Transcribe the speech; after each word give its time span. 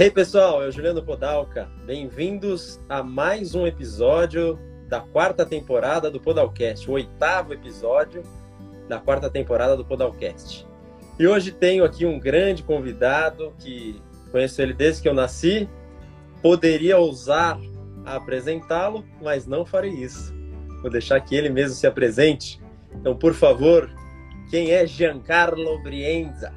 Hey 0.00 0.12
pessoal, 0.12 0.62
eu 0.62 0.70
Juliano 0.70 1.02
Podalca. 1.02 1.68
Bem-vindos 1.84 2.80
a 2.88 3.02
mais 3.02 3.56
um 3.56 3.66
episódio 3.66 4.56
da 4.88 5.00
quarta 5.00 5.44
temporada 5.44 6.08
do 6.08 6.20
Podalcast, 6.20 6.88
o 6.88 6.92
oitavo 6.92 7.52
episódio 7.52 8.22
da 8.88 9.00
quarta 9.00 9.28
temporada 9.28 9.76
do 9.76 9.84
Podalcast. 9.84 10.64
E 11.18 11.26
hoje 11.26 11.50
tenho 11.50 11.82
aqui 11.82 12.06
um 12.06 12.16
grande 12.16 12.62
convidado 12.62 13.52
que 13.58 14.00
conheço 14.30 14.62
ele 14.62 14.72
desde 14.72 15.02
que 15.02 15.08
eu 15.08 15.14
nasci. 15.14 15.68
Poderia 16.40 16.96
ousar 16.96 17.58
apresentá-lo, 18.06 19.04
mas 19.20 19.48
não 19.48 19.66
farei 19.66 19.94
isso. 19.94 20.32
Vou 20.80 20.92
deixar 20.92 21.20
que 21.22 21.34
ele 21.34 21.50
mesmo 21.50 21.74
se 21.74 21.88
apresente. 21.88 22.62
Então, 22.94 23.16
por 23.16 23.34
favor, 23.34 23.90
quem 24.48 24.70
é 24.70 24.86
Giancarlo 24.86 25.82
Brienza? 25.82 26.54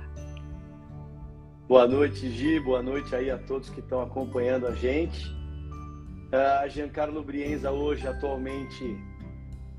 Boa 1.71 1.87
noite, 1.87 2.29
Gi. 2.29 2.59
Boa 2.59 2.83
noite 2.83 3.15
aí 3.15 3.31
a 3.31 3.37
todos 3.37 3.69
que 3.69 3.79
estão 3.79 4.01
acompanhando 4.01 4.67
a 4.67 4.75
gente. 4.75 5.25
Uh, 5.29 6.67
Giancarlo 6.67 7.23
Brienza 7.23 7.71
hoje 7.71 8.05
atualmente 8.05 8.99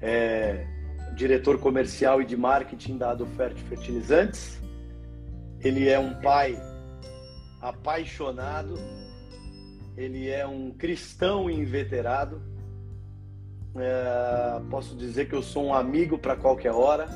é 0.00 0.66
diretor 1.14 1.58
comercial 1.58 2.22
e 2.22 2.24
de 2.24 2.34
marketing 2.34 2.96
da 2.96 3.10
Adofert 3.10 3.58
Fertilizantes. 3.68 4.58
Ele 5.60 5.86
é 5.86 5.98
um 5.98 6.18
pai 6.22 6.58
apaixonado, 7.60 8.72
ele 9.94 10.30
é 10.30 10.46
um 10.46 10.70
cristão 10.70 11.50
inveterado. 11.50 12.40
É, 13.76 14.62
posso 14.70 14.96
dizer 14.96 15.28
que 15.28 15.34
eu 15.34 15.42
sou 15.42 15.66
um 15.66 15.74
amigo 15.74 16.16
para 16.16 16.36
qualquer 16.36 16.72
hora, 16.72 17.06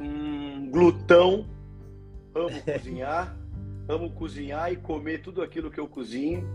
um 0.00 0.68
glutão, 0.68 1.46
amo 2.34 2.62
cozinhar, 2.62 3.36
amo 3.88 4.10
cozinhar 4.10 4.72
e 4.72 4.76
comer 4.76 5.18
tudo 5.22 5.42
aquilo 5.42 5.70
que 5.70 5.80
eu 5.80 5.86
cozinho. 5.86 6.46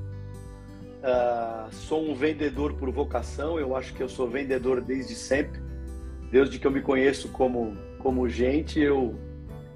Uh, 0.98 1.72
sou 1.72 2.10
um 2.10 2.16
vendedor 2.16 2.74
por 2.74 2.90
vocação, 2.92 3.60
eu 3.60 3.76
acho 3.76 3.94
que 3.94 4.02
eu 4.02 4.10
sou 4.10 4.28
vendedor 4.28 4.82
desde 4.82 5.14
sempre. 5.14 5.62
Desde 6.32 6.60
que 6.60 6.68
eu 6.68 6.72
me 6.72 6.82
conheço 6.82 7.30
como, 7.30 7.78
como 8.00 8.28
gente, 8.28 8.80
eu, 8.80 9.16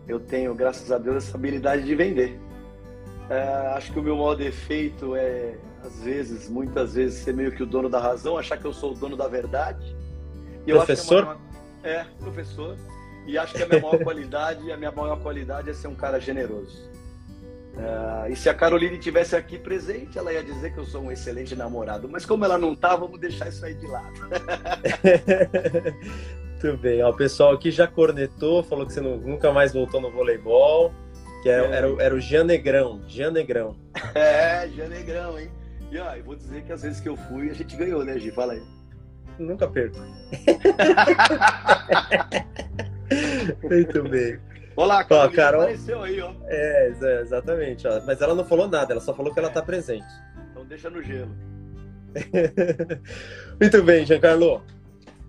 eu 0.08 0.20
tenho, 0.20 0.54
graças 0.54 0.92
a 0.92 0.98
Deus, 0.98 1.18
essa 1.18 1.38
habilidade 1.38 1.84
de 1.84 1.96
vender. 1.96 2.40
Uh, 3.30 3.76
acho 3.76 3.94
que 3.94 4.00
o 4.00 4.04
meu 4.04 4.18
maior 4.18 4.36
defeito 4.36 5.16
é, 5.16 5.56
às 5.84 6.04
vezes, 6.04 6.50
muitas 6.50 6.96
vezes, 6.96 7.24
ser 7.24 7.34
meio 7.34 7.52
que 7.52 7.64
o 7.64 7.66
dono 7.66 7.88
da 7.88 8.00
razão, 8.00 8.38
achar 8.38 8.58
que 8.58 8.66
eu 8.66 8.74
sou 8.74 8.92
o 8.92 8.96
dono 8.96 9.16
da 9.16 9.28
verdade. 9.28 9.96
E 10.66 10.74
professor? 10.74 11.38
É, 11.84 11.92
é, 11.92 12.06
professor. 12.20 12.76
E 13.26 13.38
acho 13.38 13.54
que 13.54 13.64
a 13.64 13.68
minha 13.68 13.82
maior 13.82 14.00
qualidade, 14.04 14.72
a 14.72 14.78
minha 14.78 14.92
maior 14.92 15.20
qualidade 15.22 15.70
é 15.70 15.74
ser 15.74 15.88
um 15.88 15.96
cara 15.96 16.20
generoso. 16.20 16.90
Uh, 17.74 18.30
e 18.30 18.36
se 18.36 18.50
a 18.50 18.54
Caroline 18.54 18.98
tivesse 18.98 19.36
aqui 19.36 19.58
presente, 19.58 20.18
ela 20.18 20.34
ia 20.34 20.44
dizer 20.44 20.74
que 20.74 20.80
eu 20.80 20.86
sou 20.86 21.04
um 21.04 21.12
excelente 21.12 21.56
namorado. 21.56 22.10
Mas 22.10 22.26
como 22.26 22.44
ela 22.44 22.58
não 22.58 22.76
tá, 22.76 22.96
vamos 22.96 23.20
deixar 23.20 23.48
isso 23.48 23.66
aí 23.66 23.74
de 23.74 23.88
lado. 23.88 24.20
Muito 26.64 26.78
bem. 26.78 27.02
Ó, 27.02 27.10
o 27.10 27.16
pessoal 27.16 27.54
aqui 27.54 27.72
já 27.72 27.88
cornetou, 27.88 28.62
falou 28.62 28.86
que 28.86 28.94
você 28.94 29.02
não, 29.02 29.18
nunca 29.18 29.52
mais 29.52 29.74
voltou 29.74 30.02
no 30.02 30.12
voleibol. 30.12 30.94
Que 31.42 31.50
era, 31.50 31.68
é. 31.68 31.72
era, 31.72 32.04
era 32.04 32.16
o 32.16 32.20
Jean 32.20 32.44
Negrão. 32.44 33.02
Jean 33.08 33.32
Negrão. 33.32 33.76
É, 34.14 34.68
Jean 34.68 34.90
Negrão, 34.90 35.40
hein? 35.40 35.50
E 35.90 35.98
ó, 35.98 36.14
eu 36.14 36.24
vou 36.24 36.36
dizer 36.36 36.64
que 36.64 36.72
às 36.72 36.82
vezes 36.82 37.00
que 37.00 37.10
eu 37.10 37.16
fui, 37.16 37.50
a 37.50 37.54
gente 37.54 37.76
ganhou, 37.76 38.04
né, 38.04 38.20
Gi? 38.20 38.32
Fala 38.32 38.54
aí. 38.54 38.62
Nunca 39.40 39.68
perco. 39.68 39.98
Muito 43.62 44.04
bem. 44.04 44.40
Olá, 44.76 45.04
Carol. 45.04 45.26
Ó, 45.26 45.30
Carol 45.30 45.62
apareceu 45.62 46.02
aí, 46.02 46.22
ó. 46.22 46.34
É, 46.48 46.94
exatamente. 47.22 47.88
Ó. 47.88 48.02
Mas 48.06 48.22
ela 48.22 48.34
não 48.34 48.46
falou 48.46 48.68
nada, 48.68 48.94
ela 48.94 49.02
só 49.02 49.14
falou 49.14 49.34
que 49.34 49.40
ela 49.40 49.50
está 49.50 49.62
presente. 49.62 50.08
Então 50.50 50.66
deixa 50.66 50.90
no 50.90 51.04
gelo. 51.04 51.36
Muito 53.60 53.84
bem, 53.84 54.06
Giancarlo. 54.06 54.64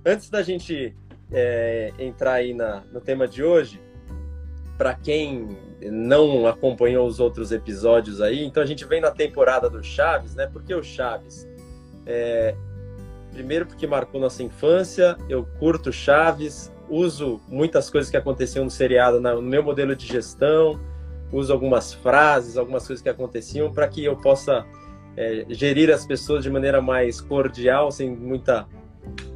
Antes 0.05 0.31
da 0.31 0.43
gente 0.43 0.97
é, 1.31 1.93
entrar 1.99 2.35
aí 2.35 2.55
na, 2.55 2.83
no 2.93 3.01
tema 3.01 3.27
de 3.27 3.43
hoje, 3.43 3.81
para 4.79 4.95
quem 4.95 5.57
não 5.81 6.47
acompanhou 6.47 7.07
os 7.07 7.21
outros 7.21 7.53
episódios 7.53 8.21
aí, 8.21 8.45
então 8.45 8.63
a 8.63 8.67
gente 8.67 8.85
vem 8.85 9.01
na 9.01 9.11
temporada 9.11 9.69
do 9.69 9.83
Chaves, 9.83 10.35
né? 10.35 10.47
Por 10.47 10.63
que 10.63 10.75
o 10.75 10.83
Chaves? 10.83 11.49
É, 12.07 12.55
primeiro 13.33 13.67
porque 13.67 13.87
marcou 13.87 14.21
nossa 14.21 14.43
infância, 14.43 15.17
eu 15.29 15.45
curto 15.59 15.93
Chaves, 15.93 16.72
uso 16.89 17.41
muitas 17.49 17.89
coisas 17.89 18.11
que 18.11 18.17
aconteciam 18.17 18.65
no 18.65 18.71
seriado 18.71 19.21
no 19.21 19.43
meu 19.43 19.63
modelo 19.63 19.95
de 19.97 20.07
gestão, 20.07 20.81
uso 21.33 21.53
algumas 21.53 21.93
frases, 21.95 22.57
algumas 22.57 22.87
coisas 22.87 23.03
que 23.03 23.09
aconteciam 23.09 23.73
para 23.73 23.89
que 23.89 24.05
eu 24.05 24.17
possa 24.17 24.67
é, 25.17 25.47
gerir 25.49 25.91
as 25.91 26.07
pessoas 26.07 26.43
de 26.43 26.51
maneira 26.51 26.81
mais 26.81 27.21
cordial, 27.21 27.91
sem 27.91 28.11
muita 28.11 28.67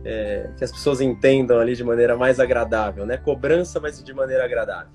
é, 0.05 0.51
que 0.57 0.65
as 0.65 0.71
pessoas 0.71 1.01
entendam 1.01 1.59
ali 1.59 1.75
de 1.75 1.83
maneira 1.83 2.17
mais 2.17 2.39
agradável, 2.39 3.05
né? 3.05 3.17
Cobrança, 3.17 3.81
mas 3.81 4.03
de 4.03 4.15
maneira 4.15 4.45
agradável. 4.45 4.93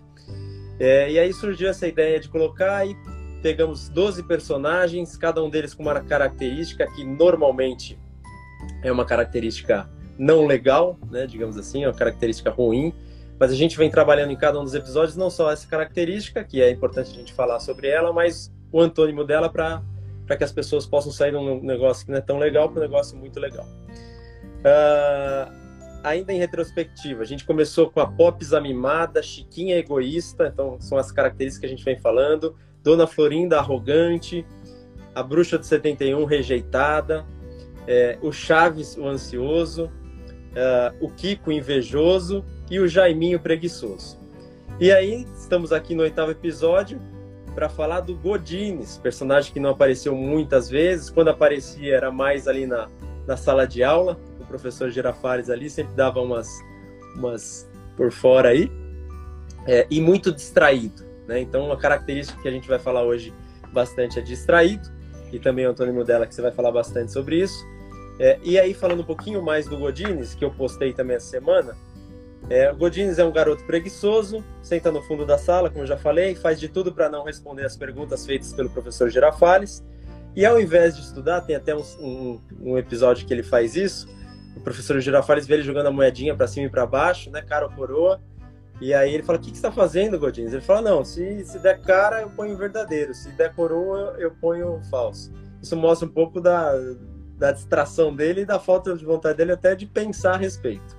É, 0.79 1.11
e 1.11 1.19
aí 1.19 1.33
surgiu 1.33 1.69
essa 1.69 1.87
ideia 1.87 2.19
de 2.19 2.29
colocar 2.29 2.85
e 2.85 2.95
pegamos 3.41 3.89
12 3.89 4.23
personagens, 4.23 5.17
cada 5.17 5.43
um 5.43 5.49
deles 5.49 5.73
com 5.73 5.83
uma 5.83 5.99
característica 5.99 6.87
que 6.95 7.03
normalmente 7.03 7.99
é 8.83 8.91
uma 8.91 9.05
característica 9.05 9.89
não 10.21 10.45
legal, 10.45 10.99
né, 11.09 11.25
digamos 11.25 11.57
assim, 11.57 11.83
é 11.83 11.87
uma 11.87 11.95
característica 11.95 12.51
ruim, 12.51 12.93
mas 13.39 13.51
a 13.51 13.55
gente 13.55 13.75
vem 13.75 13.89
trabalhando 13.89 14.31
em 14.31 14.35
cada 14.35 14.59
um 14.59 14.63
dos 14.63 14.75
episódios 14.75 15.17
não 15.17 15.31
só 15.31 15.51
essa 15.51 15.67
característica, 15.67 16.43
que 16.43 16.61
é 16.61 16.69
importante 16.69 17.09
a 17.09 17.15
gente 17.15 17.33
falar 17.33 17.59
sobre 17.59 17.87
ela, 17.87 18.13
mas 18.13 18.53
o 18.71 18.79
antônimo 18.79 19.23
dela 19.23 19.49
para 19.49 19.81
que 20.37 20.43
as 20.43 20.51
pessoas 20.51 20.85
possam 20.85 21.11
sair 21.11 21.31
de 21.31 21.37
um 21.37 21.63
negócio 21.63 22.05
que 22.05 22.11
não 22.11 22.19
é 22.19 22.21
tão 22.21 22.37
legal 22.37 22.69
para 22.69 22.77
um 22.77 22.83
negócio 22.83 23.17
muito 23.17 23.39
legal. 23.39 23.65
Uh, 24.59 25.51
ainda 26.03 26.31
em 26.31 26.37
retrospectiva, 26.37 27.23
a 27.23 27.25
gente 27.25 27.43
começou 27.43 27.89
com 27.89 27.99
a 27.99 28.05
Pops 28.05 28.53
amimada, 28.53 29.23
Chiquinha 29.23 29.75
egoísta, 29.75 30.51
então 30.53 30.79
são 30.79 30.99
as 30.99 31.11
características 31.11 31.61
que 31.61 31.65
a 31.65 31.69
gente 31.69 31.83
vem 31.83 31.99
falando, 31.99 32.55
Dona 32.83 33.07
Florinda 33.07 33.57
arrogante, 33.57 34.45
a 35.15 35.23
Bruxa 35.23 35.57
de 35.57 35.65
71 35.65 36.25
rejeitada, 36.25 37.25
é, 37.87 38.19
o 38.21 38.31
Chaves 38.31 38.95
o 38.97 39.07
ansioso, 39.07 39.89
uh, 40.51 40.95
o 41.05 41.09
Kiko 41.09 41.51
invejoso 41.51 42.43
e 42.69 42.79
o 42.79 42.87
Jaiminho 42.87 43.39
preguiçoso. 43.39 44.19
E 44.79 44.91
aí, 44.91 45.27
estamos 45.35 45.71
aqui 45.71 45.93
no 45.93 46.03
oitavo 46.03 46.31
episódio 46.31 46.99
para 47.53 47.69
falar 47.69 47.99
do 47.99 48.15
Godines, 48.15 48.97
personagem 48.97 49.51
que 49.53 49.59
não 49.59 49.71
apareceu 49.71 50.15
muitas 50.15 50.69
vezes. 50.69 51.09
Quando 51.09 51.27
aparecia, 51.29 51.95
era 51.95 52.11
mais 52.11 52.47
ali 52.47 52.65
na, 52.65 52.87
na 53.27 53.37
sala 53.37 53.67
de 53.67 53.83
aula. 53.83 54.17
O 54.39 54.45
professor 54.45 54.89
Girafares 54.89 55.49
ali 55.49 55.69
sempre 55.69 55.93
dava 55.93 56.21
umas, 56.21 56.47
umas 57.15 57.69
por 57.95 58.11
fora 58.11 58.49
aí. 58.49 58.71
É, 59.67 59.85
e 59.89 60.01
muito 60.01 60.31
distraído. 60.31 61.03
Né? 61.27 61.41
Então, 61.41 61.65
uma 61.65 61.77
característica 61.77 62.41
que 62.41 62.47
a 62.47 62.51
gente 62.51 62.67
vai 62.67 62.79
falar 62.79 63.03
hoje 63.03 63.33
bastante 63.71 64.17
é 64.17 64.21
distraído. 64.21 64.89
E 65.31 65.39
também 65.39 65.65
o 65.65 65.69
antônimo 65.69 66.03
dela, 66.03 66.25
que 66.25 66.33
você 66.33 66.41
vai 66.41 66.51
falar 66.51 66.71
bastante 66.71 67.11
sobre 67.11 67.41
isso. 67.41 67.63
É, 68.21 68.37
e 68.43 68.59
aí, 68.59 68.71
falando 68.71 68.99
um 68.99 69.03
pouquinho 69.03 69.41
mais 69.41 69.65
do 69.65 69.75
Godines, 69.75 70.35
que 70.35 70.45
eu 70.45 70.51
postei 70.51 70.93
também 70.93 71.15
essa 71.15 71.25
semana, 71.25 71.75
é, 72.51 72.71
Godines 72.71 73.17
é 73.17 73.25
um 73.25 73.31
garoto 73.31 73.63
preguiçoso, 73.65 74.45
senta 74.61 74.91
no 74.91 75.01
fundo 75.01 75.25
da 75.25 75.39
sala, 75.39 75.71
como 75.71 75.81
eu 75.81 75.87
já 75.87 75.97
falei, 75.97 76.35
faz 76.35 76.59
de 76.59 76.69
tudo 76.69 76.93
para 76.93 77.09
não 77.09 77.23
responder 77.23 77.65
as 77.65 77.75
perguntas 77.75 78.23
feitas 78.23 78.53
pelo 78.53 78.69
professor 78.69 79.09
Girafales. 79.09 79.83
E 80.35 80.45
ao 80.45 80.61
invés 80.61 80.95
de 80.95 81.01
estudar, 81.01 81.41
tem 81.41 81.55
até 81.55 81.75
um, 81.75 81.81
um, 81.99 82.41
um 82.61 82.77
episódio 82.77 83.25
que 83.25 83.33
ele 83.33 83.41
faz 83.41 83.75
isso. 83.75 84.07
O 84.55 84.61
professor 84.61 84.99
Girafales 84.99 85.47
vê 85.47 85.55
ele 85.55 85.63
jogando 85.63 85.87
a 85.87 85.91
moedinha 85.91 86.35
para 86.35 86.45
cima 86.45 86.67
e 86.67 86.69
para 86.69 86.85
baixo, 86.85 87.31
né, 87.31 87.41
cara 87.41 87.65
ou 87.65 87.71
coroa. 87.71 88.21
E 88.79 88.93
aí 88.93 89.15
ele 89.15 89.23
fala: 89.23 89.39
O 89.39 89.41
que, 89.41 89.49
que 89.49 89.57
você 89.57 89.65
está 89.65 89.71
fazendo, 89.71 90.19
Godines? 90.19 90.53
Ele 90.53 90.61
fala: 90.61 90.83
Não, 90.83 91.03
se, 91.03 91.43
se 91.43 91.57
der 91.57 91.81
cara, 91.81 92.21
eu 92.21 92.29
ponho 92.29 92.55
verdadeiro, 92.55 93.15
se 93.15 93.31
der 93.31 93.55
coroa, 93.55 94.15
eu 94.19 94.29
ponho 94.29 94.79
falso. 94.91 95.33
Isso 95.59 95.75
mostra 95.75 96.07
um 96.07 96.11
pouco 96.11 96.39
da, 96.39 96.73
da 97.41 97.51
distração 97.51 98.15
dele 98.15 98.41
e 98.41 98.45
da 98.45 98.59
falta 98.59 98.95
de 98.95 99.03
vontade 99.03 99.35
dele 99.35 99.51
até 99.51 99.73
de 99.73 99.87
pensar 99.87 100.35
a 100.35 100.37
respeito. 100.37 100.95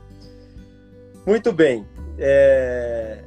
Muito 1.24 1.52
bem. 1.52 1.86
É... 2.18 3.22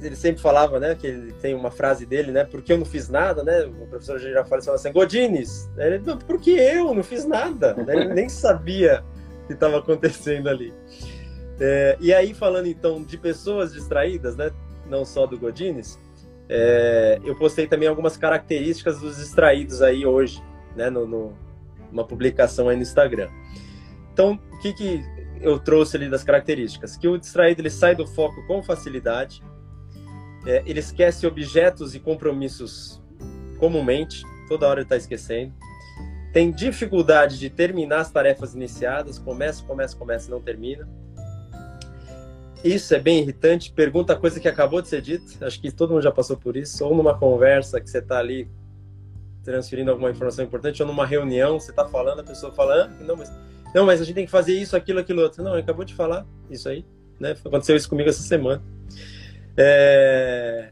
Ele 0.00 0.16
sempre 0.16 0.40
falava, 0.40 0.80
né, 0.80 0.94
que 0.94 1.06
ele 1.06 1.32
tem 1.34 1.54
uma 1.54 1.70
frase 1.70 2.06
dele, 2.06 2.32
né, 2.32 2.44
porque 2.44 2.72
eu 2.72 2.78
não 2.78 2.86
fiz 2.86 3.10
nada, 3.10 3.44
né, 3.44 3.64
o 3.66 3.86
professor 3.86 4.18
Girafales 4.18 4.64
falava 4.64 4.80
assim, 4.80 4.90
Godines, 4.94 5.68
ele, 5.76 5.98
por 6.26 6.40
que 6.40 6.52
eu 6.52 6.94
não 6.94 7.02
fiz 7.02 7.26
nada? 7.26 7.76
Ele 7.86 8.06
nem 8.06 8.26
sabia 8.26 9.04
o 9.44 9.46
que 9.48 9.52
estava 9.52 9.78
acontecendo 9.78 10.48
ali. 10.48 10.72
É... 11.60 11.98
e 12.00 12.14
aí, 12.14 12.32
falando 12.32 12.68
então 12.68 13.02
de 13.02 13.18
pessoas 13.18 13.74
distraídas, 13.74 14.34
né, 14.34 14.50
não 14.88 15.04
só 15.04 15.26
do 15.26 15.38
Godines, 15.38 15.98
é... 16.48 17.20
eu 17.22 17.36
postei 17.36 17.66
também 17.66 17.86
algumas 17.86 18.16
características 18.16 18.98
dos 18.98 19.18
distraídos 19.18 19.82
aí 19.82 20.06
hoje, 20.06 20.42
né, 20.74 20.88
no, 20.88 21.06
no 21.06 21.49
uma 21.92 22.04
publicação 22.04 22.68
aí 22.68 22.76
no 22.76 22.82
Instagram. 22.82 23.28
Então, 24.12 24.38
o 24.52 24.58
que, 24.58 24.72
que 24.72 25.04
eu 25.40 25.58
trouxe 25.58 25.96
ali 25.96 26.10
das 26.10 26.22
características? 26.22 26.96
Que 26.96 27.08
o 27.08 27.16
distraído 27.18 27.60
ele 27.60 27.70
sai 27.70 27.94
do 27.94 28.06
foco 28.06 28.46
com 28.46 28.62
facilidade, 28.62 29.42
É, 30.46 30.62
ele 30.64 30.80
esquece 30.80 31.26
objetos 31.26 31.94
e 31.94 32.00
compromissos 32.00 32.98
comumente, 33.58 34.22
toda 34.48 34.66
hora 34.66 34.80
ele 34.80 34.86
está 34.86 34.96
esquecendo. 34.96 35.52
Tem 36.32 36.50
dificuldade 36.50 37.38
de 37.38 37.50
terminar 37.50 38.00
as 38.00 38.10
tarefas 38.10 38.54
iniciadas, 38.54 39.18
começa, 39.18 39.62
começa, 39.64 39.94
começa 39.94 40.28
e 40.28 40.30
não 40.30 40.40
termina. 40.40 40.88
Isso 42.64 42.94
é 42.94 42.98
bem 42.98 43.20
irritante. 43.20 43.70
Pergunta 43.70 44.16
coisa 44.16 44.40
que 44.40 44.48
acabou 44.48 44.80
de 44.80 44.88
ser 44.88 45.02
dita. 45.02 45.46
Acho 45.46 45.60
que 45.60 45.70
todo 45.70 45.90
mundo 45.92 46.02
já 46.02 46.12
passou 46.12 46.38
por 46.38 46.56
isso. 46.56 46.84
Ou 46.86 46.94
numa 46.94 47.18
conversa 47.18 47.78
que 47.78 47.90
você 47.90 47.98
está 47.98 48.18
ali 48.18 48.48
transferindo 49.42 49.90
alguma 49.90 50.10
informação 50.10 50.44
importante, 50.44 50.82
ou 50.82 50.88
numa 50.88 51.06
reunião, 51.06 51.58
você 51.58 51.70
está 51.70 51.86
falando, 51.86 52.20
a 52.20 52.24
pessoa 52.24 52.52
fala, 52.52 52.84
ah, 52.84 53.04
não, 53.04 53.16
mas, 53.16 53.32
não, 53.74 53.86
mas 53.86 54.00
a 54.00 54.04
gente 54.04 54.14
tem 54.14 54.24
que 54.24 54.30
fazer 54.30 54.52
isso, 54.52 54.76
aquilo, 54.76 54.98
aquilo 54.98 55.22
outro. 55.22 55.42
Não, 55.42 55.54
acabou 55.54 55.84
de 55.84 55.94
falar 55.94 56.26
isso 56.50 56.68
aí. 56.68 56.84
Né? 57.18 57.36
Aconteceu 57.44 57.76
isso 57.76 57.88
comigo 57.88 58.08
essa 58.08 58.22
semana. 58.22 58.62
É... 59.56 60.70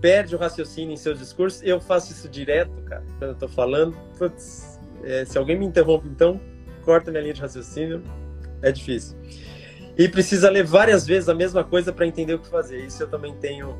Perde 0.00 0.36
o 0.36 0.38
raciocínio 0.38 0.92
em 0.92 0.96
seus 0.96 1.18
discursos. 1.18 1.60
Eu 1.62 1.80
faço 1.80 2.12
isso 2.12 2.28
direto, 2.28 2.70
cara, 2.82 3.02
quando 3.18 3.30
eu 3.30 3.32
estou 3.32 3.48
falando. 3.48 3.96
Putz, 4.16 4.78
é, 5.02 5.24
se 5.24 5.36
alguém 5.36 5.58
me 5.58 5.66
interrompe, 5.66 6.06
então, 6.08 6.40
corta 6.84 7.10
minha 7.10 7.22
linha 7.22 7.34
de 7.34 7.40
raciocínio. 7.40 8.02
É 8.62 8.70
difícil. 8.70 9.16
E 9.96 10.08
precisa 10.08 10.48
ler 10.48 10.64
várias 10.64 11.04
vezes 11.04 11.28
a 11.28 11.34
mesma 11.34 11.64
coisa 11.64 11.92
para 11.92 12.06
entender 12.06 12.34
o 12.34 12.38
que 12.38 12.46
fazer. 12.48 12.78
Isso 12.84 13.02
eu 13.02 13.08
também 13.08 13.34
tenho 13.34 13.76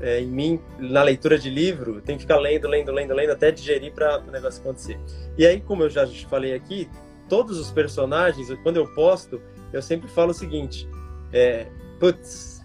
é, 0.00 0.20
em 0.20 0.26
mim, 0.26 0.60
na 0.78 1.02
leitura 1.02 1.38
de 1.38 1.48
livro, 1.48 2.00
tem 2.00 2.16
que 2.16 2.22
ficar 2.22 2.38
lendo, 2.38 2.68
lendo, 2.68 2.92
lendo, 2.92 3.14
lendo, 3.14 3.30
até 3.30 3.50
digerir 3.50 3.92
para 3.92 4.20
o 4.20 4.30
negócio 4.30 4.60
acontecer. 4.60 4.98
E 5.38 5.46
aí, 5.46 5.60
como 5.60 5.82
eu 5.82 5.90
já 5.90 6.06
falei 6.28 6.54
aqui, 6.54 6.88
todos 7.28 7.58
os 7.58 7.70
personagens, 7.70 8.48
quando 8.62 8.76
eu 8.76 8.86
posto, 8.94 9.40
eu 9.72 9.80
sempre 9.80 10.08
falo 10.08 10.30
o 10.30 10.34
seguinte: 10.34 10.88
é, 11.32 11.66
putz, 11.98 12.62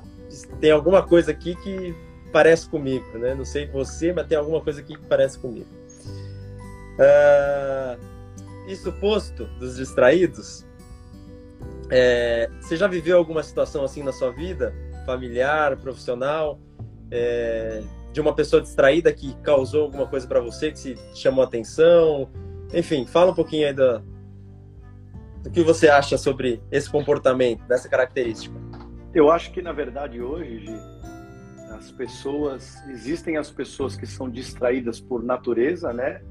tem 0.60 0.72
alguma 0.72 1.04
coisa 1.04 1.32
aqui 1.32 1.56
que 1.56 1.96
parece 2.32 2.70
comigo, 2.70 3.18
né? 3.18 3.34
Não 3.34 3.46
sei 3.46 3.68
você, 3.68 4.14
mas 4.14 4.28
tem 4.28 4.38
alguma 4.38 4.62
coisa 4.62 4.82
aqui 4.82 4.96
que 4.96 5.06
parece 5.06 5.40
comigo. 5.40 5.68
Uh, 6.98 8.00
isso 8.68 8.92
posto 8.94 9.46
dos 9.60 9.78
distraídos, 9.78 10.66
é, 11.90 12.50
você 12.62 12.78
já 12.78 12.88
viveu 12.88 13.18
alguma 13.18 13.44
situação 13.44 13.84
assim 13.84 14.04
na 14.04 14.14
sua 14.14 14.32
vida, 14.32 14.74
familiar, 15.06 15.76
profissional, 15.78 16.60
é, 17.12 17.84
de 18.12 18.22
uma 18.22 18.34
pessoa 18.34 18.62
distraída 18.62 19.12
que 19.12 19.36
causou 19.42 19.84
alguma 19.84 20.08
coisa 20.08 20.28
para 20.28 20.40
você, 20.40 20.72
que 20.72 20.80
se 20.80 20.98
chamou 21.14 21.44
atenção? 21.44 22.30
Enfim, 22.74 23.06
fala 23.06 23.32
um 23.32 23.36
pouquinho 23.36 23.68
aí 23.68 23.74
do, 23.74 24.02
do 25.44 25.52
que 25.52 25.62
você 25.62 25.90
acha 25.90 26.18
sobre 26.18 26.62
esse 26.72 26.90
comportamento, 26.90 27.64
dessa 27.66 27.90
característica. 27.90 28.56
Eu 29.14 29.30
acho 29.30 29.52
que, 29.52 29.62
na 29.62 29.74
verdade, 29.74 30.22
hoje, 30.22 30.66
as 31.72 31.92
pessoas, 31.92 32.82
existem 32.88 33.38
as 33.38 33.52
pessoas 33.52 33.96
que 33.96 34.06
são 34.06 34.30
distraídas 34.30 35.02
por 35.02 35.22
natureza, 35.22 35.92
né? 35.92 36.22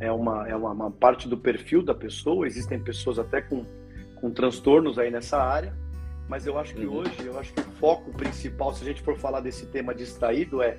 É 0.00 0.10
uma, 0.10 0.48
é 0.48 0.56
uma, 0.56 0.72
uma 0.72 0.90
parte 0.90 1.28
do 1.28 1.38
perfil 1.38 1.80
da 1.80 1.94
pessoa, 1.94 2.46
existem 2.46 2.82
pessoas 2.82 3.18
até 3.18 3.40
com 3.40 3.64
com 4.24 4.30
transtornos 4.30 4.98
aí 4.98 5.10
nessa 5.10 5.36
área, 5.36 5.76
mas 6.28 6.46
eu 6.46 6.58
acho 6.58 6.74
que 6.74 6.86
uhum. 6.86 6.96
hoje, 6.96 7.24
eu 7.24 7.38
acho 7.38 7.52
que 7.52 7.60
o 7.60 7.72
foco 7.74 8.10
principal, 8.12 8.72
se 8.72 8.82
a 8.82 8.86
gente 8.86 9.02
for 9.02 9.16
falar 9.16 9.40
desse 9.40 9.66
tema 9.66 9.94
distraído, 9.94 10.62
é 10.62 10.78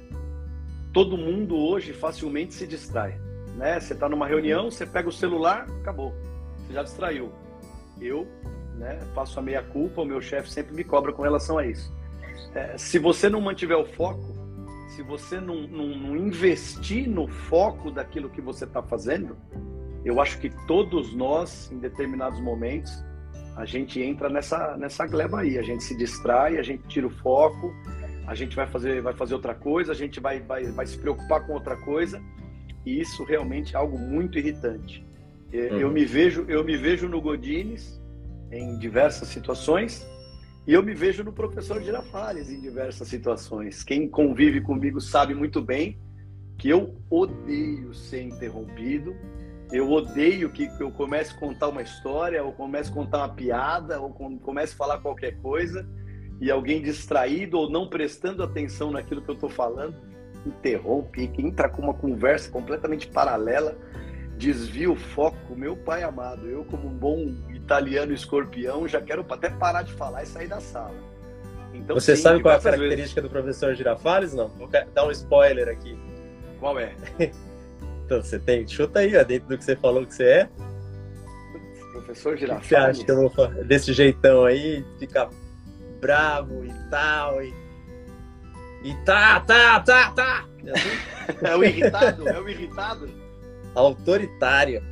todo 0.91 1.17
mundo 1.17 1.55
hoje 1.55 1.93
facilmente 1.93 2.53
se 2.53 2.65
distrai, 2.65 3.19
né? 3.55 3.79
Você 3.79 3.93
está 3.93 4.09
numa 4.09 4.27
reunião, 4.27 4.71
você 4.71 4.85
pega 4.85 5.09
o 5.09 5.11
celular, 5.11 5.67
acabou, 5.81 6.13
você 6.59 6.73
já 6.73 6.83
distraiu. 6.83 7.31
Eu, 8.01 8.27
né, 8.75 8.99
faço 9.13 9.39
a 9.39 9.41
meia 9.41 9.61
culpa, 9.61 10.01
o 10.01 10.05
meu 10.05 10.21
chefe 10.21 10.49
sempre 10.49 10.73
me 10.73 10.83
cobra 10.83 11.13
com 11.13 11.21
relação 11.21 11.57
a 11.57 11.65
isso. 11.65 11.93
É, 12.53 12.77
se 12.77 12.97
você 12.97 13.29
não 13.29 13.39
mantiver 13.39 13.77
o 13.77 13.85
foco, 13.85 14.33
se 14.89 15.01
você 15.01 15.39
não, 15.39 15.67
não, 15.67 15.87
não 15.87 16.15
investir 16.15 17.07
no 17.09 17.27
foco 17.27 17.91
daquilo 17.91 18.29
que 18.29 18.41
você 18.41 18.63
está 18.63 18.81
fazendo, 18.81 19.37
eu 20.05 20.21
acho 20.21 20.39
que 20.39 20.49
todos 20.65 21.13
nós, 21.13 21.69
em 21.71 21.79
determinados 21.79 22.39
momentos, 22.39 22.91
a 23.55 23.65
gente 23.65 24.01
entra 24.01 24.29
nessa, 24.29 24.75
nessa 24.77 25.05
gleba 25.07 25.39
aí, 25.39 25.57
a 25.57 25.61
gente 25.61 25.83
se 25.83 25.95
distrai, 25.95 26.57
a 26.57 26.63
gente 26.63 26.83
tira 26.87 27.07
o 27.07 27.09
foco, 27.09 27.73
a 28.27 28.35
gente 28.35 28.55
vai 28.55 28.67
fazer, 28.67 29.01
vai 29.01 29.13
fazer 29.13 29.33
outra 29.33 29.53
coisa, 29.53 29.91
a 29.91 29.95
gente 29.95 30.19
vai, 30.19 30.41
vai, 30.41 30.65
vai 30.65 30.85
se 30.85 30.97
preocupar 30.97 31.45
com 31.45 31.53
outra 31.53 31.77
coisa, 31.77 32.21
e 32.85 32.99
isso 32.99 33.23
realmente 33.23 33.75
é 33.75 33.77
algo 33.77 33.97
muito 33.97 34.37
irritante. 34.37 35.05
Eu, 35.51 35.87
uhum. 35.87 35.93
me 35.93 36.05
vejo, 36.05 36.45
eu 36.49 36.63
me 36.63 36.75
vejo 36.75 37.07
no 37.07 37.21
Godines 37.21 38.01
em 38.51 38.77
diversas 38.77 39.29
situações, 39.29 40.05
e 40.67 40.73
eu 40.73 40.83
me 40.83 40.93
vejo 40.93 41.23
no 41.23 41.31
professor 41.31 41.81
Girafales 41.81 42.49
em 42.49 42.59
diversas 42.59 43.07
situações. 43.07 43.83
Quem 43.83 44.09
convive 44.09 44.59
comigo 44.61 44.99
sabe 44.99 45.33
muito 45.33 45.61
bem 45.61 45.97
que 46.57 46.69
eu 46.69 46.95
odeio 47.09 47.93
ser 47.93 48.23
interrompido, 48.23 49.15
eu 49.71 49.91
odeio 49.91 50.49
que 50.49 50.69
eu 50.79 50.91
comece 50.91 51.33
a 51.33 51.39
contar 51.39 51.69
uma 51.69 51.81
história, 51.81 52.43
ou 52.43 52.51
comece 52.51 52.89
a 52.89 52.93
contar 52.93 53.17
uma 53.19 53.29
piada, 53.29 53.99
ou 53.99 54.11
comece 54.11 54.73
a 54.73 54.77
falar 54.77 54.99
qualquer 54.99 55.37
coisa, 55.41 55.87
e 56.39 56.51
alguém 56.51 56.81
distraído 56.81 57.57
ou 57.57 57.69
não 57.69 57.87
prestando 57.87 58.43
atenção 58.43 58.91
naquilo 58.91 59.21
que 59.21 59.29
eu 59.29 59.35
estou 59.35 59.49
falando, 59.49 59.95
interrompe, 60.45 61.31
entra 61.37 61.67
com 61.69 61.81
uma 61.81 61.93
conversa 61.93 62.51
completamente 62.51 63.07
paralela, 63.07 63.75
desvia 64.37 64.91
o 64.91 64.95
foco. 64.95 65.55
Meu 65.55 65.75
pai 65.75 66.03
amado, 66.03 66.47
eu, 66.47 66.63
como 66.65 66.87
um 66.87 66.93
bom 66.93 67.33
italiano 67.49 68.13
escorpião, 68.13 68.87
já 68.87 69.01
quero 69.01 69.25
até 69.29 69.49
parar 69.49 69.81
de 69.81 69.93
falar 69.93 70.23
e 70.23 70.27
sair 70.27 70.47
da 70.47 70.59
sala. 70.59 70.95
Então, 71.73 71.95
Você 71.95 72.15
sim, 72.15 72.21
sabe 72.21 72.41
qual 72.41 72.53
é 72.53 72.57
a 72.57 72.61
característica 72.61 73.21
vezes... 73.21 73.23
do 73.23 73.29
professor 73.29 73.73
Girafales? 73.75 74.33
Não? 74.33 74.47
Vou 74.49 74.67
dar 74.67 75.05
um 75.05 75.11
spoiler 75.11 75.67
aqui. 75.67 75.97
Qual 76.59 76.79
é? 76.79 76.95
Então, 78.05 78.21
você 78.21 78.37
tem. 78.37 78.67
Chuta 78.67 78.99
aí, 78.99 79.17
ó, 79.17 79.23
dentro 79.23 79.49
do 79.49 79.57
que 79.57 79.63
você 79.63 79.75
falou 79.75 80.05
que 80.05 80.13
você 80.13 80.23
é. 80.23 80.49
Professor 81.91 82.37
Girafales. 82.37 82.65
O 82.65 82.69
que 82.69 82.69
você 82.69 82.75
acha 82.75 83.03
que 83.03 83.11
eu 83.11 83.29
vou 83.29 83.63
desse 83.65 83.93
jeitão 83.93 84.45
aí, 84.45 84.85
ficar 84.99 85.29
bravo 85.99 86.63
e 86.63 86.73
tal, 86.89 87.43
e. 87.43 87.53
E 88.83 88.93
tá, 89.03 89.39
tá, 89.39 89.79
tá, 89.79 90.11
tá! 90.11 90.45
É, 91.43 91.49
é 91.49 91.55
o 91.55 91.63
irritado? 91.63 92.29
É 92.29 92.39
o 92.39 92.47
irritado? 92.47 93.09
Autoritário. 93.73 94.83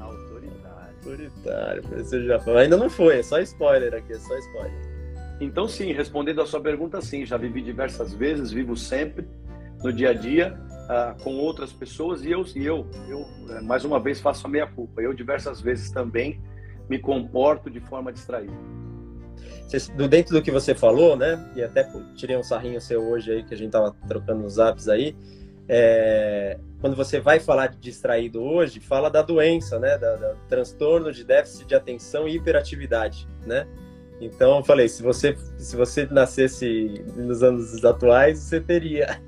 Autoritário. 0.00 0.96
Autoritário, 0.96 1.82
professor 1.84 2.20
Girafales. 2.20 2.62
Ainda 2.62 2.76
não 2.76 2.90
foi, 2.90 3.20
é 3.20 3.22
só 3.22 3.38
spoiler 3.38 3.94
aqui, 3.94 4.12
é 4.12 4.18
só 4.18 4.36
spoiler. 4.36 4.86
Então, 5.40 5.68
sim, 5.68 5.92
respondendo 5.92 6.42
a 6.42 6.46
sua 6.46 6.60
pergunta, 6.60 7.00
sim, 7.00 7.24
já 7.24 7.36
vivi 7.36 7.62
diversas 7.62 8.12
vezes, 8.12 8.50
vivo 8.50 8.76
sempre 8.76 9.28
no 9.82 9.92
dia 9.92 10.10
a 10.10 10.14
dia 10.14 10.58
uh, 10.86 11.22
com 11.22 11.34
outras 11.36 11.72
pessoas 11.72 12.24
e 12.24 12.30
eu, 12.30 12.44
e 12.54 12.64
eu, 12.64 12.86
eu 13.08 13.26
eh, 13.50 13.60
mais 13.60 13.84
uma 13.84 14.00
vez 14.00 14.20
faço 14.20 14.46
a 14.46 14.50
meia 14.50 14.66
culpa. 14.66 15.00
Eu 15.00 15.12
diversas 15.12 15.60
vezes 15.60 15.90
também 15.90 16.40
me 16.88 16.98
comporto 16.98 17.70
de 17.70 17.80
forma 17.80 18.12
distraída. 18.12 18.56
Do 19.96 20.08
dentro 20.08 20.32
do 20.32 20.42
que 20.42 20.50
você 20.50 20.74
falou, 20.74 21.16
né? 21.16 21.52
E 21.56 21.62
até 21.62 21.84
tirei 22.14 22.36
um 22.36 22.42
sarrinho 22.42 22.80
seu 22.80 23.02
hoje 23.02 23.32
aí 23.32 23.42
que 23.42 23.52
a 23.52 23.56
gente 23.56 23.72
tava 23.72 23.94
trocando 24.06 24.42
nos 24.42 24.58
apps 24.58 24.88
aí. 24.88 25.16
É, 25.68 26.58
quando 26.80 26.94
você 26.94 27.18
vai 27.18 27.40
falar 27.40 27.66
de 27.66 27.78
distraído 27.78 28.40
hoje, 28.40 28.78
fala 28.78 29.10
da 29.10 29.22
doença, 29.22 29.78
né? 29.80 29.98
Da, 29.98 30.14
da 30.14 30.34
transtorno 30.48 31.12
de 31.12 31.24
déficit 31.24 31.66
de 31.66 31.74
atenção 31.74 32.28
e 32.28 32.36
hiperatividade, 32.36 33.28
né? 33.44 33.66
Então 34.20 34.56
eu 34.56 34.64
falei, 34.64 34.88
se 34.88 35.02
você, 35.02 35.36
se 35.58 35.76
você 35.76 36.06
nascesse 36.06 37.04
nos 37.14 37.42
anos 37.42 37.84
atuais, 37.84 38.38
você 38.38 38.60
teria. 38.60 39.20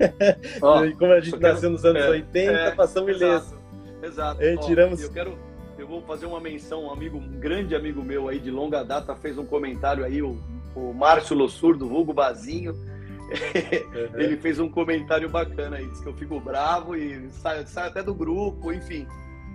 Oh, 0.61 0.79
Como 0.97 1.11
a 1.11 1.19
gente 1.19 1.37
quero, 1.37 1.53
nasceu 1.53 1.69
nos 1.69 1.85
anos 1.85 2.01
é, 2.01 2.09
80, 2.09 2.51
é, 2.51 2.71
passamos 2.71 3.11
ileso. 3.11 3.57
Exato. 4.01 4.41
E, 4.41 4.57
tiramos... 4.57 5.01
Eu 5.01 5.11
quero, 5.11 5.37
eu 5.77 5.87
vou 5.87 6.01
fazer 6.01 6.25
uma 6.25 6.39
menção, 6.39 6.85
um 6.85 6.91
amigo, 6.91 7.17
um 7.17 7.39
grande 7.39 7.75
amigo 7.75 8.01
meu 8.01 8.27
aí 8.27 8.39
de 8.39 8.49
longa 8.49 8.83
data 8.83 9.15
fez 9.15 9.37
um 9.37 9.45
comentário 9.45 10.03
aí, 10.03 10.21
o, 10.23 10.37
o 10.75 10.93
Márcio 10.93 11.35
Lossur, 11.35 11.77
do 11.77 11.87
Vulgo 11.87 12.13
Bazinho. 12.13 12.75
Uhum. 13.29 14.19
Ele 14.19 14.37
fez 14.37 14.57
um 14.57 14.67
comentário 14.67 15.29
bacana 15.29 15.77
aí, 15.77 15.85
disse 15.85 16.01
que 16.01 16.09
eu 16.09 16.15
fico 16.15 16.39
bravo 16.39 16.95
e 16.95 17.29
saio, 17.29 17.67
saio 17.67 17.89
até 17.89 18.01
do 18.01 18.11
grupo, 18.11 18.73
enfim. 18.73 19.05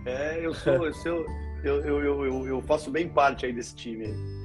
É, 0.07 0.39
eu 0.47 0.55
sou, 0.55 0.87
eu, 0.87 0.95
sou 0.95 1.27
eu, 1.65 1.81
eu, 1.85 2.25
eu, 2.25 2.47
eu 2.47 2.63
faço 2.63 2.89
bem 2.89 3.09
parte 3.09 3.47
aí 3.47 3.53
desse 3.53 3.75
time 3.75 4.05
aí. 4.05 4.44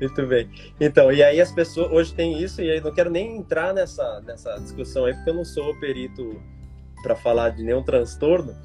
Muito 0.00 0.26
bem. 0.26 0.48
Então, 0.80 1.12
e 1.12 1.22
aí 1.22 1.40
as 1.40 1.52
pessoas 1.52 1.92
hoje 1.92 2.14
tem 2.14 2.42
isso, 2.42 2.62
e 2.62 2.70
aí 2.70 2.80
não 2.80 2.92
quero 2.92 3.10
nem 3.10 3.36
entrar 3.36 3.74
nessa, 3.74 4.20
nessa 4.22 4.56
discussão 4.58 5.04
aí, 5.04 5.14
porque 5.14 5.30
eu 5.30 5.34
não 5.34 5.44
sou 5.44 5.78
perito 5.78 6.40
para 7.02 7.14
falar 7.14 7.50
de 7.50 7.62
nenhum 7.62 7.82
transtorno. 7.82 8.56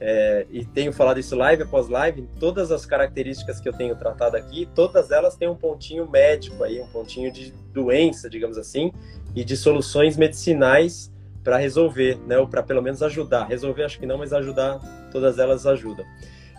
É, 0.00 0.46
e 0.50 0.64
tenho 0.64 0.92
falado 0.92 1.18
isso 1.18 1.34
live 1.34 1.62
após 1.62 1.88
live, 1.88 2.28
todas 2.38 2.70
as 2.70 2.84
características 2.84 3.60
que 3.60 3.68
eu 3.68 3.72
tenho 3.72 3.96
tratado 3.96 4.36
aqui, 4.36 4.68
todas 4.74 5.10
elas 5.10 5.36
têm 5.36 5.48
um 5.48 5.54
pontinho 5.54 6.10
médico 6.10 6.62
aí, 6.64 6.80
um 6.80 6.86
pontinho 6.88 7.32
de 7.32 7.52
doença, 7.72 8.28
digamos 8.28 8.58
assim, 8.58 8.92
e 9.34 9.42
de 9.44 9.56
soluções 9.56 10.16
medicinais 10.16 11.10
para 11.42 11.58
resolver, 11.58 12.18
né, 12.26 12.36
ou 12.38 12.48
para 12.48 12.62
pelo 12.62 12.82
menos 12.82 13.02
ajudar. 13.02 13.44
Resolver 13.44 13.84
acho 13.84 13.98
que 13.98 14.06
não, 14.06 14.18
mas 14.18 14.32
ajudar, 14.32 14.80
todas 15.10 15.38
elas 15.38 15.66
ajudam. 15.66 16.04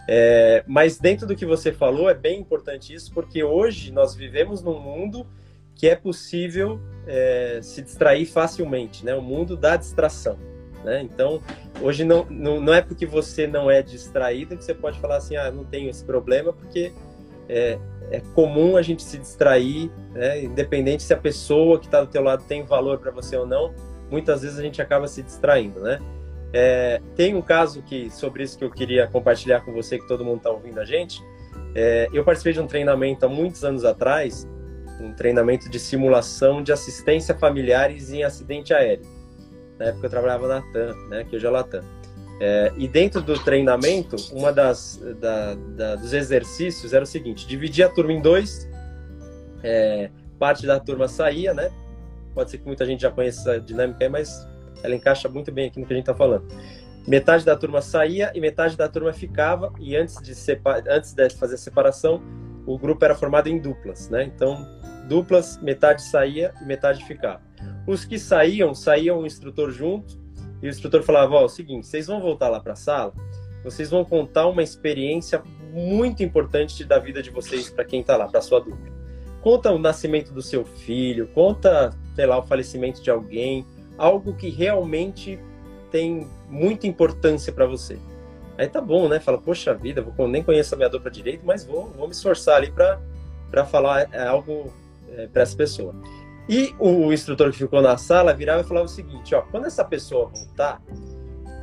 É, 0.07 0.63
mas 0.67 0.99
dentro 0.99 1.25
do 1.25 1.35
que 1.35 1.45
você 1.45 1.71
falou, 1.71 2.09
é 2.09 2.13
bem 2.13 2.39
importante 2.39 2.93
isso, 2.93 3.11
porque 3.11 3.43
hoje 3.43 3.91
nós 3.91 4.13
vivemos 4.13 4.61
num 4.61 4.79
mundo 4.79 5.25
que 5.73 5.87
é 5.87 5.95
possível 5.95 6.79
é, 7.07 7.59
se 7.61 7.81
distrair 7.81 8.25
facilmente, 8.25 9.03
né? 9.03 9.15
O 9.15 9.21
mundo 9.21 9.57
da 9.57 9.75
distração, 9.75 10.37
né? 10.83 11.01
Então, 11.01 11.41
hoje 11.81 12.03
não, 12.03 12.25
não, 12.29 12.61
não 12.61 12.73
é 12.73 12.81
porque 12.81 13.05
você 13.05 13.45
não 13.47 13.69
é 13.69 13.81
distraído 13.81 14.55
que 14.55 14.63
você 14.63 14.73
pode 14.73 14.99
falar 14.99 15.17
assim, 15.17 15.35
ah, 15.35 15.51
não 15.51 15.65
tenho 15.65 15.89
esse 15.89 16.03
problema, 16.03 16.53
porque 16.53 16.93
é, 17.49 17.77
é 18.11 18.21
comum 18.33 18.77
a 18.77 18.81
gente 18.81 19.03
se 19.03 19.17
distrair, 19.17 19.91
né? 20.13 20.43
independente 20.43 21.03
se 21.03 21.13
a 21.13 21.17
pessoa 21.17 21.79
que 21.79 21.85
está 21.85 22.01
do 22.01 22.07
teu 22.07 22.23
lado 22.23 22.43
tem 22.47 22.63
valor 22.63 22.99
para 22.99 23.11
você 23.11 23.35
ou 23.35 23.45
não, 23.45 23.73
muitas 24.09 24.41
vezes 24.41 24.57
a 24.57 24.61
gente 24.61 24.81
acaba 24.81 25.07
se 25.07 25.21
distraindo, 25.21 25.79
né? 25.81 25.99
É, 26.57 27.01
tem 27.17 27.35
um 27.35 27.41
caso 27.41 27.81
que 27.81 28.09
sobre 28.09 28.41
isso 28.41 28.57
que 28.57 28.63
eu 28.63 28.71
queria 28.71 29.05
compartilhar 29.07 29.59
com 29.59 29.73
você 29.73 29.99
que 29.99 30.07
todo 30.07 30.23
mundo 30.23 30.37
está 30.37 30.49
ouvindo 30.49 30.79
a 30.79 30.85
gente. 30.85 31.21
É, 31.75 32.07
eu 32.13 32.23
participei 32.23 32.53
de 32.53 32.61
um 32.61 32.65
treinamento 32.65 33.25
há 33.25 33.29
muitos 33.29 33.65
anos 33.65 33.83
atrás, 33.83 34.47
um 35.01 35.11
treinamento 35.11 35.69
de 35.69 35.77
simulação 35.77 36.63
de 36.63 36.71
assistência 36.71 37.35
familiares 37.35 38.13
em 38.13 38.23
acidente 38.23 38.73
aéreo. 38.73 39.05
Na 39.77 39.87
época 39.87 40.05
eu 40.05 40.09
trabalhava 40.09 40.47
na 40.47 40.61
TAM, 40.71 40.95
né, 41.09 41.25
que 41.25 41.35
hoje 41.35 41.45
é 41.45 41.49
Latam. 41.49 41.83
É, 42.39 42.71
e 42.77 42.87
dentro 42.87 43.21
do 43.21 43.37
treinamento, 43.37 44.15
uma 44.31 44.53
das 44.53 44.97
da, 45.19 45.55
da, 45.55 45.95
dos 45.97 46.13
exercícios 46.13 46.93
era 46.93 47.03
o 47.03 47.07
seguinte: 47.07 47.45
dividir 47.45 47.83
a 47.83 47.89
turma 47.89 48.13
em 48.13 48.21
dois. 48.21 48.65
É, 49.61 50.09
parte 50.39 50.65
da 50.65 50.79
turma 50.79 51.09
saía, 51.09 51.53
né? 51.53 51.69
Pode 52.33 52.51
ser 52.51 52.59
que 52.59 52.65
muita 52.65 52.85
gente 52.85 53.01
já 53.01 53.11
conheça 53.11 53.53
a 53.53 53.57
dinâmica 53.57 54.05
aí, 54.05 54.09
mas 54.09 54.29
ela 54.85 54.95
encaixa 54.95 55.27
muito 55.27 55.51
bem 55.51 55.67
aqui 55.67 55.79
no 55.79 55.85
que 55.85 55.93
a 55.93 55.95
gente 55.95 56.03
está 56.03 56.15
falando. 56.15 56.45
Metade 57.07 57.45
da 57.45 57.55
turma 57.55 57.81
saía 57.81 58.31
e 58.33 58.41
metade 58.41 58.75
da 58.75 58.87
turma 58.87 59.13
ficava. 59.13 59.71
E 59.79 59.95
antes 59.95 60.15
de, 60.21 60.33
antes 60.89 61.13
de 61.13 61.29
fazer 61.35 61.55
a 61.55 61.57
separação, 61.57 62.21
o 62.65 62.77
grupo 62.77 63.05
era 63.05 63.13
formado 63.13 63.47
em 63.47 63.59
duplas, 63.59 64.09
né? 64.09 64.23
Então, 64.23 64.65
duplas, 65.07 65.61
metade 65.61 66.01
saía 66.01 66.53
e 66.61 66.65
metade 66.65 67.03
ficava. 67.05 67.41
Os 67.87 68.05
que 68.05 68.17
saíam, 68.17 68.73
saíam 68.73 69.19
o 69.19 69.25
instrutor 69.25 69.69
junto 69.69 70.19
e 70.61 70.67
o 70.67 70.69
instrutor 70.69 71.03
falava: 71.03 71.35
Ó, 71.35 71.41
oh, 71.41 71.45
o 71.45 71.49
seguinte, 71.49 71.85
vocês 71.85 72.07
vão 72.07 72.19
voltar 72.19 72.49
lá 72.49 72.59
para 72.59 72.73
a 72.73 72.75
sala, 72.75 73.13
vocês 73.63 73.89
vão 73.89 74.03
contar 74.03 74.47
uma 74.47 74.63
experiência 74.63 75.43
muito 75.71 76.23
importante 76.23 76.83
da 76.83 76.97
vida 76.97 77.21
de 77.21 77.29
vocês 77.29 77.69
para 77.69 77.85
quem 77.85 78.01
está 78.01 78.17
lá, 78.17 78.27
para 78.27 78.41
sua 78.41 78.59
dupla. 78.59 78.95
Conta 79.41 79.71
o 79.71 79.77
nascimento 79.77 80.33
do 80.33 80.41
seu 80.41 80.65
filho, 80.65 81.27
conta, 81.27 81.91
sei 82.15 82.25
lá, 82.25 82.39
o 82.39 82.43
falecimento 82.43 83.03
de 83.03 83.11
alguém, 83.11 83.63
algo 83.97 84.33
que 84.33 84.49
realmente 84.49 85.39
tem 85.91 86.27
muita 86.49 86.87
importância 86.87 87.53
para 87.53 87.65
você. 87.65 87.97
Aí 88.57 88.67
tá 88.67 88.79
bom, 88.79 89.07
né? 89.09 89.19
Fala, 89.19 89.37
poxa 89.37 89.73
vida, 89.73 90.01
vou, 90.01 90.27
nem 90.27 90.43
conheço 90.43 90.73
a 90.73 90.77
minha 90.77 90.89
dupla 90.89 91.11
direito, 91.11 91.45
mas 91.45 91.65
vou, 91.65 91.89
vou 91.89 92.07
me 92.07 92.13
esforçar 92.13 92.57
ali 92.57 92.71
para 92.71 93.65
falar 93.65 94.07
é, 94.13 94.27
algo 94.27 94.73
é, 95.09 95.27
para 95.27 95.41
essa 95.41 95.55
pessoa. 95.55 95.93
E 96.47 96.73
o 96.79 97.11
instrutor 97.11 97.51
que 97.51 97.57
ficou 97.57 97.81
na 97.81 97.97
sala 97.97 98.33
virava 98.33 98.61
e 98.61 98.63
falava 98.63 98.85
o 98.85 98.89
seguinte: 98.89 99.33
ó, 99.33 99.41
quando 99.41 99.65
essa 99.65 99.83
pessoa 99.83 100.27
voltar, 100.27 100.81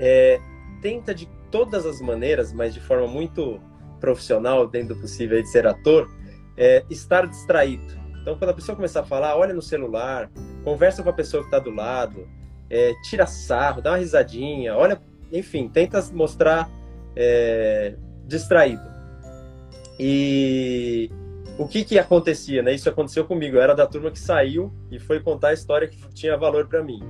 é, 0.00 0.40
tenta 0.80 1.14
de 1.14 1.28
todas 1.50 1.86
as 1.86 2.00
maneiras, 2.00 2.52
mas 2.52 2.74
de 2.74 2.80
forma 2.80 3.06
muito 3.06 3.60
profissional, 4.00 4.66
dentro 4.66 4.94
do 4.94 5.00
possível 5.00 5.40
de 5.40 5.48
ser 5.48 5.66
ator, 5.66 6.10
é, 6.56 6.84
estar 6.90 7.26
distraído. 7.26 8.01
Então, 8.22 8.38
quando 8.38 8.50
a 8.50 8.54
pessoa 8.54 8.76
começar 8.76 9.00
a 9.00 9.04
falar, 9.04 9.36
olha 9.36 9.52
no 9.52 9.60
celular, 9.60 10.30
conversa 10.62 11.02
com 11.02 11.10
a 11.10 11.12
pessoa 11.12 11.42
que 11.42 11.48
está 11.48 11.58
do 11.58 11.70
lado, 11.70 12.28
é, 12.70 12.94
tira 13.02 13.26
sarro, 13.26 13.82
dá 13.82 13.90
uma 13.90 13.98
risadinha, 13.98 14.76
olha, 14.76 15.02
enfim, 15.32 15.68
tenta 15.68 16.00
mostrar 16.12 16.70
é, 17.16 17.96
distraído. 18.24 18.82
E 19.98 21.10
o 21.58 21.66
que 21.66 21.84
que 21.84 21.98
acontecia, 21.98 22.62
né? 22.62 22.72
Isso 22.72 22.88
aconteceu 22.88 23.24
comigo. 23.24 23.56
Eu 23.56 23.62
era 23.62 23.74
da 23.74 23.86
turma 23.86 24.10
que 24.10 24.18
saiu 24.18 24.72
e 24.90 24.98
foi 24.98 25.20
contar 25.20 25.48
a 25.48 25.52
história 25.52 25.88
que 25.88 25.98
tinha 26.14 26.36
valor 26.36 26.66
para 26.66 26.82
mim. 26.82 27.02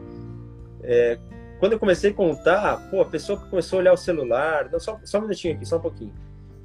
É, 0.82 1.18
quando 1.60 1.72
eu 1.72 1.78
comecei 1.78 2.10
a 2.10 2.14
contar, 2.14 2.90
pô, 2.90 3.02
a 3.02 3.04
pessoa 3.04 3.38
começou 3.38 3.78
a 3.78 3.80
olhar 3.80 3.92
o 3.92 3.96
celular, 3.96 4.68
não, 4.70 4.80
só, 4.80 4.98
só 5.04 5.18
um 5.18 5.22
minutinho 5.22 5.54
aqui, 5.54 5.64
só 5.64 5.76
um 5.76 5.80
pouquinho. 5.80 6.12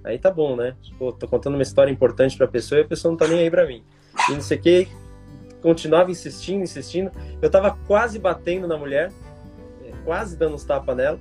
Aí 0.03 0.17
tá 0.17 0.31
bom, 0.31 0.55
né? 0.55 0.75
Pô, 0.97 1.11
tô 1.11 1.27
contando 1.27 1.53
uma 1.53 1.63
história 1.63 1.91
importante 1.91 2.37
pra 2.37 2.47
pessoa 2.47 2.79
e 2.79 2.83
a 2.83 2.87
pessoa 2.87 3.11
não 3.11 3.17
tá 3.17 3.27
nem 3.27 3.39
aí 3.39 3.51
pra 3.51 3.67
mim. 3.67 3.83
E 4.29 4.33
não 4.33 4.41
sei 4.41 4.57
o 4.57 4.61
que, 4.61 4.87
continuava 5.61 6.11
insistindo, 6.11 6.63
insistindo. 6.63 7.11
Eu 7.41 7.49
tava 7.49 7.77
quase 7.87 8.19
batendo 8.19 8.67
na 8.67 8.77
mulher, 8.77 9.11
é, 9.83 9.91
quase 10.03 10.37
dando 10.37 10.55
uns 10.55 10.63
tapas 10.63 10.95
nela, 10.95 11.19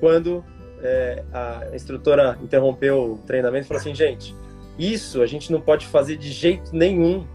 quando 0.00 0.44
é, 0.82 1.24
a 1.32 1.68
instrutora 1.74 2.38
interrompeu 2.42 3.14
o 3.14 3.18
treinamento 3.18 3.66
e 3.66 3.68
falou 3.68 3.80
assim, 3.80 3.94
gente, 3.94 4.34
isso 4.78 5.22
a 5.22 5.26
gente 5.26 5.52
não 5.52 5.60
pode 5.60 5.86
fazer 5.86 6.16
de 6.16 6.30
jeito 6.30 6.74
nenhum 6.74 7.26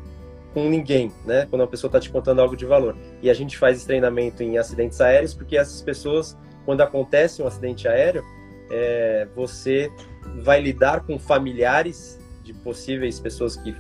com 0.54 0.68
ninguém, 0.70 1.12
né? 1.26 1.46
Quando 1.50 1.62
uma 1.62 1.68
pessoa 1.68 1.90
está 1.90 2.00
te 2.00 2.10
contando 2.10 2.42
algo 2.42 2.58
de 2.58 2.66
valor. 2.66 2.98
E 3.22 3.30
a 3.30 3.34
gente 3.34 3.58
faz 3.58 3.78
esse 3.78 3.86
treinamento 3.86 4.42
em 4.42 4.58
acidentes 4.58 5.00
aéreos 5.00 5.34
porque 5.34 5.56
essas 5.56 5.82
pessoas, 5.82 6.38
quando 6.66 6.82
acontece 6.82 7.42
um 7.42 7.48
acidente 7.48 7.88
aéreo, 7.88 8.24
é, 8.72 9.28
você 9.36 9.92
vai 10.44 10.60
lidar 10.60 11.02
com 11.06 11.20
familiares 11.20 12.20
de 12.44 12.54
possíveis 12.54 13.20
pessoas 13.20 13.56
que 13.56 13.76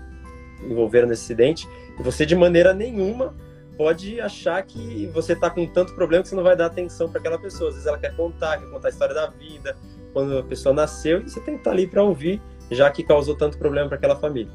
envolveram 0.64 1.08
nesse 1.08 1.24
acidente 1.24 1.68
e 2.00 2.04
você 2.04 2.26
de 2.26 2.36
maneira 2.36 2.74
nenhuma 2.74 3.36
pode 3.78 4.20
achar 4.20 4.62
que 4.64 5.06
você 5.14 5.34
está 5.34 5.50
com 5.50 5.66
tanto 5.68 5.94
problema 5.94 6.24
que 6.24 6.30
você 6.30 6.36
não 6.36 6.44
vai 6.44 6.56
dar 6.56 6.66
atenção 6.66 7.10
para 7.10 7.20
aquela 7.20 7.38
pessoa. 7.38 7.70
Às 7.70 7.76
vezes 7.76 7.88
ela 7.88 8.00
quer 8.00 8.16
contar, 8.16 8.58
quer 8.58 8.70
contar 8.70 8.88
a 8.88 8.92
história 8.92 9.14
da 9.14 9.28
vida, 9.28 9.78
quando 10.14 10.40
a 10.40 10.44
pessoa 10.44 10.74
nasceu, 10.74 11.22
e 11.22 11.30
você 11.30 11.40
tem 11.42 11.54
que 11.54 11.60
estar 11.62 11.70
tá 11.70 11.76
ali 11.76 11.86
para 11.86 12.04
ouvir 12.04 12.42
já 12.72 12.90
que 12.92 13.04
causou 13.04 13.36
tanto 13.36 13.58
problema 13.58 13.88
para 13.88 13.98
aquela 13.98 14.16
família. 14.16 14.52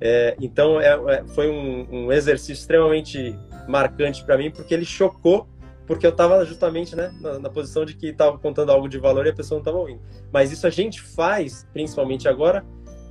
É, 0.00 0.36
então 0.40 0.80
é, 0.80 0.88
é, 0.88 1.24
foi 1.28 1.48
um, 1.48 1.86
um, 1.90 2.12
exercício 2.12 2.52
extremamente 2.52 3.38
marcante 3.66 4.24
para 4.24 4.36
mim, 4.36 4.50
porque 4.50 4.74
ele 4.74 4.84
chocou, 4.84 5.48
porque 5.86 6.06
eu 6.06 6.10
estava 6.10 6.44
justamente 6.44 6.94
né, 6.94 7.14
na, 7.20 7.38
na, 7.38 7.48
posição 7.48 7.84
de 7.84 7.94
que 7.94 8.08
estava 8.08 8.38
contando 8.38 8.70
algo 8.70 8.88
de 8.88 8.98
valor 8.98 9.24
e 9.26 9.30
a 9.30 9.34
pessoa 9.34 9.56
não 9.56 9.62
estava 9.62 9.78
ouvindo. 9.78 10.00
Mas 10.30 10.52
isso 10.52 10.66
a 10.66 10.70
gente 10.70 11.00
faz, 11.00 11.66
principalmente 11.72 12.28
agora, 12.28 12.64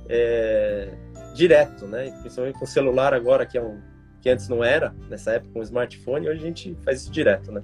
é, 0.08 0.92
direto, 1.36 1.86
né? 1.86 2.10
principalmente 2.20 2.58
com 2.58 2.64
o 2.64 2.68
celular 2.68 3.14
agora, 3.14 3.46
que, 3.46 3.58
é 3.58 3.62
um, 3.62 3.80
que 4.20 4.30
antes 4.30 4.48
não 4.48 4.64
era, 4.64 4.94
nessa 5.08 5.32
época 5.32 5.52
com 5.52 5.60
o 5.60 5.62
smartphone, 5.62 6.28
hoje 6.28 6.40
a 6.40 6.46
gente 6.46 6.76
faz 6.84 7.02
isso 7.02 7.10
direto. 7.12 7.52
Né? 7.52 7.62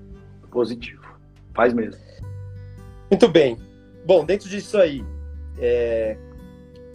Positivo, 0.50 1.02
faz 1.54 1.72
mesmo. 1.72 2.00
Muito 3.10 3.28
bem. 3.28 3.58
Bom, 4.04 4.24
dentro 4.24 4.48
disso 4.48 4.78
aí, 4.78 5.04
é, 5.58 6.16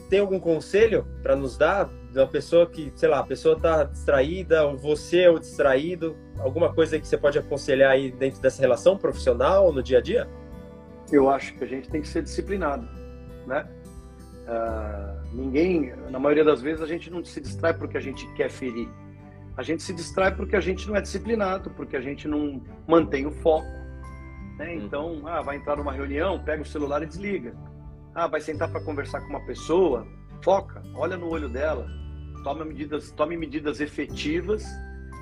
tem 0.10 0.19
algum 0.19 0.39
conselho 0.39 1.05
para 1.22 1.36
nos 1.36 1.57
dar 1.57 1.89
da 2.13 2.25
pessoa 2.25 2.67
que, 2.67 2.91
sei 2.96 3.10
lá, 3.10 3.19
a 3.19 3.24
pessoa 3.24 3.55
está 3.55 3.84
distraída, 3.84 4.65
ou 4.65 4.77
você 4.77 5.22
é 5.22 5.29
o 5.29 5.39
distraído? 5.39 6.15
Alguma 6.39 6.74
coisa 6.74 7.00
que 7.00 7.07
você 7.07 7.17
pode 7.17 7.38
aconselhar 7.38 7.91
aí 7.91 8.12
dentro 8.12 8.41
dessa 8.41 8.62
relação 8.62 8.98
profissional 8.98 9.72
no 9.72 9.84
dia 9.84 10.00
a 10.00 10.01
dia? 10.01 10.27
Eu 11.12 11.29
acho 11.29 11.53
que 11.55 11.63
a 11.63 11.67
gente 11.67 11.89
tem 11.89 12.01
que 12.01 12.07
ser 12.07 12.24
disciplinado, 12.24 12.88
né? 13.46 13.67
Uh, 14.48 15.16
ninguém, 15.34 15.93
na 16.10 16.19
maioria 16.19 16.43
das 16.43 16.62
vezes, 16.62 16.81
a 16.81 16.88
gente 16.88 17.10
não 17.10 17.24
se 17.24 17.41
distrai 17.41 17.74
porque 17.74 17.98
a 17.98 18.01
gente 18.01 18.27
quer 18.34 18.50
ferir. 18.50 18.89
A 19.55 19.63
gente 19.63 19.81
se 19.81 19.93
distrai 19.93 20.36
porque 20.36 20.55
a 20.55 20.60
gente 20.60 20.88
não 20.88 20.96
é 20.96 21.01
disciplinado, 21.01 21.72
porque 21.72 21.96
a 21.98 22.01
gente 22.01 22.27
não 22.27 22.62
mantém 22.88 23.25
o 23.25 23.31
foco. 23.31 23.67
Né? 24.57 24.75
Uhum. 24.75 24.86
Então, 24.86 25.22
ah, 25.25 25.41
vai 25.41 25.57
entrar 25.57 25.75
numa 25.75 25.91
reunião, 25.91 26.43
pega 26.43 26.62
o 26.62 26.65
celular 26.65 27.01
e 27.01 27.07
desliga. 27.07 27.55
Ah, 28.13 28.27
vai 28.27 28.41
sentar 28.41 28.72
para 28.72 28.84
conversar 28.84 29.22
com 29.22 29.29
uma 29.29 29.46
pessoa, 29.46 30.07
foca, 30.43 30.81
olha 30.96 31.17
no 31.17 31.29
olho 31.29 31.50
dela, 31.50 31.88
tome 32.43 32.65
medidas, 32.65 33.12
tome 33.12 33.38
medidas 33.38 33.79
efetivas 33.79 34.65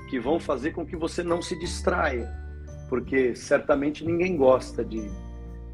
que 0.09 0.19
vão 0.19 0.39
fazer 0.39 0.71
com 0.71 0.85
que 0.85 0.95
você 0.95 1.23
não 1.23 1.41
se 1.41 1.57
distraia, 1.57 2.31
porque 2.89 3.35
certamente 3.35 4.05
ninguém 4.05 4.37
gosta 4.37 4.83
de, 4.83 5.09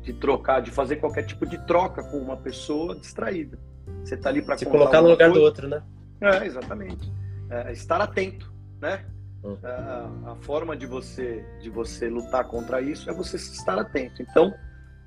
de 0.01 0.13
trocar, 0.13 0.61
de 0.61 0.71
fazer 0.71 0.95
qualquer 0.97 1.23
tipo 1.23 1.45
de 1.45 1.57
troca 1.67 2.03
com 2.03 2.17
uma 2.17 2.37
pessoa 2.37 2.95
distraída. 2.95 3.59
Você 4.03 4.15
está 4.15 4.29
ali 4.29 4.41
para 4.41 4.57
se 4.57 4.65
colocar 4.65 5.01
no 5.01 5.09
lugar 5.09 5.29
coisa. 5.29 5.39
do 5.39 5.45
outro, 5.45 5.67
né? 5.67 5.83
É, 6.19 6.45
exatamente. 6.45 7.11
É, 7.49 7.71
estar 7.71 8.01
atento, 8.01 8.51
né? 8.79 9.05
Uhum. 9.43 9.57
A, 9.63 10.31
a, 10.31 10.35
forma 10.35 10.77
de 10.77 10.85
você 10.85 11.43
de 11.61 11.69
você 11.69 12.07
lutar 12.07 12.45
contra 12.45 12.79
isso 12.79 13.09
é 13.09 13.13
você 13.13 13.37
estar 13.37 13.77
atento. 13.79 14.21
Então, 14.21 14.53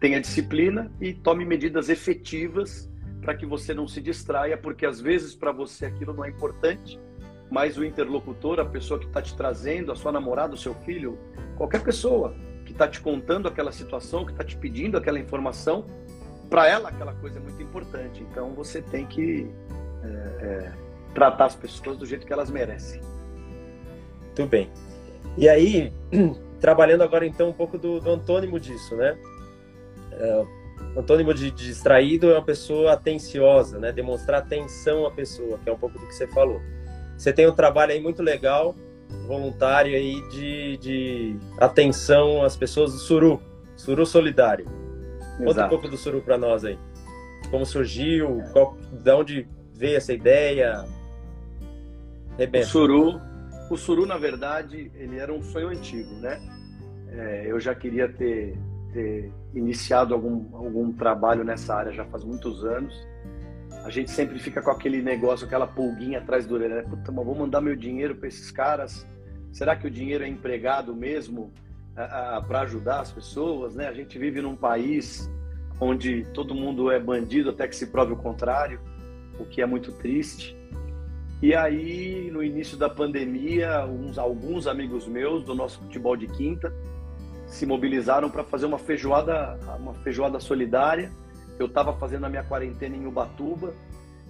tenha 0.01 0.21
disciplina 0.21 0.91
e 1.01 1.15
tome 1.15 1.45
medidas 1.45 1.89
efetivas 1.89 2.91
para 3.23 3.35
que 3.35 3.47
você 3.47 3.73
não 3.73 3.89
se 3.89 4.01
distraia, 4.01 4.57
porque 4.57 4.85
às 4.85 5.01
vezes 5.01 5.35
para 5.35 5.53
você 5.53 5.87
aquilo 5.87 6.13
não 6.13 6.25
é 6.25 6.29
importante, 6.29 7.01
mas 7.51 7.79
o 7.79 7.85
interlocutor, 7.85 8.61
a 8.61 8.65
pessoa 8.65 8.99
que 8.99 9.07
está 9.07 9.23
te 9.23 9.35
trazendo, 9.37 9.93
a 9.93 9.97
sua 9.97 10.13
namorada, 10.13 10.55
o 10.55 10.59
seu 10.59 10.75
filho, 10.75 11.19
qualquer 11.57 11.83
pessoa 11.83 12.35
que 12.65 12.73
está 12.73 12.89
te 12.89 13.01
contando 13.01 13.47
aquela 13.47 13.73
situação, 13.73 14.25
que 14.25 14.33
está 14.33 14.45
te 14.45 14.57
pedindo 14.57 14.99
aquela 14.99 15.19
informação, 15.19 15.87
para 16.55 16.69
ela 16.69 16.89
aquela 16.89 17.13
coisa 17.15 17.41
é 17.41 17.43
muito 17.43 17.61
importante. 17.61 18.23
Então 18.31 18.55
você 18.55 18.81
tem 18.81 19.05
que 19.05 19.51
é, 20.05 20.07
é, 20.07 20.73
tratar 21.13 21.47
as 21.47 21.57
pessoas 21.57 21.99
do 21.99 22.07
jeito 22.07 22.25
que 22.25 22.33
elas 22.33 22.49
merecem. 22.49 23.01
Muito 24.21 24.47
bem. 24.47 24.71
E 25.37 25.49
aí, 25.49 25.93
trabalhando 26.61 27.03
agora 27.03 27.27
então 27.27 27.49
um 27.49 27.53
pouco 27.53 27.77
do, 27.77 27.99
do 27.99 28.09
antônimo 28.09 28.61
disso, 28.61 28.95
né? 28.95 29.19
É, 30.13 30.45
antônimo 30.97 31.35
de, 31.35 31.51
de 31.51 31.67
distraído 31.67 32.31
é 32.31 32.35
uma 32.35 32.45
pessoa 32.45 32.93
atenciosa, 32.93 33.81
né? 33.81 33.91
Demonstrar 33.91 34.41
atenção 34.41 35.07
à 35.07 35.11
pessoa, 35.11 35.59
que 35.59 35.69
é 35.69 35.73
um 35.73 35.79
pouco 35.79 35.99
do 35.99 36.07
que 36.07 36.15
você 36.15 36.29
falou. 36.29 36.61
você 37.19 37.33
tem 37.33 37.49
um 37.49 37.53
trabalho 37.53 37.91
aí 37.91 38.01
muito 38.01 38.23
legal, 38.23 38.77
voluntário 39.27 39.93
aí 39.97 40.23
de, 40.29 40.77
de 40.77 41.37
atenção 41.59 42.45
às 42.45 42.57
pessoas 42.57 42.93
do 42.93 42.99
Suru, 42.99 43.43
Suru 43.75 44.07
Solidário. 44.07 44.84
Exato. 45.35 45.45
Conta 45.45 45.67
um 45.67 45.69
pouco 45.69 45.89
do 45.89 45.97
Suru 45.97 46.23
para 46.23 46.39
nós 46.39 46.65
aí. 46.65 46.79
Como 47.51 47.67
surgiu, 47.67 48.43
qual, 48.53 48.77
de 48.93 49.13
onde 49.13 49.49
veio 49.75 49.97
essa 49.97 50.13
ideia? 50.13 50.85
Rebenta. 52.39 52.67
O 52.67 52.69
Suru, 52.69 53.21
o 53.71 53.77
Suru, 53.77 54.07
na 54.07 54.17
verdade, 54.17 54.91
ele 54.95 55.19
era 55.19 55.33
um 55.33 55.43
sonho 55.43 55.69
antigo, 55.69 56.13
né? 56.17 56.41
É, 57.11 57.45
eu 57.47 57.61
já 57.61 57.75
queria 57.75 58.09
ter, 58.09 58.59
ter 58.93 59.33
iniciado 59.55 60.15
algum, 60.15 60.57
algum 60.57 60.93
trabalho 60.93 61.45
nessa 61.45 61.75
área 61.75 61.93
já 61.93 62.05
faz 62.05 62.25
muitos 62.25 62.65
anos. 62.65 63.07
A 63.85 63.91
gente 63.91 64.11
sempre 64.11 64.39
fica 64.39 64.63
com 64.63 64.71
aquele 64.71 65.03
negócio, 65.03 65.47
aquela 65.47 65.67
pulguinha 65.67 66.19
atrás 66.19 66.47
do 66.47 66.55
orelha, 66.55 66.77
né? 66.77 66.83
Puta, 66.83 67.13
mas 67.13 67.25
vou 67.25 67.35
mandar 67.35 67.61
meu 67.61 67.77
dinheiro 67.77 68.17
para 68.17 68.29
esses 68.29 68.51
caras. 68.51 69.07
Será 69.53 69.77
que 69.77 69.87
o 69.87 69.91
dinheiro 69.91 70.25
é 70.25 70.29
empregado 70.29 70.95
mesmo 70.95 71.53
para 71.95 72.61
ajudar 72.63 73.01
as 73.01 73.13
pessoas, 73.13 73.75
né? 73.75 73.89
A 73.89 73.93
gente 73.93 74.19
vive 74.19 74.41
num 74.41 74.57
país 74.57 75.31
onde 75.81 76.25
todo 76.33 76.55
mundo 76.55 76.91
é 76.91 76.99
bandido 76.99 77.51
até 77.51 77.69
que 77.69 77.77
se 77.77 77.87
prove 77.87 78.13
o 78.13 78.17
contrário, 78.17 78.81
o 79.39 79.45
que 79.45 79.63
é 79.63 79.67
muito 79.67 79.93
triste. 79.93 80.57
E 81.43 81.55
aí, 81.55 82.31
no 82.33 82.43
início 82.43 82.77
da 82.77 82.89
pandemia, 82.89 83.85
uns, 83.85 84.19
alguns 84.19 84.67
amigos 84.67 85.07
meus 85.07 85.45
do 85.45 85.55
nosso 85.55 85.79
futebol 85.81 86.17
de 86.17 86.27
quinta 86.27 86.73
se 87.47 87.67
mobilizaram 87.67 88.31
para 88.31 88.43
fazer 88.43 88.67
uma 88.67 88.79
feijoada, 88.79 89.59
uma 89.79 89.95
feijoada 89.95 90.41
solidária. 90.41 91.13
Eu 91.59 91.67
estava 91.67 91.93
fazendo 91.93 92.25
a 92.25 92.29
minha 92.29 92.43
quarentena 92.43 92.97
em 92.97 93.07
Ubatuba, 93.07 93.75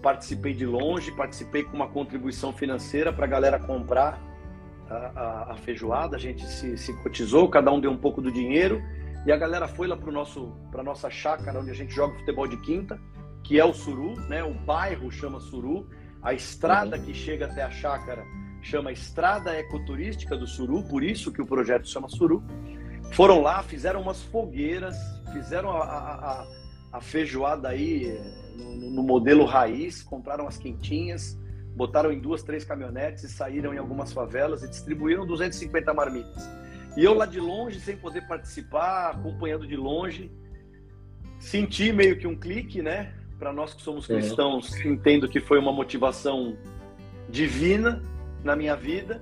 participei 0.03 0.53
de 0.53 0.67
longe, 0.67 1.13
participei 1.13 1.63
com 1.63 1.77
uma 1.77 1.89
contribuição 1.89 2.53
financeira 2.53 3.13
para 3.13 3.25
a 3.25 3.29
galera 3.29 3.59
comprar 3.59 4.21
a, 4.91 5.53
a, 5.53 5.57
feijoada. 5.57 6.17
A 6.17 6.19
gente 6.19 6.47
se, 6.47 6.77
se 6.77 6.93
cotizou, 7.03 7.49
cada 7.49 7.71
um 7.71 7.81
deu 7.81 7.91
um 7.91 7.97
pouco 7.97 8.21
do 8.21 8.31
dinheiro 8.31 8.83
e 9.27 9.33
a 9.33 9.37
galera 9.37 9.67
foi 9.67 9.87
lá 9.87 9.97
para 9.97 10.13
nosso 10.13 10.53
para 10.71 10.83
nossa 10.83 11.09
chácara 11.09 11.61
onde 11.61 11.71
a 11.71 11.75
gente 11.75 11.95
joga 11.95 12.19
futebol 12.19 12.47
de 12.47 12.57
quinta, 12.59 13.01
que 13.43 13.59
é 13.59 13.65
o 13.65 13.73
Suru, 13.73 14.15
né? 14.29 14.43
O 14.45 14.55
bairro 14.55 15.11
chama 15.11 15.41
Suru, 15.41 15.87
a 16.23 16.33
estrada 16.33 16.97
uhum. 16.97 17.05
que 17.05 17.15
chega 17.15 17.47
até 17.47 17.63
a 17.63 17.71
chácara 17.71 18.25
chama 18.65 18.91
Estrada 18.91 19.55
Ecoturística 19.59 20.35
do 20.37 20.47
Suru, 20.47 20.83
por 20.85 21.05
isso 21.05 21.31
que 21.31 21.43
o 21.43 21.47
projeto 21.47 21.87
chama 21.87 22.09
Suru. 22.09 22.43
Foram 23.13 23.43
lá, 23.43 23.63
fizeram 23.63 24.01
umas 24.01 24.23
fogueiras, 24.23 24.97
fizeram 25.33 25.71
a, 25.71 25.83
a, 25.83 26.47
a 26.95 27.01
feijoada 27.01 27.69
aí 27.69 28.19
no, 28.57 28.91
no, 28.91 29.03
modelo 29.03 29.45
raiz, 29.45 30.03
compraram 30.03 30.49
as 30.49 30.57
quentinhas, 30.57 31.39
botaram 31.75 32.13
em 32.13 32.19
duas, 32.19 32.43
três 32.43 32.65
caminhonetes 32.65 33.25
e 33.25 33.29
saíram 33.29 33.75
em 33.75 33.79
algumas 33.79 34.13
favelas 34.13 34.63
e 34.63 34.69
distribuíram 34.69 35.27
250 35.27 35.93
marmitas. 35.93 36.49
E 36.97 37.05
eu 37.05 37.15
lá 37.15 37.27
de 37.27 37.41
longe, 37.41 37.81
sem 37.81 37.97
poder 37.97 38.27
participar, 38.27 39.11
acompanhando 39.11 39.67
de 39.67 39.77
longe, 39.77 40.31
senti 41.41 41.93
meio 41.93 42.17
que 42.17 42.27
um 42.27 42.37
clique, 42.37 42.81
né? 42.81 43.13
Para 43.39 43.53
nós 43.53 43.75
que 43.75 43.83
somos 43.83 44.07
cristãos, 44.07 44.73
entendo 44.85 45.29
que 45.29 45.41
foi 45.41 45.59
uma 45.59 45.73
motivação 45.73 46.57
divina 47.29 48.01
na 48.45 48.55
minha 48.55 48.77
vida. 48.77 49.21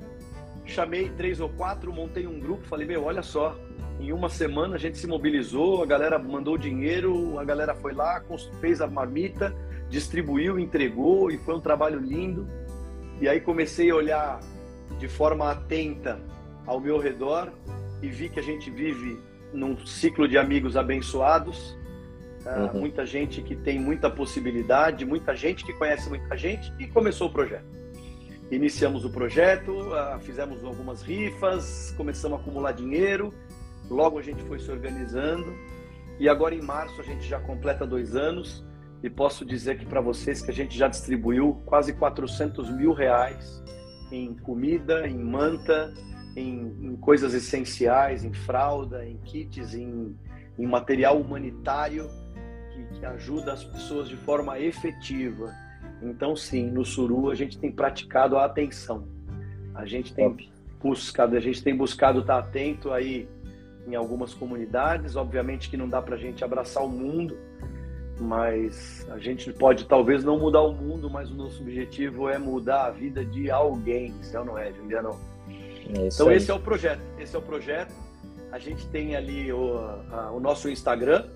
Chamei 0.66 1.08
três 1.10 1.40
ou 1.40 1.48
quatro, 1.48 1.92
montei 1.92 2.26
um 2.26 2.38
grupo, 2.38 2.66
falei, 2.66 2.86
meu, 2.86 3.04
olha 3.04 3.22
só, 3.22 3.56
em 3.98 4.12
uma 4.12 4.28
semana 4.28 4.76
a 4.76 4.78
gente 4.78 4.98
se 4.98 5.06
mobilizou, 5.06 5.82
a 5.82 5.86
galera 5.86 6.18
mandou 6.18 6.58
dinheiro, 6.58 7.38
a 7.38 7.44
galera 7.44 7.74
foi 7.74 7.94
lá, 7.94 8.22
fez 8.60 8.80
a 8.80 8.86
marmita, 8.86 9.54
distribuiu, 9.92 10.58
entregou 10.58 11.30
e 11.30 11.38
foi 11.38 11.54
um 11.54 11.60
trabalho 11.60 12.00
lindo. 12.00 12.48
E 13.20 13.28
aí 13.28 13.40
comecei 13.40 13.90
a 13.90 13.94
olhar 13.94 14.40
de 14.98 15.06
forma 15.06 15.50
atenta 15.50 16.18
ao 16.66 16.80
meu 16.80 16.98
redor 16.98 17.52
e 18.02 18.08
vi 18.08 18.28
que 18.28 18.40
a 18.40 18.42
gente 18.42 18.70
vive 18.70 19.20
num 19.52 19.76
ciclo 19.86 20.26
de 20.26 20.38
amigos 20.38 20.76
abençoados, 20.76 21.76
ah, 22.44 22.70
uhum. 22.72 22.80
muita 22.80 23.06
gente 23.06 23.42
que 23.42 23.54
tem 23.54 23.78
muita 23.78 24.10
possibilidade, 24.10 25.04
muita 25.04 25.36
gente 25.36 25.64
que 25.64 25.72
conhece 25.74 26.08
muita 26.08 26.36
gente 26.36 26.72
e 26.80 26.88
começou 26.88 27.28
o 27.28 27.32
projeto. 27.32 27.70
Iniciamos 28.50 29.04
o 29.04 29.10
projeto, 29.10 29.94
ah, 29.94 30.18
fizemos 30.20 30.64
algumas 30.64 31.02
rifas, 31.02 31.94
começamos 31.96 32.38
a 32.38 32.40
acumular 32.40 32.72
dinheiro 32.72 33.32
Logo 33.92 34.18
a 34.18 34.22
gente 34.22 34.42
foi 34.44 34.58
se 34.58 34.70
organizando 34.70 35.54
e 36.18 36.28
agora 36.28 36.54
em 36.54 36.62
março 36.62 37.00
a 37.00 37.04
gente 37.04 37.26
já 37.26 37.38
completa 37.40 37.86
dois 37.86 38.14
anos 38.14 38.64
e 39.02 39.10
posso 39.10 39.44
dizer 39.44 39.78
que 39.78 39.84
para 39.84 40.00
vocês 40.00 40.40
que 40.40 40.50
a 40.50 40.54
gente 40.54 40.78
já 40.78 40.86
distribuiu 40.86 41.60
quase 41.66 41.92
400 41.92 42.70
mil 42.70 42.92
reais 42.92 43.62
em 44.12 44.34
comida, 44.34 45.08
em 45.08 45.18
manta, 45.18 45.92
em, 46.36 46.76
em 46.80 46.96
coisas 46.96 47.34
essenciais, 47.34 48.24
em 48.24 48.32
fralda, 48.32 49.04
em 49.04 49.16
kits, 49.18 49.74
em, 49.74 50.16
em 50.58 50.66
material 50.66 51.20
humanitário 51.20 52.08
que, 52.72 52.98
que 52.98 53.06
ajuda 53.06 53.52
as 53.52 53.64
pessoas 53.64 54.08
de 54.08 54.16
forma 54.16 54.58
efetiva. 54.60 55.52
Então, 56.00 56.36
sim, 56.36 56.70
no 56.70 56.84
Suru 56.84 57.30
a 57.30 57.34
gente 57.34 57.58
tem 57.58 57.72
praticado 57.72 58.36
a 58.36 58.44
atenção. 58.44 59.08
A 59.74 59.84
gente 59.84 60.14
tem 60.14 60.36
buscado, 60.80 61.36
a 61.36 61.40
gente 61.40 61.62
tem 61.62 61.76
buscado 61.76 62.20
estar 62.20 62.38
atento 62.38 62.92
aí 62.92 63.28
em 63.86 63.94
algumas 63.94 64.34
comunidades. 64.34 65.16
Obviamente 65.16 65.70
que 65.70 65.76
não 65.76 65.88
dá 65.88 66.02
para 66.02 66.16
a 66.16 66.18
gente 66.18 66.44
abraçar 66.44 66.84
o 66.84 66.88
mundo, 66.88 67.36
mas 68.22 69.06
a 69.10 69.18
gente 69.18 69.52
pode 69.52 69.84
talvez 69.86 70.24
não 70.24 70.38
mudar 70.38 70.62
o 70.62 70.72
mundo, 70.72 71.10
mas 71.10 71.30
o 71.30 71.34
nosso 71.34 71.62
objetivo 71.62 72.28
é 72.28 72.38
mudar 72.38 72.86
a 72.86 72.90
vida 72.90 73.24
de 73.24 73.50
alguém, 73.50 74.14
se 74.22 74.34
não 74.34 74.56
é, 74.56 74.72
Juliano? 74.72 75.18
É 75.48 76.06
então 76.06 76.28
aí. 76.28 76.36
esse 76.36 76.50
é 76.50 76.54
o 76.54 76.60
projeto, 76.60 77.02
esse 77.18 77.34
é 77.34 77.38
o 77.38 77.42
projeto. 77.42 77.94
A 78.50 78.58
gente 78.58 78.86
tem 78.88 79.16
ali 79.16 79.52
o, 79.52 79.76
a, 80.10 80.30
o 80.30 80.40
nosso 80.40 80.68
Instagram, 80.68 81.26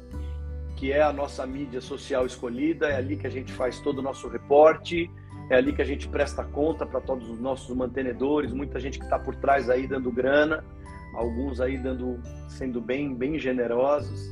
que 0.77 0.93
é 0.93 1.03
a 1.03 1.13
nossa 1.13 1.47
mídia 1.47 1.81
social 1.81 2.25
escolhida, 2.25 2.89
é 2.89 2.97
ali 2.97 3.17
que 3.17 3.27
a 3.27 3.31
gente 3.31 3.53
faz 3.53 3.81
todo 3.81 3.99
o 3.99 4.03
nosso 4.03 4.29
reporte, 4.29 5.11
é 5.51 5.57
ali 5.57 5.73
que 5.73 5.83
a 5.83 5.85
gente 5.87 6.09
presta 6.09 6.45
conta 6.45 6.87
para 6.87 7.01
todos 7.01 7.29
os 7.29 7.41
nossos 7.41 7.75
mantenedores, 7.75 8.53
muita 8.53 8.79
gente 8.79 8.99
que 8.99 9.05
está 9.05 9.19
por 9.19 9.35
trás 9.37 9.69
aí 9.69 9.87
dando 9.87 10.11
grana 10.11 10.63
alguns 11.17 11.61
aí 11.61 11.79
dando, 11.79 12.21
sendo 12.49 12.81
bem, 12.81 13.15
bem 13.15 13.39
generosos. 13.39 14.31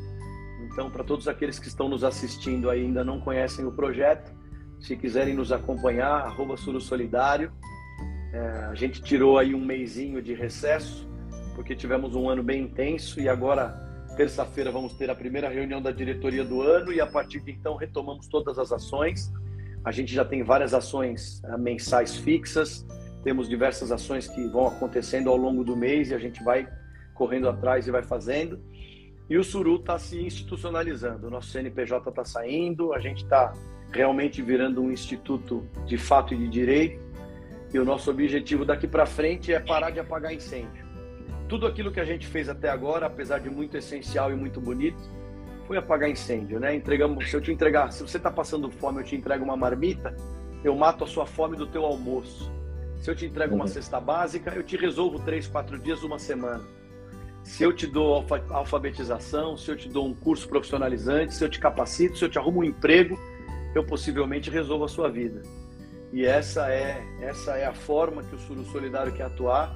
Então, 0.64 0.90
para 0.90 1.04
todos 1.04 1.28
aqueles 1.28 1.58
que 1.58 1.68
estão 1.68 1.88
nos 1.88 2.04
assistindo 2.04 2.70
aí 2.70 2.82
ainda 2.82 3.04
não 3.04 3.20
conhecem 3.20 3.64
o 3.64 3.72
projeto, 3.72 4.32
se 4.80 4.96
quiserem 4.96 5.34
nos 5.34 5.52
acompanhar, 5.52 6.22
arroba 6.22 6.56
Suro 6.56 6.80
Solidário. 6.80 7.52
É, 8.32 8.38
a 8.70 8.74
gente 8.74 9.02
tirou 9.02 9.38
aí 9.38 9.54
um 9.54 9.64
mêsinho 9.64 10.20
de 10.20 10.34
recesso, 10.34 11.08
porque 11.54 11.74
tivemos 11.74 12.14
um 12.14 12.28
ano 12.28 12.42
bem 12.42 12.64
intenso 12.64 13.20
e 13.20 13.28
agora, 13.28 13.68
terça-feira, 14.16 14.70
vamos 14.70 14.94
ter 14.94 15.08
a 15.08 15.14
primeira 15.14 15.48
reunião 15.48 15.80
da 15.80 15.90
diretoria 15.90 16.44
do 16.44 16.60
ano 16.60 16.92
e 16.92 17.00
a 17.00 17.06
partir 17.06 17.40
de 17.40 17.52
então 17.52 17.76
retomamos 17.76 18.26
todas 18.26 18.58
as 18.58 18.72
ações. 18.72 19.32
A 19.84 19.92
gente 19.92 20.12
já 20.12 20.24
tem 20.24 20.42
várias 20.42 20.74
ações 20.74 21.40
uh, 21.44 21.58
mensais 21.58 22.16
fixas, 22.16 22.84
temos 23.22 23.48
diversas 23.48 23.92
ações 23.92 24.28
que 24.28 24.46
vão 24.48 24.66
acontecendo 24.66 25.30
ao 25.30 25.36
longo 25.36 25.62
do 25.62 25.76
mês 25.76 26.10
e 26.10 26.14
a 26.14 26.18
gente 26.18 26.42
vai 26.42 26.68
correndo 27.14 27.48
atrás 27.48 27.86
e 27.86 27.90
vai 27.90 28.02
fazendo. 28.02 28.60
E 29.28 29.38
o 29.38 29.44
Suru 29.44 29.76
está 29.76 29.98
se 29.98 30.20
institucionalizando. 30.20 31.26
O 31.26 31.30
nosso 31.30 31.48
CNPJ 31.48 32.08
está 32.10 32.24
saindo, 32.24 32.92
a 32.92 32.98
gente 32.98 33.24
está 33.24 33.52
realmente 33.90 34.42
virando 34.42 34.82
um 34.82 34.90
instituto 34.90 35.66
de 35.86 35.96
fato 35.96 36.34
e 36.34 36.36
de 36.36 36.48
direito. 36.48 37.02
E 37.72 37.78
o 37.78 37.84
nosso 37.84 38.10
objetivo 38.10 38.64
daqui 38.64 38.86
para 38.86 39.06
frente 39.06 39.52
é 39.52 39.58
parar 39.58 39.90
de 39.90 39.98
apagar 39.98 40.32
incêndio. 40.32 40.84
Tudo 41.48 41.66
aquilo 41.66 41.90
que 41.90 42.00
a 42.00 42.04
gente 42.04 42.26
fez 42.26 42.48
até 42.48 42.68
agora, 42.68 43.06
apesar 43.06 43.38
de 43.38 43.50
muito 43.50 43.76
essencial 43.76 44.30
e 44.30 44.36
muito 44.36 44.60
bonito, 44.60 45.02
foi 45.66 45.76
apagar 45.76 46.10
incêndio, 46.10 46.60
né? 46.60 46.74
Entregamos, 46.74 47.30
se 47.30 47.36
eu 47.36 47.40
te 47.40 47.50
entregar, 47.50 47.90
se 47.92 48.02
você 48.02 48.16
está 48.16 48.30
passando 48.30 48.70
fome, 48.70 49.00
eu 49.00 49.04
te 49.04 49.16
entrego 49.16 49.44
uma 49.44 49.56
marmita, 49.56 50.14
eu 50.62 50.74
mato 50.74 51.04
a 51.04 51.06
sua 51.06 51.26
fome 51.26 51.56
do 51.56 51.66
teu 51.66 51.84
almoço. 51.84 52.50
Se 52.98 53.10
eu 53.10 53.14
te 53.14 53.26
entrego 53.26 53.54
uma 53.54 53.64
uhum. 53.64 53.70
cesta 53.70 54.00
básica, 54.00 54.52
eu 54.54 54.62
te 54.62 54.76
resolvo 54.76 55.18
três, 55.18 55.46
quatro 55.46 55.78
dias, 55.78 56.02
uma 56.02 56.18
semana. 56.18 56.62
Se 57.44 57.62
eu 57.62 57.72
te 57.72 57.86
dou 57.86 58.24
alfabetização, 58.50 59.56
se 59.56 59.70
eu 59.70 59.76
te 59.76 59.88
dou 59.88 60.06
um 60.06 60.14
curso 60.14 60.48
profissionalizante, 60.48 61.34
se 61.34 61.44
eu 61.44 61.48
te 61.48 61.60
capacito, 61.60 62.18
se 62.18 62.24
eu 62.24 62.28
te 62.28 62.38
arrumo 62.38 62.60
um 62.60 62.64
emprego, 62.64 63.16
eu 63.74 63.84
possivelmente 63.84 64.50
resolvo 64.50 64.84
a 64.84 64.88
sua 64.88 65.08
vida. 65.08 65.42
E 66.12 66.24
essa 66.24 66.68
é 66.68 67.00
essa 67.20 67.52
é 67.52 67.66
a 67.66 67.74
forma 67.74 68.22
que 68.22 68.34
o 68.34 68.38
Suru 68.38 68.64
Solidário 68.64 69.12
quer 69.12 69.24
atuar. 69.24 69.72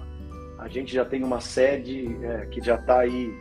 A 0.58 0.66
gente 0.66 0.92
já 0.92 1.04
tem 1.04 1.22
uma 1.22 1.40
sede 1.40 2.16
é, 2.22 2.46
que 2.46 2.60
já 2.60 2.74
está 2.74 3.00
aí 3.00 3.32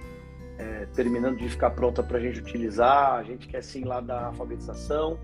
é, 0.60 0.86
terminando 0.94 1.38
de 1.38 1.50
ficar 1.50 1.72
pronta 1.72 2.04
para 2.04 2.18
a 2.18 2.22
gente 2.22 2.40
utilizar. 2.40 3.14
A 3.14 3.24
gente 3.24 3.48
quer 3.48 3.64
sim 3.64 3.86
lá 3.86 4.02
dar 4.02 4.26
alfabetização 4.26 5.18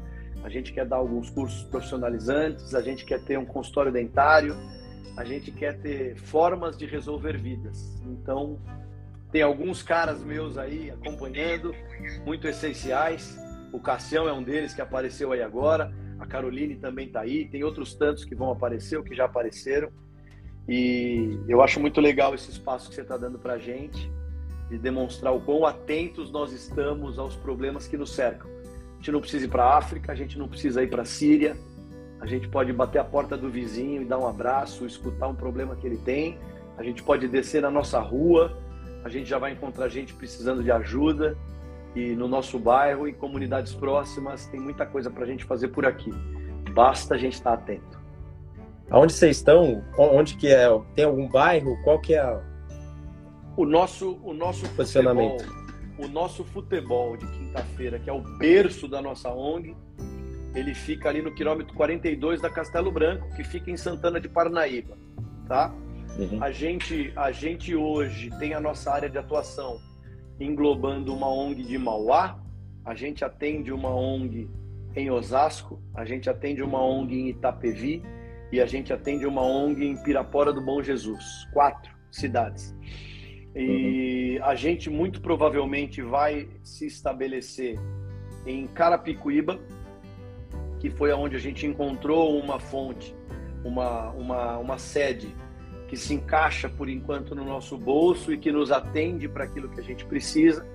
a 0.43 0.49
gente 0.49 0.73
quer 0.73 0.85
dar 0.85 0.97
alguns 0.97 1.29
cursos 1.29 1.63
profissionalizantes, 1.63 2.75
a 2.75 2.81
gente 2.81 3.05
quer 3.05 3.23
ter 3.23 3.39
um 3.39 3.45
consultório 3.45 3.91
dentário, 3.91 4.55
a 5.15 5.23
gente 5.23 5.51
quer 5.51 5.79
ter 5.79 6.17
formas 6.17 6.77
de 6.77 6.85
resolver 6.85 7.37
vidas. 7.37 8.01
Então, 8.05 8.59
tem 9.33 9.41
alguns 9.41 9.81
caras 9.81 10.23
meus 10.23 10.59
aí 10.59 10.91
acompanhando, 10.91 11.73
muito 12.23 12.47
essenciais. 12.47 13.35
O 13.73 13.79
Cassião 13.79 14.29
é 14.29 14.31
um 14.31 14.43
deles 14.43 14.75
que 14.75 14.81
apareceu 14.81 15.31
aí 15.31 15.41
agora. 15.41 15.91
A 16.19 16.27
Caroline 16.27 16.75
também 16.75 17.07
está 17.07 17.21
aí. 17.21 17.45
Tem 17.45 17.63
outros 17.63 17.95
tantos 17.95 18.23
que 18.23 18.35
vão 18.35 18.51
aparecer 18.51 18.95
ou 18.95 19.03
que 19.03 19.15
já 19.15 19.25
apareceram. 19.25 19.89
E 20.69 21.39
eu 21.47 21.63
acho 21.63 21.79
muito 21.79 21.99
legal 21.99 22.35
esse 22.35 22.51
espaço 22.51 22.89
que 22.89 22.95
você 22.95 23.01
está 23.01 23.17
dando 23.17 23.39
para 23.39 23.53
a 23.53 23.57
gente, 23.57 24.09
de 24.69 24.77
demonstrar 24.77 25.33
o 25.33 25.41
quão 25.41 25.65
atentos 25.65 26.31
nós 26.31 26.53
estamos 26.53 27.17
aos 27.17 27.35
problemas 27.35 27.87
que 27.87 27.97
nos 27.97 28.13
cercam. 28.13 28.47
A 28.47 28.95
gente 28.97 29.11
não 29.11 29.19
precisa 29.19 29.45
ir 29.45 29.49
para 29.49 29.65
a 29.65 29.77
África, 29.79 30.11
a 30.11 30.15
gente 30.15 30.37
não 30.37 30.47
precisa 30.47 30.83
ir 30.83 30.89
para 30.91 31.01
a 31.01 31.05
Síria, 31.05 31.57
a 32.21 32.27
gente 32.27 32.47
pode 32.47 32.71
bater 32.71 32.99
a 32.99 33.03
porta 33.03 33.35
do 33.35 33.49
vizinho 33.49 34.03
e 34.03 34.05
dar 34.05 34.19
um 34.19 34.27
abraço, 34.27 34.85
escutar 34.85 35.27
um 35.27 35.35
problema 35.35 35.75
que 35.75 35.85
ele 35.87 35.97
tem, 35.97 36.37
a 36.77 36.83
gente 36.83 37.03
pode 37.03 37.27
descer 37.27 37.61
na 37.61 37.69
nossa 37.69 37.99
rua, 37.99 38.57
a 39.03 39.09
gente 39.09 39.29
já 39.29 39.37
vai 39.37 39.51
encontrar 39.51 39.87
gente 39.89 40.13
precisando 40.13 40.63
de 40.63 40.71
ajuda 40.71 41.37
e 41.95 42.15
no 42.15 42.27
nosso 42.27 42.57
bairro 42.57 43.07
e 43.07 43.13
comunidades 43.13 43.73
próximas 43.73 44.47
tem 44.47 44.59
muita 44.59 44.85
coisa 44.85 45.11
para 45.11 45.23
a 45.23 45.27
gente 45.27 45.43
fazer 45.43 45.67
por 45.69 45.85
aqui. 45.85 46.11
Basta 46.71 47.15
a 47.15 47.17
gente 47.17 47.33
estar 47.33 47.53
atento. 47.53 48.01
Aonde 48.89 49.13
vocês 49.13 49.37
estão? 49.37 49.83
Onde 49.97 50.35
que 50.35 50.47
é? 50.47 50.67
Tem 50.95 51.05
algum 51.05 51.27
bairro? 51.27 51.77
Qual 51.83 51.99
que 51.99 52.13
é 52.13 52.41
o 53.55 53.65
nosso 53.65 54.19
o 54.23 54.33
nosso 54.33 54.67
posicionamento? 54.69 55.43
Futebol, 55.43 56.05
o 56.05 56.07
nosso 56.07 56.43
futebol 56.43 57.17
de 57.17 57.27
quinta-feira, 57.27 57.99
que 57.99 58.09
é 58.09 58.13
o 58.13 58.21
berço 58.37 58.87
da 58.87 59.01
nossa 59.01 59.29
ONG, 59.29 59.75
ele 60.55 60.73
fica 60.73 61.09
ali 61.09 61.21
no 61.21 61.33
quilômetro 61.33 61.73
42 61.75 62.41
da 62.41 62.49
Castelo 62.49 62.91
Branco, 62.91 63.27
que 63.35 63.43
fica 63.43 63.69
em 63.69 63.77
Santana 63.77 64.19
de 64.19 64.29
Parnaíba, 64.29 64.97
tá? 65.47 65.73
Uhum. 66.17 66.43
A 66.43 66.51
gente 66.51 67.11
a 67.15 67.31
gente 67.31 67.75
hoje 67.75 68.29
tem 68.37 68.53
a 68.53 68.59
nossa 68.59 68.91
área 68.91 69.09
de 69.09 69.17
atuação 69.17 69.79
englobando 70.39 71.13
uma 71.13 71.27
ONG 71.27 71.63
de 71.63 71.77
Mauá, 71.77 72.39
a 72.85 72.93
gente 72.93 73.23
atende 73.23 73.71
uma 73.71 73.89
ONG 73.89 74.49
em 74.95 75.09
Osasco, 75.09 75.81
a 75.95 76.05
gente 76.05 76.29
atende 76.29 76.61
uma 76.61 76.83
ONG 76.83 77.15
em 77.15 77.29
Itapevi 77.29 78.03
e 78.51 78.61
a 78.61 78.65
gente 78.65 78.93
atende 78.93 79.25
uma 79.25 79.41
ONG 79.41 79.85
em 79.85 79.97
Pirapora 80.03 80.53
do 80.53 80.61
Bom 80.61 80.81
Jesus. 80.83 81.47
Quatro 81.51 81.91
cidades. 82.11 82.75
E 83.55 84.37
uhum. 84.39 84.45
a 84.45 84.55
gente 84.55 84.89
muito 84.89 85.21
provavelmente 85.21 86.01
vai 86.01 86.47
se 86.63 86.85
estabelecer 86.85 87.79
em 88.45 88.67
Carapicuíba, 88.67 89.59
que 90.79 90.89
foi 90.89 91.11
onde 91.13 91.35
a 91.35 91.39
gente 91.39 91.65
encontrou 91.65 92.37
uma 92.39 92.59
fonte, 92.59 93.15
uma, 93.63 94.09
uma, 94.11 94.57
uma 94.57 94.77
sede 94.77 95.33
que 95.87 95.97
se 95.97 96.13
encaixa 96.13 96.69
por 96.69 96.89
enquanto 96.89 97.35
no 97.35 97.43
nosso 97.43 97.77
bolso 97.77 98.33
e 98.33 98.37
que 98.37 98.51
nos 98.51 98.71
atende 98.71 99.27
para 99.27 99.43
aquilo 99.43 99.69
que 99.69 99.79
a 99.79 99.83
gente 99.83 100.05
precisa. 100.05 100.65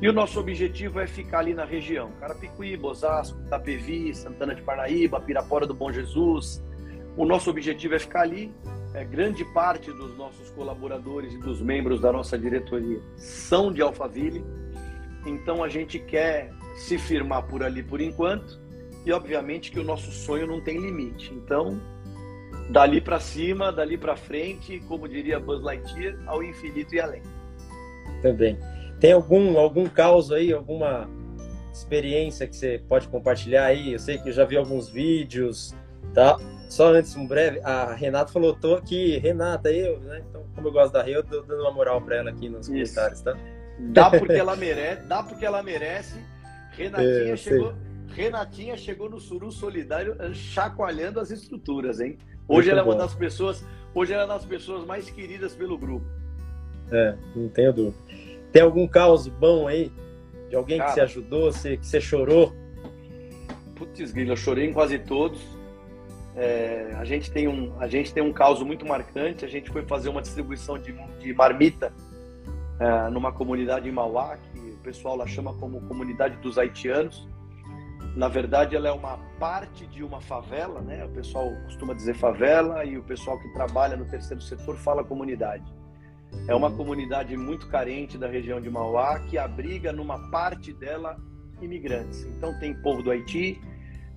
E 0.00 0.08
o 0.08 0.12
nosso 0.12 0.40
objetivo 0.40 1.00
é 1.00 1.06
ficar 1.06 1.40
ali 1.40 1.54
na 1.54 1.64
região, 1.64 2.10
Carapicuíba, 2.20 2.88
Osasco, 2.88 3.40
Itapevi, 3.46 4.14
Santana 4.14 4.54
de 4.54 4.62
Parnaíba, 4.62 5.20
Pirapora 5.20 5.66
do 5.66 5.74
Bom 5.74 5.92
Jesus. 5.92 6.62
O 7.16 7.24
nosso 7.24 7.48
objetivo 7.50 7.94
é 7.94 7.98
ficar 7.98 8.22
ali. 8.22 8.52
É, 8.92 9.04
grande 9.04 9.44
parte 9.46 9.90
dos 9.90 10.16
nossos 10.16 10.50
colaboradores 10.50 11.34
e 11.34 11.38
dos 11.38 11.60
membros 11.60 12.00
da 12.00 12.12
nossa 12.12 12.38
diretoria 12.38 13.00
são 13.16 13.72
de 13.72 13.82
Alphaville. 13.82 14.44
Então 15.26 15.64
a 15.64 15.68
gente 15.68 15.98
quer 15.98 16.52
se 16.76 16.96
firmar 16.98 17.42
por 17.44 17.62
ali 17.62 17.82
por 17.82 18.00
enquanto. 18.00 18.60
E 19.04 19.12
obviamente 19.12 19.70
que 19.70 19.80
o 19.80 19.84
nosso 19.84 20.10
sonho 20.12 20.46
não 20.46 20.60
tem 20.60 20.78
limite. 20.78 21.32
Então 21.34 21.80
dali 22.70 23.00
para 23.00 23.20
cima, 23.20 23.72
dali 23.72 23.96
para 23.96 24.16
frente, 24.16 24.80
como 24.88 25.08
diria 25.08 25.38
Buzz 25.38 25.62
Lightyear, 25.62 26.18
ao 26.26 26.42
infinito 26.42 26.94
e 26.94 27.00
além. 27.00 27.22
Também. 28.22 28.58
Tem 29.00 29.12
algum 29.12 29.58
algum 29.58 29.86
caos 29.86 30.32
aí, 30.32 30.52
alguma 30.52 31.08
experiência 31.72 32.46
que 32.46 32.56
você 32.56 32.82
pode 32.88 33.08
compartilhar 33.08 33.66
aí? 33.66 33.92
Eu 33.92 33.98
sei 33.98 34.18
que 34.18 34.28
eu 34.28 34.32
já 34.32 34.44
vi 34.44 34.56
alguns 34.56 34.88
vídeos, 34.88 35.74
tá? 36.14 36.38
Só 36.68 36.92
antes, 36.92 37.14
um 37.16 37.26
breve, 37.26 37.60
a 37.62 37.92
Renata 37.92 38.32
falou, 38.32 38.54
tô 38.54 38.76
aqui, 38.76 39.18
Renata, 39.18 39.70
eu, 39.70 40.00
né? 40.00 40.22
Então, 40.28 40.44
como 40.54 40.68
eu 40.68 40.72
gosto 40.72 40.92
da 40.92 41.02
Rio, 41.02 41.16
eu 41.16 41.24
tô 41.24 41.42
dando 41.42 41.60
uma 41.60 41.72
moral 41.72 42.00
para 42.00 42.16
ela 42.16 42.30
aqui 42.30 42.48
nos 42.48 42.68
Isso. 42.68 42.94
comentários, 42.94 43.20
tá? 43.20 43.36
Dá 43.78 44.10
porque 44.10 44.32
ela 44.34 44.56
merece, 44.56 45.02
dá 45.02 45.22
porque 45.22 45.44
ela 45.44 45.62
merece. 45.62 46.18
Renatinha 46.72 47.32
é, 47.32 47.36
chegou, 47.36 47.74
Renatinha 48.08 48.76
chegou 48.76 49.10
no 49.10 49.20
Suru 49.20 49.52
Solidário 49.52 50.16
chacoalhando 50.34 51.20
as 51.20 51.30
estruturas, 51.30 52.00
hein? 52.00 52.18
Hoje 52.46 52.68
Muito 52.68 52.70
ela 52.70 52.80
é 52.80 52.84
uma 52.84 52.94
das 52.94 53.14
pessoas, 53.14 53.64
hoje 53.94 54.12
ela 54.12 54.22
é 54.22 54.26
uma 54.26 54.34
das 54.34 54.44
pessoas 54.44 54.84
mais 54.84 55.08
queridas 55.08 55.54
pelo 55.54 55.78
grupo. 55.78 56.06
É, 56.90 57.16
não 57.34 57.48
tenho 57.48 57.72
dúvida. 57.72 57.96
Tem 58.52 58.62
algum 58.62 58.86
caos 58.86 59.26
bom 59.26 59.66
aí? 59.66 59.90
De 60.48 60.56
alguém 60.56 60.78
Cara, 60.78 60.90
que 60.90 60.94
você 60.94 61.00
ajudou, 61.00 61.52
você, 61.52 61.76
que 61.76 61.86
você 61.86 62.00
chorou? 62.00 62.52
Putz, 63.74 64.12
grilo, 64.12 64.32
eu 64.32 64.36
chorei 64.36 64.68
em 64.68 64.72
quase 64.72 64.98
todos. 64.98 65.40
É, 66.36 66.90
a, 66.96 67.04
gente 67.04 67.30
tem 67.30 67.48
um, 67.48 67.72
a 67.80 67.88
gente 67.88 68.12
tem 68.12 68.22
um 68.22 68.32
caos 68.32 68.62
muito 68.62 68.86
marcante. 68.86 69.44
A 69.44 69.48
gente 69.48 69.70
foi 69.70 69.82
fazer 69.82 70.08
uma 70.10 70.20
distribuição 70.20 70.78
de, 70.78 70.92
de 71.18 71.32
marmita 71.32 71.92
é, 72.78 73.10
numa 73.10 73.32
comunidade 73.32 73.88
em 73.88 73.92
Mauá, 73.92 74.36
que 74.36 74.58
o 74.58 74.78
pessoal 74.78 75.16
lá 75.16 75.26
chama 75.26 75.54
como 75.54 75.80
comunidade 75.82 76.36
dos 76.36 76.58
haitianos. 76.58 77.26
Na 78.16 78.28
verdade, 78.28 78.76
ela 78.76 78.88
é 78.88 78.92
uma 78.92 79.18
parte 79.40 79.86
de 79.88 80.04
uma 80.04 80.20
favela, 80.20 80.80
né? 80.80 81.04
O 81.04 81.08
pessoal 81.08 81.50
costuma 81.64 81.94
dizer 81.94 82.14
favela 82.14 82.84
e 82.84 82.96
o 82.96 83.02
pessoal 83.02 83.38
que 83.40 83.52
trabalha 83.52 83.96
no 83.96 84.04
terceiro 84.04 84.40
setor 84.40 84.76
fala 84.76 85.02
comunidade. 85.02 85.64
É 86.46 86.54
uma 86.54 86.68
uhum. 86.68 86.76
comunidade 86.76 87.36
muito 87.36 87.66
carente 87.68 88.16
da 88.16 88.28
região 88.28 88.60
de 88.60 88.70
Mauá 88.70 89.18
que 89.20 89.36
abriga 89.36 89.92
numa 89.92 90.30
parte 90.30 90.72
dela 90.72 91.16
imigrantes. 91.60 92.22
Então 92.24 92.58
tem 92.60 92.74
povo 92.82 93.02
do 93.02 93.10
Haiti, 93.10 93.60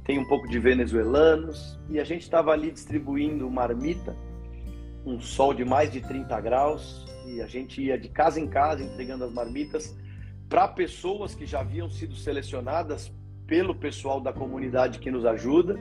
tem 0.04 0.20
um 0.20 0.26
pouco 0.26 0.48
de 0.48 0.60
venezuelanos 0.60 1.80
e 1.90 2.00
a 2.00 2.04
gente 2.04 2.22
estava 2.22 2.52
ali 2.52 2.72
distribuindo 2.72 3.50
marmita, 3.50 4.16
um 5.06 5.20
sol 5.20 5.54
de 5.54 5.66
mais 5.66 5.92
de 5.92 6.02
30 6.02 6.40
graus 6.42 7.06
e 7.26 7.42
a 7.42 7.48
gente 7.48 7.82
ia 7.82 7.98
de 7.98 8.10
casa 8.10 8.40
em 8.40 8.48
casa 8.48 8.84
entregando 8.84 9.24
as 9.24 9.34
marmitas 9.34 9.98
para 10.48 10.68
pessoas 10.68 11.34
que 11.34 11.46
já 11.46 11.62
haviam 11.62 11.90
sido 11.90 12.16
selecionadas 12.16 13.12
pelo 13.48 13.74
pessoal 13.74 14.20
da 14.20 14.34
comunidade 14.34 15.00
que 15.00 15.10
nos 15.10 15.26
ajuda, 15.26 15.80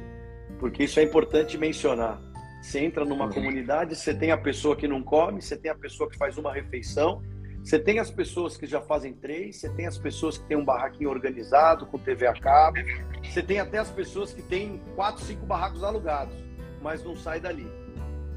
porque 0.59 0.85
isso 0.85 1.01
é 1.01 1.03
importante 1.03 1.59
mencionar. 1.59 2.23
Você 2.63 2.81
entra 2.81 3.05
numa 3.05 3.27
uhum. 3.27 3.33
comunidade, 3.33 3.95
você 3.95 4.15
tem 4.15 4.31
a 4.31 4.39
pessoa 4.39 4.77
que 4.77 4.89
não 4.89 5.03
come, 5.03 5.43
você 5.43 5.57
tem 5.57 5.71
a 5.71 5.75
pessoa 5.75 6.09
que 6.09 6.17
faz 6.17 6.39
uma 6.39 6.53
refeição, 6.53 7.23
você 7.63 7.79
tem 7.79 7.99
as 7.99 8.11
pessoas 8.11 8.57
que 8.57 8.67
já 8.67 8.81
fazem 8.81 9.13
três, 9.13 9.57
você 9.57 9.69
tem 9.69 9.87
as 9.87 9.99
pessoas 9.99 10.39
que 10.39 10.45
têm 10.47 10.57
um 10.57 10.65
barraquinho 10.65 11.11
organizado 11.11 11.87
com 11.87 11.99
TV 11.99 12.27
a 12.27 12.33
cabo, 12.33 12.79
você 13.23 13.43
tem 13.43 13.59
até 13.59 13.79
as 13.79 13.91
pessoas 13.91 14.33
que 14.33 14.43
têm 14.43 14.81
quatro, 14.95 15.23
cinco 15.25 15.45
barracos 15.45 15.83
alugados, 15.83 16.37
mas 16.81 17.05
não 17.05 17.17
sai 17.17 17.41
dali. 17.41 17.67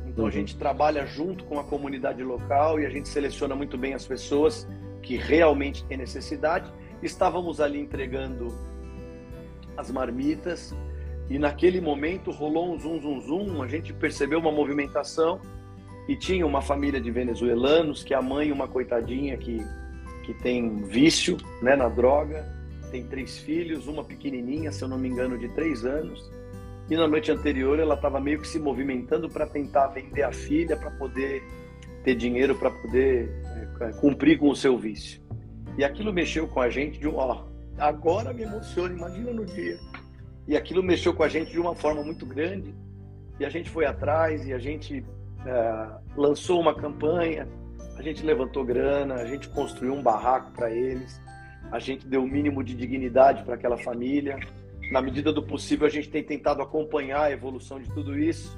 Então 0.06 0.24
uhum. 0.24 0.28
a 0.28 0.32
gente 0.32 0.58
trabalha 0.58 1.06
junto 1.06 1.46
com 1.46 1.60
a 1.60 1.64
comunidade 1.64 2.24
local 2.24 2.80
e 2.80 2.86
a 2.86 2.90
gente 2.90 3.08
seleciona 3.08 3.56
muito 3.56 3.78
bem 3.78 3.94
as 3.94 4.06
pessoas 4.06 4.68
que 5.02 5.16
realmente 5.16 5.86
têm 5.86 5.98
necessidade. 5.98 6.72
Estávamos 7.02 7.62
ali 7.62 7.80
entregando 7.80 8.48
as 9.80 9.90
marmitas. 9.92 10.76
E 11.30 11.38
naquele 11.38 11.80
momento 11.80 12.32
rolou 12.32 12.74
um 12.74 12.80
zum, 12.80 13.02
zum, 13.02 13.22
zum. 13.22 13.62
A 13.62 13.68
gente 13.68 13.94
percebeu 13.94 14.40
uma 14.40 14.52
movimentação 14.52 15.40
e 16.08 16.16
tinha 16.16 16.46
uma 16.46 16.62
família 16.62 17.00
de 17.00 17.12
venezuelanos 17.12 18.04
que 18.04 18.14
a 18.14 18.22
mãe, 18.22 18.52
uma 18.52 18.68
coitadinha 18.68 19.38
que, 19.38 19.58
que 20.26 20.34
tem 20.34 20.82
vício 20.84 21.38
né, 21.62 21.76
na 21.76 21.88
droga, 21.88 22.46
tem 22.92 23.06
três 23.06 23.38
filhos, 23.38 23.88
uma 23.88 24.04
pequenininha, 24.04 24.72
se 24.72 24.84
eu 24.84 24.88
não 24.88 24.98
me 24.98 25.08
engano, 25.08 25.38
de 25.38 25.48
três 25.50 25.86
anos. 25.86 26.32
E 26.90 26.96
na 26.96 27.08
noite 27.08 27.32
anterior 27.32 27.80
ela 27.80 27.94
estava 27.94 28.20
meio 28.20 28.42
que 28.42 28.48
se 28.48 28.58
movimentando 28.58 29.30
para 29.30 29.46
tentar 29.46 29.88
vender 29.88 30.24
a 30.24 30.32
filha 30.32 30.76
para 30.76 30.90
poder 30.92 31.44
ter 32.04 32.16
dinheiro 32.16 32.56
para 32.56 32.72
poder 32.72 33.30
é, 33.82 33.92
cumprir 34.00 34.40
com 34.40 34.50
o 34.50 34.56
seu 34.56 34.78
vício. 34.78 35.22
E 35.78 35.84
aquilo 35.84 36.12
mexeu 36.12 36.48
com 36.48 36.60
a 36.60 36.70
gente 36.70 37.00
de 37.00 37.08
um, 37.08 37.16
ó, 37.16 37.49
agora 37.80 38.34
me 38.34 38.44
emociona, 38.44 38.94
imagina 38.94 39.32
no 39.32 39.46
dia. 39.46 39.80
E 40.48 40.56
aquilo 40.56 40.84
mexeu 40.84 41.14
com 41.14 41.24
a 41.24 41.28
gente 41.28 41.52
de 41.52 41.60
uma 41.60 41.76
forma 41.76 42.04
muito 42.04 42.26
grande. 42.26 42.74
E 43.40 43.46
a 43.46 43.50
gente 43.50 43.70
foi 43.70 43.86
atrás 43.86 44.46
e 44.46 44.54
a 44.54 44.60
gente 44.60 45.06
é, 45.46 45.88
lançou 46.16 46.60
uma 46.60 46.76
campanha, 46.76 47.48
a 47.96 48.02
gente 48.02 48.26
levantou 48.26 48.66
grana, 48.66 49.16
a 49.16 49.26
gente 49.26 49.48
construiu 49.50 49.94
um 49.94 50.02
barraco 50.02 50.52
para 50.52 50.70
eles, 50.72 51.22
a 51.72 51.80
gente 51.80 52.06
deu 52.06 52.24
o 52.24 52.28
mínimo 52.28 52.64
de 52.64 52.76
dignidade 52.76 53.44
para 53.44 53.56
aquela 53.56 53.78
família. 53.78 54.38
Na 54.92 55.02
medida 55.02 55.32
do 55.32 55.44
possível, 55.44 55.86
a 55.86 55.90
gente 55.90 56.10
tem 56.10 56.24
tentado 56.24 56.62
acompanhar 56.62 57.24
a 57.24 57.32
evolução 57.32 57.80
de 57.80 57.90
tudo 57.94 58.18
isso, 58.18 58.58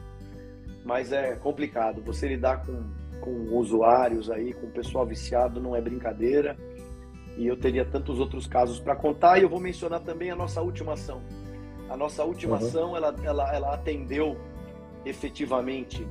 mas 0.83 1.11
é 1.11 1.35
complicado. 1.35 2.01
Você 2.03 2.27
lidar 2.27 2.65
com, 2.65 2.83
com 3.19 3.55
usuários 3.57 4.31
aí, 4.31 4.53
com 4.53 4.71
pessoal 4.71 5.05
viciado, 5.05 5.59
não 5.59 5.75
é 5.75 5.81
brincadeira 5.81 6.57
e 7.41 7.47
eu 7.47 7.57
teria 7.57 7.83
tantos 7.83 8.19
outros 8.19 8.45
casos 8.45 8.79
para 8.79 8.95
contar. 8.95 9.39
E 9.39 9.41
eu 9.41 9.49
vou 9.49 9.59
mencionar 9.59 9.99
também 10.01 10.29
a 10.29 10.35
nossa 10.35 10.61
última 10.61 10.93
ação. 10.93 11.21
A 11.89 11.97
nossa 11.97 12.23
última 12.23 12.57
uhum. 12.57 12.67
ação, 12.67 12.95
ela, 12.95 13.15
ela, 13.23 13.55
ela 13.55 13.73
atendeu 13.73 14.37
efetivamente 15.03 16.07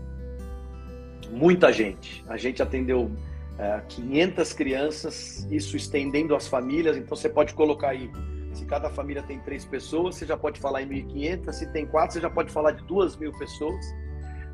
muita 1.30 1.72
gente. 1.72 2.24
A 2.28 2.36
gente 2.36 2.60
atendeu 2.60 3.10
é, 3.56 3.80
500 3.88 4.52
crianças, 4.52 5.46
isso 5.50 5.76
estendendo 5.76 6.34
as 6.34 6.48
famílias. 6.48 6.96
Então 6.96 7.16
você 7.16 7.28
pode 7.28 7.54
colocar 7.54 7.90
aí, 7.90 8.10
se 8.52 8.64
cada 8.66 8.90
família 8.90 9.22
tem 9.22 9.38
três 9.38 9.64
pessoas, 9.64 10.16
você 10.16 10.26
já 10.26 10.36
pode 10.36 10.58
falar 10.58 10.82
em 10.82 10.88
1.500. 10.88 11.52
Se 11.52 11.72
tem 11.72 11.86
quatro, 11.86 12.14
você 12.14 12.20
já 12.20 12.30
pode 12.30 12.50
falar 12.50 12.72
de 12.72 12.82
duas 12.84 13.16
mil 13.16 13.32
pessoas. 13.38 13.86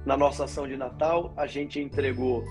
Na 0.05 0.15
nossa 0.15 0.45
ação 0.45 0.69
de 0.69 0.77
Natal, 0.77 1.33
a 1.39 1.47
gente 1.47 1.81
entregou 1.81 2.45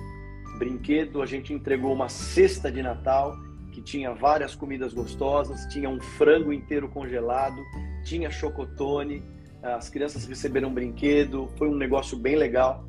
brinquedo, 0.57 1.21
a 1.21 1.25
gente 1.27 1.53
entregou 1.53 1.93
uma 1.93 2.09
cesta 2.09 2.71
de 2.71 2.81
Natal 2.81 3.44
que 3.75 3.81
tinha 3.81 4.13
várias 4.13 4.55
comidas 4.55 4.93
gostosas, 4.93 5.65
tinha 5.65 5.89
um 5.89 5.99
frango 5.99 6.53
inteiro 6.53 6.87
congelado, 6.87 7.61
tinha 8.05 8.31
chocotone, 8.31 9.21
as 9.61 9.89
crianças 9.89 10.25
receberam 10.25 10.69
um 10.69 10.73
brinquedo, 10.73 11.49
foi 11.57 11.67
um 11.67 11.75
negócio 11.75 12.17
bem 12.17 12.37
legal. 12.37 12.87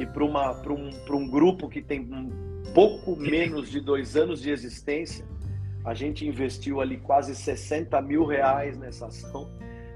E 0.00 0.04
para 0.04 0.24
um, 0.24 0.90
um 1.08 1.30
grupo 1.30 1.68
que 1.68 1.80
tem 1.80 2.00
um 2.00 2.64
pouco 2.74 3.14
menos 3.14 3.70
de 3.70 3.80
dois 3.80 4.16
anos 4.16 4.42
de 4.42 4.50
existência, 4.50 5.24
a 5.84 5.94
gente 5.94 6.26
investiu 6.26 6.80
ali 6.80 6.96
quase 6.96 7.32
60 7.36 8.02
mil 8.02 8.26
reais 8.26 8.76
nessa 8.76 9.06
ação 9.06 9.48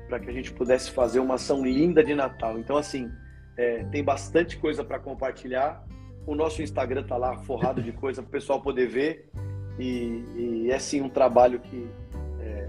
para 0.06 0.20
que 0.20 0.30
a 0.30 0.32
gente 0.32 0.52
pudesse 0.52 0.92
fazer 0.92 1.18
uma 1.18 1.34
ação 1.34 1.66
linda 1.66 2.04
de 2.04 2.14
Natal. 2.14 2.60
Então, 2.60 2.76
assim, 2.76 3.10
é, 3.56 3.82
tem 3.86 4.04
bastante 4.04 4.56
coisa 4.56 4.84
para 4.84 5.00
compartilhar. 5.00 5.84
O 6.24 6.36
nosso 6.36 6.62
Instagram 6.62 7.02
tá 7.02 7.16
lá 7.16 7.36
forrado 7.38 7.82
de 7.82 7.90
coisa 7.90 8.22
para 8.22 8.28
o 8.28 8.32
pessoal 8.32 8.62
poder 8.62 8.86
ver. 8.86 9.28
E, 9.78 10.64
e, 10.64 10.70
é 10.70 10.78
sim 10.78 11.00
um 11.00 11.08
trabalho 11.08 11.60
que 11.60 11.88
é, 12.40 12.68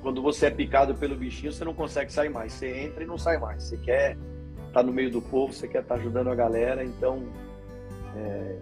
quando 0.00 0.22
você 0.22 0.46
é 0.46 0.50
picado 0.50 0.94
pelo 0.94 1.16
bichinho, 1.16 1.52
você 1.52 1.64
não 1.64 1.74
consegue 1.74 2.12
sair 2.12 2.28
mais. 2.28 2.52
Você 2.52 2.68
entra 2.68 3.02
e 3.04 3.06
não 3.06 3.18
sai 3.18 3.38
mais. 3.38 3.64
Você 3.64 3.76
quer 3.76 4.16
estar 4.68 4.80
tá 4.80 4.82
no 4.82 4.92
meio 4.92 5.10
do 5.10 5.20
povo, 5.20 5.52
você 5.52 5.68
quer 5.68 5.82
estar 5.82 5.96
tá 5.96 6.00
ajudando 6.00 6.28
a 6.28 6.34
galera. 6.34 6.84
Então, 6.84 7.22
é, 8.16 8.56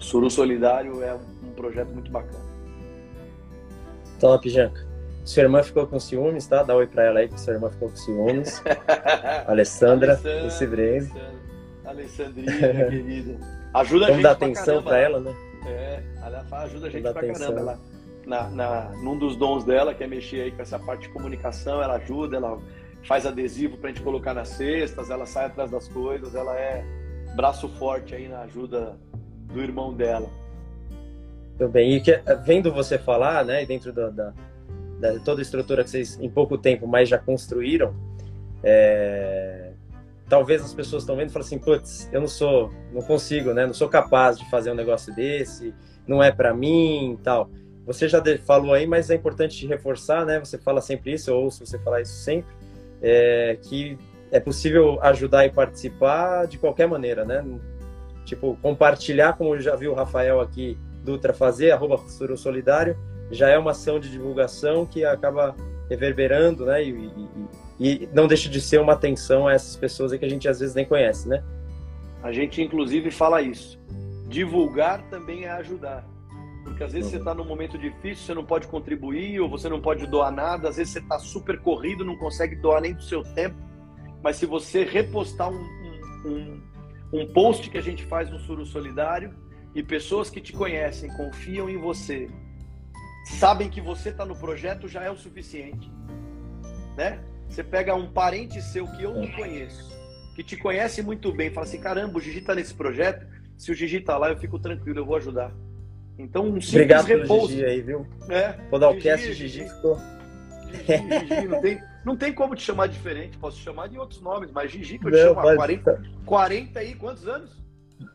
Suru 0.00 0.30
Solidário 0.30 1.02
é 1.02 1.14
um 1.14 1.52
projeto 1.54 1.88
muito 1.88 2.10
bacana. 2.10 2.44
Top, 4.18 4.48
Janca. 4.48 4.84
Sua 5.24 5.42
irmã 5.42 5.62
ficou 5.62 5.86
com 5.86 5.98
ciúmes, 5.98 6.46
tá? 6.46 6.62
Dá 6.62 6.74
um 6.74 6.78
oi 6.78 6.86
pra 6.86 7.04
ela 7.04 7.20
aí, 7.20 7.28
que 7.28 7.40
sua 7.40 7.54
irmã 7.54 7.70
ficou 7.70 7.88
com 7.88 7.96
ciúmes. 7.96 8.62
Alessandra, 9.46 10.20
o 10.46 10.50
Cibrene. 10.50 11.10
Alessandrinha, 11.94 12.58
querida. 12.90 13.38
Ajuda 13.72 14.06
Vamos 14.06 14.10
a 14.10 14.12
gente 14.12 14.22
dar 14.22 14.30
atenção 14.32 14.82
para 14.82 14.98
ela, 14.98 15.20
né? 15.20 15.34
É, 15.66 16.02
ela 16.22 16.44
ajuda 16.62 16.86
a 16.86 16.90
gente 16.90 17.02
pra 17.02 17.10
atenção. 17.10 17.54
caramba. 17.54 17.72
Ela, 17.72 17.94
na, 18.26 18.48
na, 18.48 18.90
num 19.02 19.18
dos 19.18 19.36
dons 19.36 19.64
dela, 19.64 19.94
que 19.94 20.02
é 20.02 20.06
mexer 20.06 20.42
aí 20.42 20.50
com 20.50 20.62
essa 20.62 20.78
parte 20.78 21.02
de 21.02 21.08
comunicação, 21.10 21.82
ela 21.82 21.96
ajuda, 21.96 22.36
ela 22.36 22.58
faz 23.02 23.26
adesivo 23.26 23.76
pra 23.76 23.90
gente 23.90 24.02
colocar 24.02 24.32
nas 24.32 24.48
cestas, 24.48 25.10
ela 25.10 25.26
sai 25.26 25.46
atrás 25.46 25.70
das 25.70 25.88
coisas, 25.88 26.34
ela 26.34 26.58
é 26.58 26.84
braço 27.36 27.68
forte 27.68 28.14
aí 28.14 28.28
na 28.28 28.40
ajuda 28.40 28.96
do 29.52 29.60
irmão 29.60 29.92
dela. 29.92 30.28
Tudo 31.58 31.70
bem. 31.70 31.96
E 31.96 32.00
que, 32.00 32.12
vendo 32.44 32.72
você 32.72 32.98
falar, 32.98 33.44
né, 33.44 33.64
dentro 33.66 33.92
da, 33.92 34.08
da, 34.08 34.32
da, 35.00 35.18
toda 35.20 35.40
a 35.40 35.42
estrutura 35.42 35.84
que 35.84 35.90
vocês 35.90 36.18
em 36.20 36.30
pouco 36.30 36.56
tempo 36.56 36.86
mais 36.86 37.08
já 37.08 37.18
construíram, 37.18 37.94
é, 38.62 39.63
talvez 40.28 40.62
as 40.62 40.72
pessoas 40.72 41.02
estão 41.02 41.16
vendo 41.16 41.28
e 41.28 41.32
falam 41.32 41.46
assim, 41.46 41.58
putz, 41.58 42.08
eu 42.12 42.20
não 42.20 42.28
sou, 42.28 42.72
não 42.92 43.02
consigo, 43.02 43.52
né, 43.52 43.66
não 43.66 43.74
sou 43.74 43.88
capaz 43.88 44.38
de 44.38 44.48
fazer 44.50 44.70
um 44.70 44.74
negócio 44.74 45.14
desse, 45.14 45.74
não 46.06 46.22
é 46.22 46.30
para 46.30 46.54
mim, 46.54 47.18
tal. 47.22 47.50
Você 47.86 48.08
já 48.08 48.22
falou 48.46 48.72
aí, 48.72 48.86
mas 48.86 49.10
é 49.10 49.14
importante 49.14 49.66
reforçar, 49.66 50.24
né? 50.24 50.38
Você 50.38 50.56
fala 50.56 50.80
sempre 50.80 51.12
isso, 51.12 51.30
eu 51.30 51.36
ouço 51.36 51.66
você 51.66 51.78
falar 51.78 52.00
isso 52.00 52.14
sempre, 52.14 52.50
é, 53.02 53.58
que 53.60 53.98
é 54.30 54.40
possível 54.40 54.98
ajudar 55.02 55.44
e 55.44 55.50
participar 55.50 56.46
de 56.46 56.56
qualquer 56.56 56.88
maneira, 56.88 57.24
né? 57.24 57.44
Tipo, 58.24 58.56
compartilhar, 58.62 59.34
como 59.34 59.58
já 59.60 59.76
viu 59.76 59.92
o 59.92 59.94
Rafael 59.94 60.40
aqui 60.40 60.78
Dutra 61.04 61.34
fazer, 61.34 61.72
arroba 61.72 61.98
Suru 62.08 62.36
Solidário, 62.36 62.96
já 63.30 63.50
é 63.50 63.58
uma 63.58 63.72
ação 63.72 64.00
de 64.00 64.10
divulgação 64.10 64.86
que 64.86 65.04
acaba 65.04 65.54
reverberando, 65.90 66.64
né? 66.64 66.82
E, 66.82 66.88
e, 66.88 67.28
e, 67.78 68.08
não 68.12 68.26
deixa 68.26 68.48
de 68.48 68.60
ser 68.60 68.80
uma 68.80 68.92
atenção 68.92 69.46
a 69.48 69.52
essas 69.52 69.76
pessoas 69.76 70.12
que 70.12 70.24
a 70.24 70.28
gente 70.28 70.48
às 70.48 70.60
vezes 70.60 70.74
nem 70.74 70.84
conhece, 70.84 71.28
né? 71.28 71.42
A 72.22 72.32
gente, 72.32 72.62
inclusive, 72.62 73.10
fala 73.10 73.42
isso. 73.42 73.78
Divulgar 74.28 75.02
também 75.10 75.44
é 75.44 75.50
ajudar. 75.50 76.06
Porque 76.64 76.82
às 76.82 76.92
vezes 76.92 77.10
você 77.10 77.18
está 77.18 77.34
num 77.34 77.44
momento 77.44 77.76
difícil, 77.76 78.24
você 78.24 78.34
não 78.34 78.44
pode 78.44 78.66
contribuir, 78.68 79.38
ou 79.40 79.48
você 79.48 79.68
não 79.68 79.80
pode 79.80 80.06
doar 80.06 80.30
nada, 80.30 80.68
às 80.68 80.76
vezes 80.76 80.94
você 80.94 81.00
está 81.00 81.18
super 81.18 81.60
corrido, 81.60 82.04
não 82.04 82.16
consegue 82.16 82.56
doar 82.56 82.80
nem 82.80 82.94
do 82.94 83.02
seu 83.02 83.22
tempo. 83.22 83.56
Mas 84.22 84.36
se 84.36 84.46
você 84.46 84.84
repostar 84.84 85.50
um, 85.50 85.56
um, 85.56 86.30
um, 86.30 87.20
um 87.20 87.32
post 87.32 87.68
que 87.68 87.76
a 87.76 87.82
gente 87.82 88.04
faz 88.04 88.30
no 88.30 88.38
Suru 88.38 88.64
Solidário, 88.64 89.34
e 89.74 89.82
pessoas 89.82 90.30
que 90.30 90.40
te 90.40 90.52
conhecem, 90.52 91.10
confiam 91.16 91.68
em 91.68 91.76
você, 91.76 92.30
sabem 93.24 93.68
que 93.68 93.80
você 93.80 94.10
está 94.10 94.24
no 94.24 94.36
projeto, 94.36 94.86
já 94.86 95.02
é 95.02 95.10
o 95.10 95.16
suficiente. 95.16 95.90
Né? 96.96 97.22
Você 97.48 97.62
pega 97.62 97.94
um 97.94 98.10
parente 98.10 98.60
seu 98.60 98.86
que 98.86 99.02
eu 99.02 99.14
não 99.14 99.30
conheço, 99.32 99.92
que 100.34 100.42
te 100.42 100.56
conhece 100.56 101.02
muito 101.02 101.32
bem, 101.32 101.50
fala 101.50 101.66
assim: 101.66 101.80
caramba, 101.80 102.18
o 102.18 102.20
Gigi 102.20 102.38
está 102.38 102.54
nesse 102.54 102.74
projeto. 102.74 103.26
Se 103.56 103.70
o 103.70 103.74
Gigi 103.74 103.98
está 103.98 104.18
lá, 104.18 104.30
eu 104.30 104.36
fico 104.36 104.58
tranquilo, 104.58 105.00
eu 105.00 105.06
vou 105.06 105.16
ajudar. 105.16 105.52
Então, 106.18 106.44
um 106.44 106.60
simples 106.60 106.74
Obrigado 106.74 107.06
repouso. 107.06 107.52
Gigi 107.52 107.64
aí, 107.64 107.80
viu? 107.80 108.06
É. 108.28 108.52
Podalcast 108.70 109.26
Gigi, 109.26 109.48
Gigi 109.48 109.68
ficou. 109.68 109.98
Gigi, 110.72 111.28
Gigi, 111.28 111.48
não 111.48 111.60
tem, 111.60 111.82
não 112.04 112.16
tem 112.16 112.32
como 112.32 112.54
te 112.54 112.62
chamar 112.62 112.88
diferente, 112.88 113.38
posso 113.38 113.56
te 113.56 113.64
chamar 113.64 113.88
de 113.88 113.98
outros 113.98 114.20
nomes, 114.20 114.50
mas 114.50 114.70
Gigi 114.70 114.98
que 114.98 115.06
eu 115.06 115.10
te 115.10 115.16
não, 115.16 115.34
chamo 115.34 115.48
há 115.48 115.54
40, 115.54 116.02
40 116.24 116.78
aí, 116.78 116.94
quantos 116.94 117.26
anos? 117.26 117.50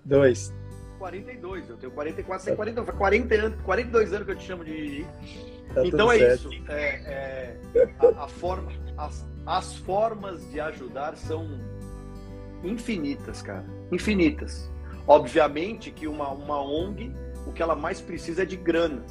Dois. 0.04 0.54
42, 0.98 1.70
eu 1.70 1.78
tenho 1.78 1.92
44, 1.94 2.44
você 2.44 2.50
tem 2.50 2.56
40, 2.58 2.92
40 2.92 3.36
anos, 3.36 3.62
42 3.62 4.14
anos 4.14 4.26
que 4.26 4.32
eu 4.32 4.36
te 4.36 4.46
chamo 4.46 4.66
de 4.66 4.78
Gigi. 4.78 5.08
Tá 5.74 5.86
então 5.86 6.12
é 6.12 6.18
certo. 6.18 6.54
isso. 6.54 6.64
É, 6.72 7.56
é, 7.76 7.90
a, 8.00 8.24
a, 8.24 8.28
forma, 8.28 8.72
as, 9.00 9.26
as 9.46 9.76
formas 9.78 10.48
de 10.52 10.60
ajudar 10.60 11.16
são 11.16 11.48
infinitas, 12.64 13.42
cara. 13.42 13.66
Infinitas. 13.92 14.70
Obviamente 15.08 15.90
que 15.90 16.06
uma, 16.08 16.30
uma 16.30 16.62
ONG, 16.62 17.12
o 17.48 17.54
que 17.54 17.64
ela 17.64 17.76
mais 17.76 18.02
precisa 18.02 18.44
é 18.44 18.46
de 18.46 18.58
grana. 18.58 19.04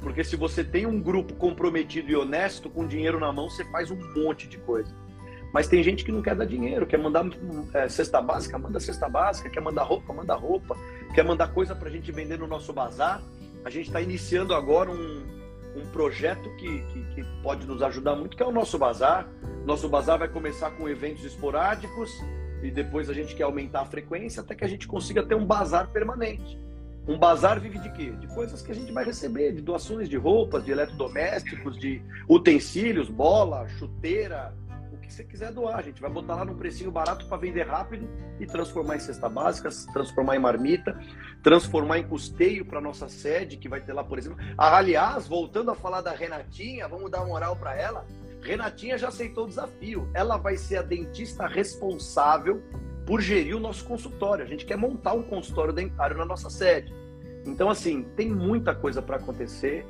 Porque 0.00 0.24
se 0.24 0.34
você 0.34 0.64
tem 0.64 0.86
um 0.86 1.00
grupo 1.00 1.34
comprometido 1.34 2.10
e 2.10 2.16
honesto, 2.16 2.70
com 2.70 2.86
dinheiro 2.86 3.20
na 3.20 3.32
mão, 3.32 3.48
você 3.48 3.64
faz 3.66 3.90
um 3.90 3.98
monte 4.14 4.48
de 4.48 4.58
coisa. 4.58 4.94
Mas 5.52 5.68
tem 5.68 5.82
gente 5.82 6.04
que 6.04 6.10
não 6.10 6.20
quer 6.20 6.34
dar 6.34 6.46
dinheiro, 6.46 6.86
quer 6.86 6.98
mandar 6.98 7.26
é, 7.74 7.88
cesta 7.88 8.20
básica, 8.20 8.58
manda 8.58 8.80
cesta 8.80 9.08
básica, 9.08 9.48
quer 9.48 9.60
mandar 9.60 9.84
roupa, 9.84 10.12
manda 10.12 10.34
roupa, 10.34 10.76
quer 11.14 11.24
mandar 11.24 11.48
coisa 11.48 11.76
para 11.76 11.88
a 11.88 11.92
gente 11.92 12.10
vender 12.10 12.38
no 12.38 12.48
nosso 12.48 12.72
bazar. 12.72 13.22
A 13.64 13.70
gente 13.70 13.86
está 13.86 14.00
iniciando 14.00 14.52
agora 14.52 14.90
um, 14.90 15.22
um 15.76 15.86
projeto 15.86 16.48
que, 16.56 16.82
que, 16.92 17.02
que, 17.14 17.24
pode 17.42 17.66
nos 17.66 17.82
ajudar 17.82 18.16
muito, 18.16 18.36
que 18.36 18.42
é 18.42 18.46
o 18.46 18.52
nosso 18.52 18.78
bazar. 18.78 19.28
Nosso 19.64 19.88
bazar 19.88 20.18
vai 20.18 20.28
começar 20.28 20.70
com 20.70 20.88
eventos 20.88 21.24
esporádicos 21.24 22.10
e 22.62 22.70
depois 22.70 23.10
a 23.10 23.12
gente 23.12 23.34
quer 23.34 23.42
aumentar 23.44 23.80
a 23.82 23.84
frequência 23.84 24.40
até 24.40 24.54
que 24.54 24.64
a 24.64 24.68
gente 24.68 24.86
consiga 24.86 25.22
ter 25.22 25.34
um 25.34 25.44
bazar 25.44 25.88
permanente. 25.90 26.58
Um 27.06 27.18
bazar 27.18 27.60
vive 27.60 27.78
de 27.78 27.90
quê? 27.92 28.12
De 28.12 28.26
coisas 28.28 28.62
que 28.62 28.72
a 28.72 28.74
gente 28.74 28.90
vai 28.90 29.04
receber, 29.04 29.52
de 29.52 29.60
doações 29.60 30.08
de 30.08 30.16
roupas, 30.16 30.64
de 30.64 30.72
eletrodomésticos, 30.72 31.78
de 31.78 32.00
utensílios, 32.28 33.10
bola, 33.10 33.68
chuteira, 33.68 34.54
que 35.04 35.12
você 35.12 35.24
quiser 35.24 35.52
doar. 35.52 35.82
Gente 35.82 36.00
vai 36.00 36.10
botar 36.10 36.36
lá 36.36 36.44
no 36.44 36.54
precinho 36.54 36.90
barato 36.90 37.26
para 37.26 37.36
vender 37.36 37.66
rápido 37.66 38.08
e 38.40 38.46
transformar 38.46 38.96
em 38.96 39.00
cesta 39.00 39.28
básica, 39.28 39.68
transformar 39.92 40.36
em 40.36 40.38
marmita, 40.38 40.98
transformar 41.42 41.98
em 41.98 42.08
custeio 42.08 42.64
para 42.64 42.80
nossa 42.80 43.08
sede, 43.08 43.56
que 43.56 43.68
vai 43.68 43.80
ter 43.80 43.92
lá, 43.92 44.02
por 44.02 44.18
exemplo. 44.18 44.38
Ah, 44.56 44.76
aliás, 44.76 45.28
voltando 45.28 45.70
a 45.70 45.74
falar 45.74 46.00
da 46.00 46.12
Renatinha, 46.12 46.88
vamos 46.88 47.10
dar 47.10 47.24
moral 47.24 47.56
para 47.56 47.74
ela. 47.74 48.06
Renatinha 48.42 48.98
já 48.98 49.08
aceitou 49.08 49.44
o 49.44 49.48
desafio. 49.48 50.08
Ela 50.14 50.36
vai 50.36 50.56
ser 50.56 50.76
a 50.76 50.82
dentista 50.82 51.46
responsável 51.46 52.62
por 53.06 53.20
gerir 53.20 53.56
o 53.56 53.60
nosso 53.60 53.84
consultório. 53.84 54.44
A 54.44 54.48
gente 54.48 54.64
quer 54.64 54.76
montar 54.76 55.14
um 55.14 55.22
consultório 55.22 55.72
dentário 55.72 56.16
na 56.16 56.24
nossa 56.24 56.50
sede. 56.50 56.92
Então, 57.46 57.68
assim, 57.68 58.02
tem 58.16 58.30
muita 58.30 58.74
coisa 58.74 59.02
para 59.02 59.16
acontecer 59.16 59.86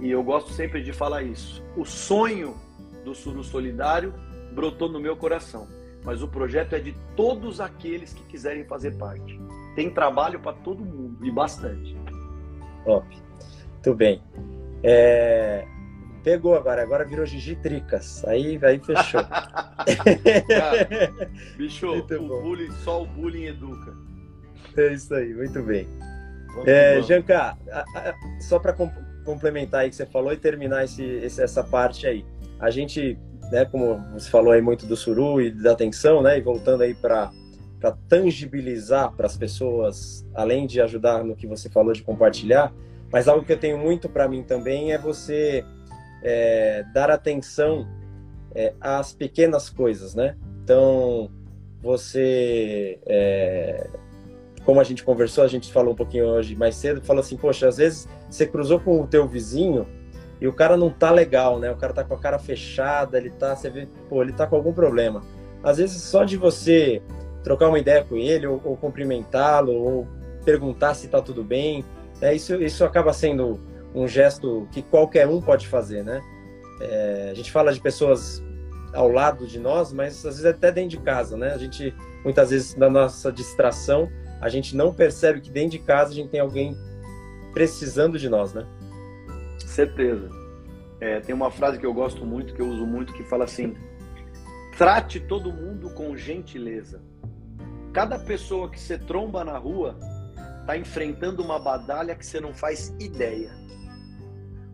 e 0.00 0.10
eu 0.10 0.22
gosto 0.22 0.52
sempre 0.52 0.82
de 0.82 0.92
falar 0.92 1.22
isso. 1.22 1.62
O 1.76 1.84
sonho 1.84 2.56
do 3.04 3.14
Suru 3.14 3.42
Solidário 3.42 4.14
brotou 4.52 4.88
no 4.88 5.00
meu 5.00 5.16
coração. 5.16 5.68
Mas 6.04 6.22
o 6.22 6.28
projeto 6.28 6.74
é 6.74 6.78
de 6.78 6.94
todos 7.16 7.60
aqueles 7.60 8.12
que 8.12 8.22
quiserem 8.24 8.64
fazer 8.64 8.96
parte. 8.96 9.38
Tem 9.74 9.90
trabalho 9.90 10.40
para 10.40 10.52
todo 10.52 10.84
mundo 10.84 11.24
e 11.24 11.30
bastante. 11.30 11.96
Top. 12.84 13.06
Muito 13.74 13.94
bem. 13.94 14.22
É... 14.82 15.66
Pegou 16.22 16.54
agora, 16.54 16.82
agora 16.82 17.04
virou 17.04 17.24
Gigi 17.24 17.56
Tricas. 17.56 18.24
Aí, 18.24 18.58
aí 18.62 18.78
fechou. 18.78 19.24
Cara, 19.24 19.58
bicho, 21.56 21.86
o 21.90 22.42
bullying, 22.42 22.70
só 22.84 23.02
o 23.02 23.06
bullying 23.06 23.46
educa. 23.46 23.94
É 24.76 24.92
isso 24.92 25.14
aí, 25.14 25.34
muito 25.34 25.62
bem. 25.62 25.88
é, 26.66 27.00
Janka, 27.02 27.56
só 28.40 28.58
para 28.58 28.74
complementar 29.24 29.82
aí 29.82 29.90
que 29.90 29.96
você 29.96 30.06
falou 30.06 30.32
e 30.32 30.36
terminar 30.36 30.84
esse, 30.84 31.24
essa 31.24 31.62
parte 31.62 32.06
aí. 32.06 32.24
A 32.60 32.70
gente 32.70 33.18
né, 33.50 33.64
como 33.64 33.98
você 34.12 34.30
falou 34.30 34.52
aí 34.52 34.60
muito 34.60 34.86
do 34.86 34.96
suru 34.96 35.40
e 35.40 35.50
da 35.50 35.72
atenção, 35.72 36.22
né, 36.22 36.38
e 36.38 36.40
voltando 36.40 36.82
aí 36.82 36.94
para 36.94 37.30
para 37.80 37.92
tangibilizar 38.08 39.12
para 39.12 39.26
as 39.26 39.36
pessoas, 39.36 40.26
além 40.34 40.66
de 40.66 40.80
ajudar 40.80 41.22
no 41.22 41.36
que 41.36 41.46
você 41.46 41.68
falou 41.68 41.92
de 41.92 42.02
compartilhar, 42.02 42.72
Mas 43.10 43.26
algo 43.26 43.44
que 43.44 43.52
eu 43.52 43.58
tenho 43.58 43.78
muito 43.78 44.08
para 44.08 44.28
mim 44.28 44.42
também 44.42 44.92
é 44.92 44.98
você 44.98 45.64
é, 46.22 46.84
dar 46.92 47.10
atenção 47.10 47.86
é, 48.54 48.74
às 48.80 49.12
pequenas 49.12 49.70
coisas, 49.70 50.14
né? 50.14 50.36
Então, 50.62 51.30
você, 51.80 52.98
é, 53.06 53.88
como 54.64 54.80
a 54.80 54.84
gente 54.84 55.02
conversou, 55.02 55.42
a 55.42 55.48
gente 55.48 55.72
falou 55.72 55.92
um 55.92 55.96
pouquinho 55.96 56.26
hoje 56.26 56.54
mais 56.54 56.74
cedo, 56.74 57.00
falou 57.00 57.20
assim, 57.20 57.36
poxa, 57.36 57.66
às 57.68 57.78
vezes 57.78 58.06
você 58.28 58.46
cruzou 58.46 58.78
com 58.78 59.00
o 59.00 59.06
teu 59.06 59.26
vizinho 59.26 59.86
e 60.40 60.46
o 60.46 60.52
cara 60.52 60.76
não 60.76 60.90
tá 60.90 61.10
legal, 61.10 61.58
né? 61.58 61.70
O 61.70 61.76
cara 61.76 61.92
tá 61.92 62.04
com 62.04 62.14
a 62.14 62.18
cara 62.18 62.38
fechada, 62.38 63.18
ele 63.18 63.30
tá, 63.30 63.56
você 63.56 63.68
vê, 63.70 63.88
pô, 64.08 64.22
ele 64.22 64.32
tá 64.32 64.46
com 64.46 64.56
algum 64.56 64.72
problema. 64.72 65.22
Às 65.62 65.78
vezes 65.78 66.02
só 66.02 66.24
de 66.24 66.36
você 66.36 67.02
trocar 67.42 67.68
uma 67.68 67.78
ideia 67.78 68.04
com 68.04 68.16
ele, 68.16 68.46
ou, 68.46 68.60
ou 68.64 68.76
cumprimentá-lo, 68.76 69.72
ou 69.72 70.06
perguntar 70.44 70.94
se 70.94 71.08
tá 71.08 71.20
tudo 71.20 71.42
bem, 71.42 71.84
é, 72.20 72.34
isso, 72.34 72.54
isso 72.62 72.84
acaba 72.84 73.12
sendo 73.12 73.60
um 73.94 74.06
gesto 74.06 74.68
que 74.72 74.82
qualquer 74.82 75.26
um 75.26 75.40
pode 75.40 75.66
fazer, 75.66 76.04
né? 76.04 76.20
É, 76.80 77.28
a 77.32 77.34
gente 77.34 77.50
fala 77.50 77.72
de 77.72 77.80
pessoas 77.80 78.42
ao 78.92 79.08
lado 79.08 79.46
de 79.46 79.58
nós, 79.58 79.92
mas 79.92 80.24
às 80.24 80.36
vezes 80.36 80.46
até 80.46 80.70
dentro 80.70 80.90
de 80.90 80.98
casa, 80.98 81.36
né? 81.36 81.52
A 81.52 81.58
gente, 81.58 81.94
muitas 82.24 82.50
vezes, 82.50 82.76
na 82.76 82.88
nossa 82.88 83.32
distração, 83.32 84.08
a 84.40 84.48
gente 84.48 84.76
não 84.76 84.92
percebe 84.92 85.40
que 85.40 85.50
dentro 85.50 85.70
de 85.70 85.78
casa 85.80 86.12
a 86.12 86.14
gente 86.14 86.30
tem 86.30 86.40
alguém 86.40 86.76
precisando 87.52 88.18
de 88.18 88.28
nós, 88.28 88.52
né? 88.52 88.66
Certeza. 89.78 90.28
É, 91.00 91.20
tem 91.20 91.32
uma 91.32 91.52
frase 91.52 91.78
que 91.78 91.86
eu 91.86 91.94
gosto 91.94 92.26
muito, 92.26 92.52
que 92.52 92.60
eu 92.60 92.66
uso 92.66 92.84
muito, 92.84 93.12
que 93.12 93.22
fala 93.22 93.44
assim: 93.44 93.76
trate 94.76 95.20
todo 95.20 95.52
mundo 95.52 95.90
com 95.90 96.16
gentileza. 96.16 97.00
Cada 97.92 98.18
pessoa 98.18 98.68
que 98.68 98.80
você 98.80 98.98
tromba 98.98 99.44
na 99.44 99.56
rua 99.56 99.96
está 100.62 100.76
enfrentando 100.76 101.44
uma 101.44 101.60
batalha 101.60 102.16
que 102.16 102.26
você 102.26 102.40
não 102.40 102.52
faz 102.52 102.92
ideia. 102.98 103.52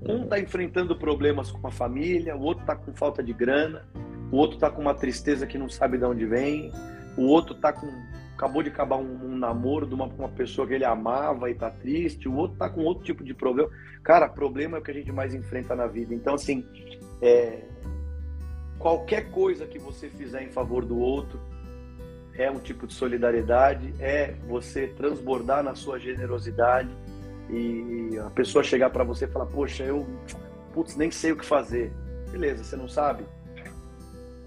Um 0.09 0.23
está 0.23 0.41
enfrentando 0.41 0.97
problemas 0.97 1.53
com 1.53 1.69
a 1.69 1.71
família, 1.71 2.35
o 2.35 2.41
outro 2.41 2.63
está 2.63 2.75
com 2.75 2.95
falta 2.95 3.23
de 3.23 3.35
grana, 3.35 3.87
o 4.33 4.39
outro 4.39 4.57
está 4.57 4.71
com 4.71 4.81
uma 4.81 4.95
tristeza 4.95 5.47
que 5.47 5.59
não 5.59 5.69
sabe 5.69 5.99
de 5.99 6.05
onde 6.07 6.25
vem, 6.25 6.73
o 7.15 7.25
outro 7.27 7.55
está 7.55 7.75
com 7.75 7.89
acabou 8.35 8.63
de 8.63 8.69
acabar 8.69 8.97
um, 8.97 9.27
um 9.27 9.37
namoro 9.37 9.87
de 9.87 9.95
uma, 9.95 10.07
uma, 10.07 10.29
pessoa 10.29 10.67
que 10.67 10.75
ele 10.75 10.85
amava 10.85 11.49
e 11.49 11.53
está 11.53 11.71
triste, 11.71 12.29
o 12.29 12.35
outro 12.35 12.55
está 12.55 12.69
com 12.69 12.83
outro 12.83 13.05
tipo 13.05 13.25
de 13.25 13.33
problema. 13.33 13.71
Cara, 14.03 14.29
problema 14.29 14.77
é 14.77 14.81
o 14.81 14.83
que 14.83 14.91
a 14.91 14.95
gente 14.95 15.13
mais 15.13 15.35
enfrenta 15.35 15.75
na 15.75 15.87
vida. 15.87 16.15
Então, 16.15 16.35
assim, 16.35 16.67
é, 17.23 17.63
qualquer 18.79 19.31
coisa 19.31 19.67
que 19.67 19.79
você 19.79 20.09
fizer 20.09 20.43
em 20.43 20.51
favor 20.51 20.85
do 20.85 20.99
outro 20.99 21.41
é 22.37 22.51
um 22.51 22.59
tipo 22.59 22.87
de 22.87 22.95
solidariedade, 22.95 23.95
é 24.01 24.35
você 24.49 24.89
transbordar 24.89 25.63
na 25.63 25.75
sua 25.75 25.99
generosidade 25.99 26.91
e 27.49 28.19
a 28.19 28.31
pessoa 28.31 28.65
chegar 28.65 28.91
para 28.91 29.05
você 29.05 29.27
e 29.27 29.29
falar: 29.29 29.47
Poxa, 29.47 29.85
eu 29.85 30.07
putz, 30.73 30.97
nem 30.97 31.11
sei 31.11 31.33
o 31.33 31.37
que 31.37 31.45
fazer. 31.45 31.93
Beleza, 32.33 32.65
você 32.65 32.77
não 32.77 32.89
sabe? 32.89 33.25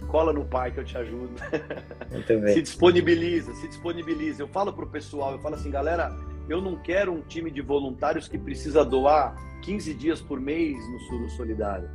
Cola 0.07 0.31
no 0.31 0.45
pai 0.45 0.71
que 0.71 0.79
eu 0.79 0.85
te 0.85 0.97
ajudo. 0.97 1.33
se 2.53 2.61
disponibiliza, 2.61 3.53
se 3.55 3.67
disponibiliza. 3.67 4.41
Eu 4.41 4.47
falo 4.47 4.71
pro 4.71 4.87
pessoal, 4.87 5.33
eu 5.33 5.39
falo 5.39 5.55
assim, 5.55 5.69
galera, 5.69 6.15
eu 6.47 6.61
não 6.61 6.75
quero 6.77 7.11
um 7.11 7.21
time 7.21 7.51
de 7.51 7.61
voluntários 7.61 8.27
que 8.27 8.37
precisa 8.37 8.85
doar 8.85 9.35
15 9.63 9.93
dias 9.93 10.21
por 10.21 10.39
mês 10.39 10.77
no 10.89 10.99
Suro 11.01 11.29
Solidário. 11.31 11.89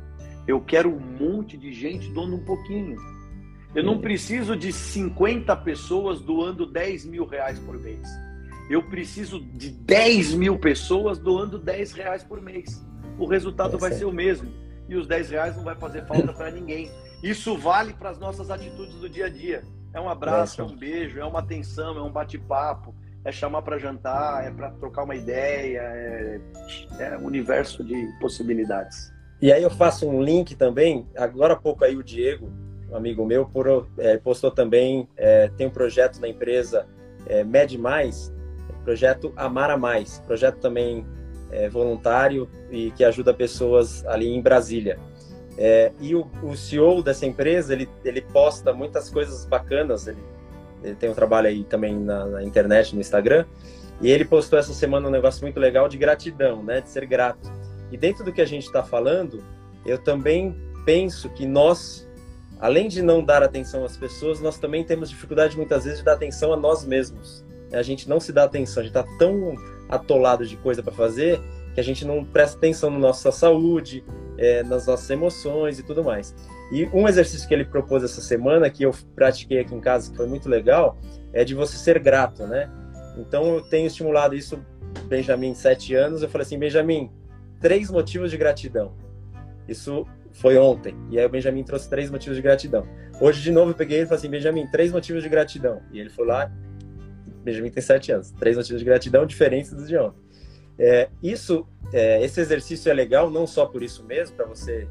Eu 0.47 0.61
quero 0.61 0.89
um 0.89 0.99
monte 0.99 1.57
de 1.57 1.71
gente 1.73 2.11
doando 2.11 2.35
um 2.35 2.43
pouquinho. 2.43 2.97
Eu 3.73 3.83
não 3.83 3.99
preciso 3.99 4.55
de 4.55 4.71
50 4.71 5.55
pessoas 5.57 6.19
doando 6.19 6.65
10 6.65 7.05
mil 7.05 7.25
reais 7.25 7.57
por 7.59 7.79
mês 7.79 8.07
eu 8.69 8.81
preciso 8.81 9.39
de 9.39 9.69
10 9.69 10.33
mil 10.33 10.57
pessoas 10.57 11.19
doando 11.19 11.59
10 11.59 11.91
reais 11.93 12.23
por 12.23 12.41
mês. 12.41 12.83
O 13.17 13.25
resultado 13.25 13.75
é 13.75 13.79
vai 13.79 13.91
ser 13.91 14.05
o 14.05 14.11
mesmo. 14.11 14.51
E 14.87 14.95
os 14.95 15.07
10 15.07 15.29
reais 15.31 15.55
não 15.55 15.63
vai 15.63 15.75
fazer 15.75 16.05
falta 16.05 16.33
para 16.33 16.51
ninguém. 16.51 16.89
Isso 17.23 17.57
vale 17.57 17.93
para 17.93 18.09
as 18.09 18.19
nossas 18.19 18.51
atitudes 18.51 18.95
do 18.95 19.07
dia 19.07 19.27
a 19.27 19.29
dia. 19.29 19.63
É 19.93 20.01
um 20.01 20.09
abraço, 20.09 20.59
é 20.59 20.63
um 20.63 20.75
beijo, 20.75 21.17
é 21.19 21.23
uma 21.23 21.39
atenção, 21.39 21.97
é 21.97 22.01
um 22.01 22.11
bate-papo, 22.11 22.93
é 23.23 23.31
chamar 23.31 23.61
para 23.61 23.77
jantar, 23.77 24.45
é 24.45 24.51
para 24.51 24.71
trocar 24.71 25.03
uma 25.03 25.15
ideia, 25.15 25.79
é, 25.79 26.41
é 26.99 27.17
um 27.17 27.25
universo 27.25 27.81
de 27.81 28.07
possibilidades. 28.19 29.13
E 29.41 29.53
aí 29.53 29.63
eu 29.63 29.69
faço 29.69 30.05
um 30.05 30.21
link 30.21 30.55
também. 30.55 31.07
Agora 31.15 31.53
há 31.53 31.55
pouco 31.55 31.85
aí 31.85 31.95
o 31.95 32.03
Diego, 32.03 32.51
um 32.91 32.95
amigo 32.95 33.25
meu, 33.25 33.45
por, 33.45 33.87
é, 33.97 34.17
postou 34.17 34.51
também, 34.51 35.07
é, 35.15 35.47
tem 35.49 35.67
um 35.67 35.71
projeto 35.71 36.19
na 36.19 36.27
empresa 36.27 36.85
é, 37.25 37.41
Med 37.43 37.77
Mais, 37.77 38.33
projeto 38.83 39.31
Amar 39.37 39.69
a 39.69 39.77
Mais, 39.77 40.19
projeto 40.27 40.59
também 40.59 41.05
é, 41.51 41.69
voluntário 41.69 42.49
e 42.69 42.91
que 42.91 43.03
ajuda 43.03 43.33
pessoas 43.33 44.05
ali 44.07 44.27
em 44.27 44.41
Brasília. 44.41 44.99
É, 45.57 45.91
e 45.99 46.15
o, 46.15 46.27
o, 46.41 46.55
CEO 46.55 47.03
dessa 47.03 47.25
empresa, 47.25 47.73
ele, 47.73 47.87
ele 48.03 48.21
posta 48.21 48.73
muitas 48.73 49.09
coisas 49.09 49.45
bacanas, 49.45 50.07
ele, 50.07 50.21
ele 50.83 50.95
tem 50.95 51.09
um 51.09 51.13
trabalho 51.13 51.47
aí 51.47 51.63
também 51.63 51.95
na, 51.95 52.25
na, 52.25 52.43
internet, 52.43 52.95
no 52.95 53.01
Instagram, 53.01 53.45
e 54.01 54.09
ele 54.09 54.25
postou 54.25 54.57
essa 54.57 54.73
semana 54.73 55.07
um 55.07 55.11
negócio 55.11 55.43
muito 55.43 55.59
legal 55.59 55.87
de 55.87 55.97
gratidão, 55.97 56.63
né, 56.63 56.81
de 56.81 56.89
ser 56.89 57.05
grato. 57.05 57.51
E 57.91 57.97
dentro 57.97 58.23
do 58.23 58.33
que 58.33 58.41
a 58.41 58.45
gente 58.45 58.65
está 58.65 58.83
falando, 58.83 59.43
eu 59.85 59.97
também 59.97 60.55
penso 60.85 61.29
que 61.29 61.45
nós, 61.45 62.09
além 62.59 62.87
de 62.87 63.03
não 63.03 63.23
dar 63.23 63.43
atenção 63.43 63.85
às 63.85 63.95
pessoas, 63.95 64.41
nós 64.41 64.57
também 64.57 64.83
temos 64.83 65.09
dificuldade 65.09 65.55
muitas 65.55 65.83
vezes 65.83 65.99
de 65.99 66.05
dar 66.05 66.13
atenção 66.13 66.51
a 66.51 66.57
nós 66.57 66.83
mesmos. 66.83 67.45
A 67.71 67.83
gente 67.83 68.09
não 68.09 68.19
se 68.19 68.31
dá 68.31 68.43
atenção, 68.43 68.81
a 68.81 68.85
gente 68.85 68.97
está 68.97 69.17
tão 69.17 69.55
atolado 69.87 70.45
de 70.45 70.57
coisa 70.57 70.81
para 70.81 70.93
fazer 70.93 71.39
que 71.73 71.79
a 71.79 71.83
gente 71.83 72.05
não 72.05 72.23
presta 72.23 72.57
atenção 72.57 72.89
na 72.89 72.99
nossa 72.99 73.31
saúde, 73.31 74.03
é, 74.37 74.63
nas 74.63 74.87
nossas 74.87 75.09
emoções 75.09 75.79
e 75.79 75.83
tudo 75.83 76.03
mais. 76.03 76.35
E 76.71 76.85
um 76.93 77.07
exercício 77.07 77.47
que 77.47 77.53
ele 77.53 77.65
propôs 77.65 78.03
essa 78.03 78.21
semana, 78.21 78.69
que 78.69 78.83
eu 78.83 78.91
pratiquei 79.15 79.59
aqui 79.59 79.73
em 79.75 79.79
casa, 79.79 80.11
que 80.11 80.17
foi 80.17 80.27
muito 80.27 80.49
legal, 80.49 80.97
é 81.31 81.43
de 81.43 81.53
você 81.53 81.77
ser 81.77 81.99
grato, 81.99 82.45
né? 82.45 82.69
Então 83.17 83.55
eu 83.55 83.61
tenho 83.61 83.87
estimulado 83.87 84.35
isso, 84.35 84.63
Benjamin, 85.07 85.53
sete 85.53 85.93
anos, 85.93 86.21
eu 86.21 86.29
falei 86.29 86.45
assim, 86.45 86.57
Benjamin, 86.57 87.11
três 87.59 87.89
motivos 87.89 88.31
de 88.31 88.37
gratidão. 88.37 88.93
Isso 89.67 90.05
foi 90.31 90.57
ontem. 90.57 90.95
E 91.09 91.19
aí 91.19 91.25
o 91.25 91.29
Benjamin 91.29 91.63
trouxe 91.63 91.89
três 91.89 92.09
motivos 92.09 92.35
de 92.35 92.41
gratidão. 92.41 92.87
Hoje, 93.21 93.41
de 93.41 93.51
novo, 93.51 93.71
eu 93.71 93.75
peguei 93.75 93.97
ele 93.97 94.05
e 94.05 94.07
falei 94.07 94.19
assim, 94.19 94.29
Benjamin, 94.29 94.67
três 94.67 94.91
motivos 94.91 95.21
de 95.21 95.29
gratidão. 95.29 95.81
E 95.91 95.99
ele 95.99 96.09
foi 96.09 96.25
lá 96.25 96.51
Benjamin 97.43 97.69
tem 97.69 97.83
sete 97.83 98.11
anos. 98.11 98.31
Três 98.31 98.55
motivos 98.55 98.79
de 98.79 98.85
gratidão 98.85 99.25
diferentes 99.25 99.71
dos 99.73 99.87
de 99.87 99.97
ontem. 99.97 100.22
É, 100.77 101.09
isso, 101.21 101.67
é, 101.91 102.23
esse 102.23 102.39
exercício 102.41 102.89
é 102.89 102.93
legal 102.93 103.29
não 103.29 103.45
só 103.45 103.65
por 103.65 103.83
isso 103.83 104.03
mesmo, 104.03 104.35
para 104.35 104.45
você 104.45 104.87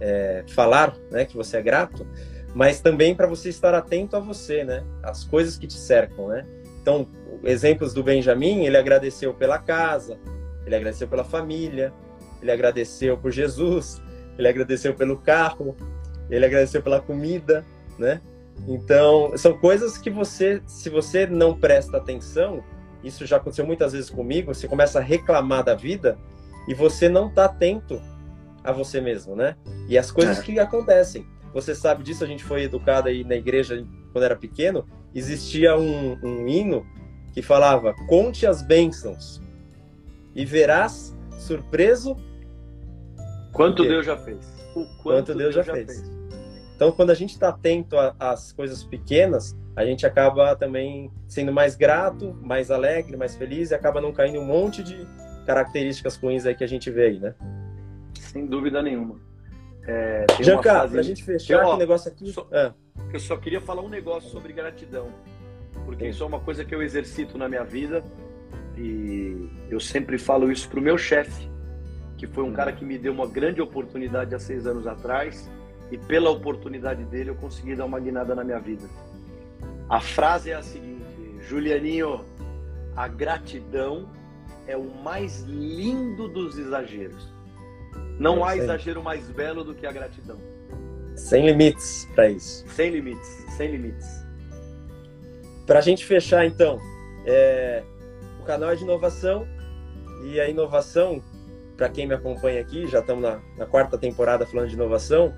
é, 0.00 0.44
falar 0.48 0.96
né, 1.10 1.24
que 1.24 1.36
você 1.36 1.56
é 1.58 1.62
grato, 1.62 2.06
mas 2.54 2.80
também 2.80 3.14
para 3.14 3.26
você 3.26 3.48
estar 3.48 3.74
atento 3.74 4.16
a 4.16 4.20
você, 4.20 4.64
né? 4.64 4.82
As 5.02 5.24
coisas 5.24 5.58
que 5.58 5.66
te 5.66 5.74
cercam, 5.74 6.28
né? 6.28 6.46
Então, 6.80 7.06
exemplos 7.44 7.92
do 7.92 8.02
Benjamin, 8.02 8.64
ele 8.64 8.76
agradeceu 8.76 9.34
pela 9.34 9.58
casa, 9.58 10.18
ele 10.64 10.74
agradeceu 10.74 11.06
pela 11.06 11.24
família, 11.24 11.92
ele 12.40 12.50
agradeceu 12.50 13.18
por 13.18 13.30
Jesus, 13.30 14.00
ele 14.38 14.48
agradeceu 14.48 14.94
pelo 14.94 15.18
carro, 15.18 15.76
ele 16.30 16.44
agradeceu 16.44 16.82
pela 16.82 17.00
comida, 17.00 17.64
né? 17.98 18.20
Então, 18.66 19.36
são 19.36 19.56
coisas 19.56 19.98
que 19.98 20.10
você, 20.10 20.62
se 20.66 20.88
você 20.88 21.26
não 21.26 21.54
presta 21.58 21.96
atenção, 21.96 22.64
isso 23.08 23.26
já 23.26 23.36
aconteceu 23.36 23.66
muitas 23.66 23.92
vezes 23.92 24.10
comigo, 24.10 24.54
você 24.54 24.68
começa 24.68 24.98
a 24.98 25.02
reclamar 25.02 25.64
da 25.64 25.74
vida 25.74 26.18
e 26.66 26.74
você 26.74 27.08
não 27.08 27.28
está 27.28 27.46
atento 27.46 28.00
a 28.62 28.72
você 28.72 29.00
mesmo, 29.00 29.34
né? 29.34 29.56
E 29.88 29.96
as 29.96 30.10
coisas 30.10 30.38
é. 30.38 30.42
que 30.42 30.58
acontecem. 30.58 31.26
Você 31.54 31.74
sabe 31.74 32.02
disso, 32.02 32.22
a 32.22 32.26
gente 32.26 32.44
foi 32.44 32.64
educado 32.64 33.08
aí 33.08 33.24
na 33.24 33.34
igreja 33.34 33.84
quando 34.12 34.24
era 34.24 34.36
pequeno, 34.36 34.86
existia 35.14 35.76
um, 35.76 36.18
um 36.22 36.46
hino 36.46 36.86
que 37.32 37.42
falava: 37.42 37.94
Conte 38.06 38.46
as 38.46 38.62
bênçãos 38.62 39.40
e 40.34 40.44
verás 40.44 41.16
surpreso. 41.38 42.16
Quanto 43.52 43.82
Deus 43.82 44.04
já 44.04 44.16
fez. 44.16 44.46
O 44.74 44.84
quanto, 44.84 45.02
quanto 45.02 45.34
Deus, 45.34 45.54
Deus, 45.54 45.54
já, 45.54 45.62
já 45.62 45.72
fez. 45.72 45.86
fez. 45.86 46.18
Então, 46.76 46.92
quando 46.92 47.10
a 47.10 47.14
gente 47.14 47.30
está 47.30 47.48
atento 47.48 47.96
às 48.20 48.52
coisas 48.52 48.84
pequenas, 48.84 49.56
a 49.78 49.84
gente 49.84 50.04
acaba 50.04 50.56
também 50.56 51.08
sendo 51.28 51.52
mais 51.52 51.76
grato, 51.76 52.36
mais 52.42 52.68
alegre, 52.68 53.16
mais 53.16 53.36
feliz 53.36 53.70
e 53.70 53.76
acaba 53.76 54.00
não 54.00 54.12
caindo 54.12 54.40
um 54.40 54.44
monte 54.44 54.82
de 54.82 55.06
características 55.46 56.16
ruins 56.16 56.44
aí 56.44 56.54
que 56.56 56.64
a 56.64 56.66
gente 56.66 56.90
vê 56.90 57.04
aí, 57.04 57.20
né? 57.20 57.32
Sem 58.18 58.44
dúvida 58.44 58.82
nenhuma. 58.82 59.20
É, 59.86 60.26
Giancarlo, 60.40 60.80
frase... 60.80 60.94
pra 60.94 61.02
gente 61.02 61.22
fechar 61.22 61.64
o 61.64 61.76
negócio 61.76 62.10
aqui... 62.10 62.32
Só, 62.32 62.48
ah. 62.52 62.74
Eu 63.12 63.20
só 63.20 63.36
queria 63.36 63.60
falar 63.60 63.82
um 63.82 63.88
negócio 63.88 64.28
sobre 64.30 64.52
gratidão, 64.52 65.10
porque 65.84 66.06
Sim. 66.06 66.10
isso 66.10 66.24
é 66.24 66.26
uma 66.26 66.40
coisa 66.40 66.64
que 66.64 66.74
eu 66.74 66.82
exercito 66.82 67.38
na 67.38 67.48
minha 67.48 67.62
vida 67.62 68.02
e 68.76 69.48
eu 69.70 69.78
sempre 69.78 70.18
falo 70.18 70.50
isso 70.50 70.68
pro 70.68 70.80
meu 70.80 70.98
chefe, 70.98 71.48
que 72.16 72.26
foi 72.26 72.42
um 72.42 72.52
cara 72.52 72.72
que 72.72 72.84
me 72.84 72.98
deu 72.98 73.12
uma 73.12 73.28
grande 73.28 73.62
oportunidade 73.62 74.34
há 74.34 74.40
seis 74.40 74.66
anos 74.66 74.88
atrás 74.88 75.48
e 75.92 75.96
pela 75.96 76.30
oportunidade 76.30 77.04
dele 77.04 77.30
eu 77.30 77.36
consegui 77.36 77.76
dar 77.76 77.84
uma 77.84 78.00
guinada 78.00 78.34
na 78.34 78.42
minha 78.42 78.58
vida. 78.58 78.82
A 79.88 80.00
frase 80.00 80.50
é 80.50 80.54
a 80.54 80.62
seguinte: 80.62 81.02
Julianinho, 81.40 82.24
a 82.94 83.08
gratidão 83.08 84.10
é 84.66 84.76
o 84.76 84.84
mais 85.02 85.42
lindo 85.42 86.28
dos 86.28 86.58
exageros. 86.58 87.32
Não 88.18 88.44
há 88.44 88.56
exagero 88.56 89.02
mais 89.02 89.30
belo 89.30 89.64
do 89.64 89.74
que 89.74 89.86
a 89.86 89.92
gratidão. 89.92 90.38
Sem 91.16 91.46
limites 91.46 92.06
para 92.14 92.28
isso. 92.28 92.64
Sem 92.68 92.90
limites, 92.90 93.44
sem 93.56 93.70
limites. 93.70 94.24
Para 95.66 95.78
a 95.78 95.82
gente 95.82 96.04
fechar, 96.04 96.44
então, 96.44 96.78
é... 97.24 97.82
o 98.40 98.44
canal 98.44 98.70
é 98.70 98.76
de 98.76 98.82
inovação 98.82 99.46
e 100.24 100.40
a 100.40 100.48
inovação, 100.48 101.22
para 101.76 101.88
quem 101.88 102.06
me 102.06 102.14
acompanha 102.14 102.60
aqui, 102.60 102.86
já 102.86 103.00
estamos 103.00 103.22
na, 103.22 103.40
na 103.56 103.66
quarta 103.66 103.96
temporada 103.96 104.44
falando 104.46 104.68
de 104.68 104.74
inovação, 104.74 105.34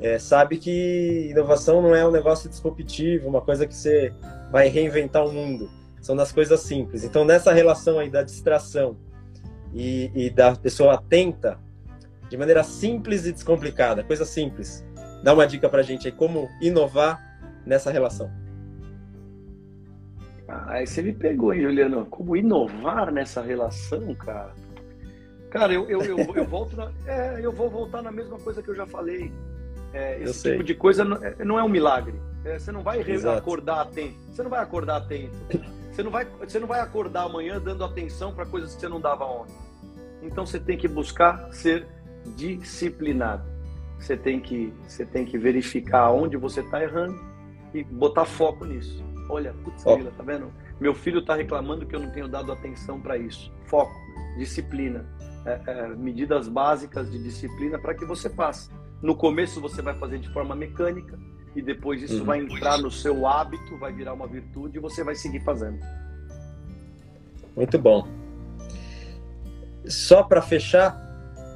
é, 0.00 0.18
sabe 0.18 0.58
que 0.58 1.28
inovação 1.30 1.82
não 1.82 1.94
é 1.94 2.06
um 2.06 2.10
negócio 2.10 2.48
disruptivo, 2.48 3.28
uma 3.28 3.40
coisa 3.40 3.66
que 3.66 3.74
você 3.74 4.12
vai 4.50 4.68
reinventar 4.68 5.26
o 5.26 5.32
mundo. 5.32 5.70
São 6.00 6.14
das 6.14 6.30
coisas 6.30 6.60
simples. 6.60 7.04
Então, 7.04 7.24
nessa 7.24 7.52
relação 7.52 7.98
aí 7.98 8.08
da 8.08 8.22
distração 8.22 8.96
e, 9.74 10.10
e 10.14 10.30
da 10.30 10.54
pessoa 10.54 10.94
atenta, 10.94 11.58
de 12.28 12.36
maneira 12.36 12.62
simples 12.62 13.26
e 13.26 13.32
descomplicada, 13.32 14.04
coisa 14.04 14.24
simples. 14.24 14.84
Dá 15.22 15.34
uma 15.34 15.46
dica 15.46 15.68
pra 15.68 15.82
gente 15.82 16.06
aí, 16.06 16.12
como 16.12 16.48
inovar 16.60 17.20
nessa 17.66 17.90
relação. 17.90 18.30
Ah, 20.46 20.80
você 20.84 21.02
me 21.02 21.12
pegou, 21.12 21.52
hein, 21.52 21.62
Juliano? 21.62 22.06
Como 22.06 22.36
inovar 22.36 23.12
nessa 23.12 23.42
relação, 23.42 24.14
cara? 24.14 24.54
Cara, 25.50 25.72
eu, 25.72 25.88
eu, 25.88 26.02
eu, 26.02 26.36
eu 26.36 26.44
volto 26.44 26.76
na, 26.76 26.90
é, 27.06 27.40
eu 27.42 27.52
vou 27.52 27.68
voltar 27.68 28.02
na 28.02 28.12
mesma 28.12 28.38
coisa 28.38 28.62
que 28.62 28.68
eu 28.68 28.74
já 28.74 28.86
falei. 28.86 29.32
É, 29.92 30.22
esse 30.22 30.50
tipo 30.50 30.62
de 30.62 30.74
coisa 30.74 31.04
não 31.04 31.16
é, 31.24 31.44
não 31.44 31.58
é 31.58 31.64
um 31.64 31.68
milagre. 31.68 32.20
É, 32.44 32.58
você 32.58 32.70
não 32.70 32.82
vai 32.82 33.00
Exato. 33.00 33.38
acordar 33.38 33.80
atento. 33.80 34.18
Você 34.32 34.42
não 34.42 34.50
vai 34.50 34.60
acordar 34.60 34.96
atento. 34.96 35.36
Você 35.90 36.02
não 36.04 36.10
vai, 36.12 36.24
você 36.24 36.58
não 36.60 36.68
vai 36.68 36.80
acordar 36.80 37.24
amanhã 37.24 37.60
dando 37.60 37.84
atenção 37.84 38.32
para 38.32 38.46
coisas 38.46 38.72
que 38.72 38.80
você 38.80 38.88
não 38.88 39.00
dava 39.00 39.24
ontem. 39.24 39.56
Então 40.22 40.46
você 40.46 40.60
tem 40.60 40.78
que 40.78 40.86
buscar 40.86 41.52
ser 41.52 41.88
disciplinado. 42.36 43.42
Você 43.98 44.16
tem 44.16 44.38
que, 44.38 44.72
você 44.86 45.04
tem 45.04 45.24
que 45.24 45.36
verificar 45.36 46.12
onde 46.12 46.36
você 46.36 46.60
está 46.60 46.80
errando 46.82 47.18
e 47.74 47.82
botar 47.82 48.24
foco 48.24 48.64
nisso. 48.64 49.04
Olha, 49.28 49.52
putz, 49.64 49.84
oh. 49.84 49.96
tá 49.96 50.22
vendo? 50.22 50.52
Meu 50.80 50.94
filho 50.94 51.18
está 51.18 51.34
reclamando 51.34 51.84
que 51.84 51.94
eu 51.94 52.00
não 52.00 52.10
tenho 52.10 52.28
dado 52.28 52.52
atenção 52.52 53.00
para 53.00 53.18
isso. 53.18 53.52
Foco, 53.66 53.92
disciplina, 54.38 55.04
é, 55.44 55.60
é, 55.66 55.88
medidas 55.88 56.48
básicas 56.48 57.10
de 57.10 57.20
disciplina 57.22 57.78
para 57.78 57.94
que 57.94 58.04
você 58.04 58.30
faça. 58.30 58.70
No 59.00 59.14
começo 59.14 59.60
você 59.60 59.80
vai 59.80 59.94
fazer 59.94 60.18
de 60.18 60.28
forma 60.30 60.54
mecânica 60.54 61.18
e 61.54 61.62
depois 61.62 62.02
isso 62.02 62.18
uhum. 62.18 62.24
vai 62.24 62.40
entrar 62.40 62.78
no 62.78 62.90
seu 62.90 63.26
hábito, 63.26 63.76
vai 63.78 63.92
virar 63.92 64.12
uma 64.12 64.26
virtude 64.26 64.78
e 64.78 64.80
você 64.80 65.04
vai 65.04 65.14
seguir 65.14 65.40
fazendo. 65.40 65.78
Muito 67.54 67.78
bom. 67.78 68.06
Só 69.86 70.22
para 70.22 70.42
fechar, 70.42 70.96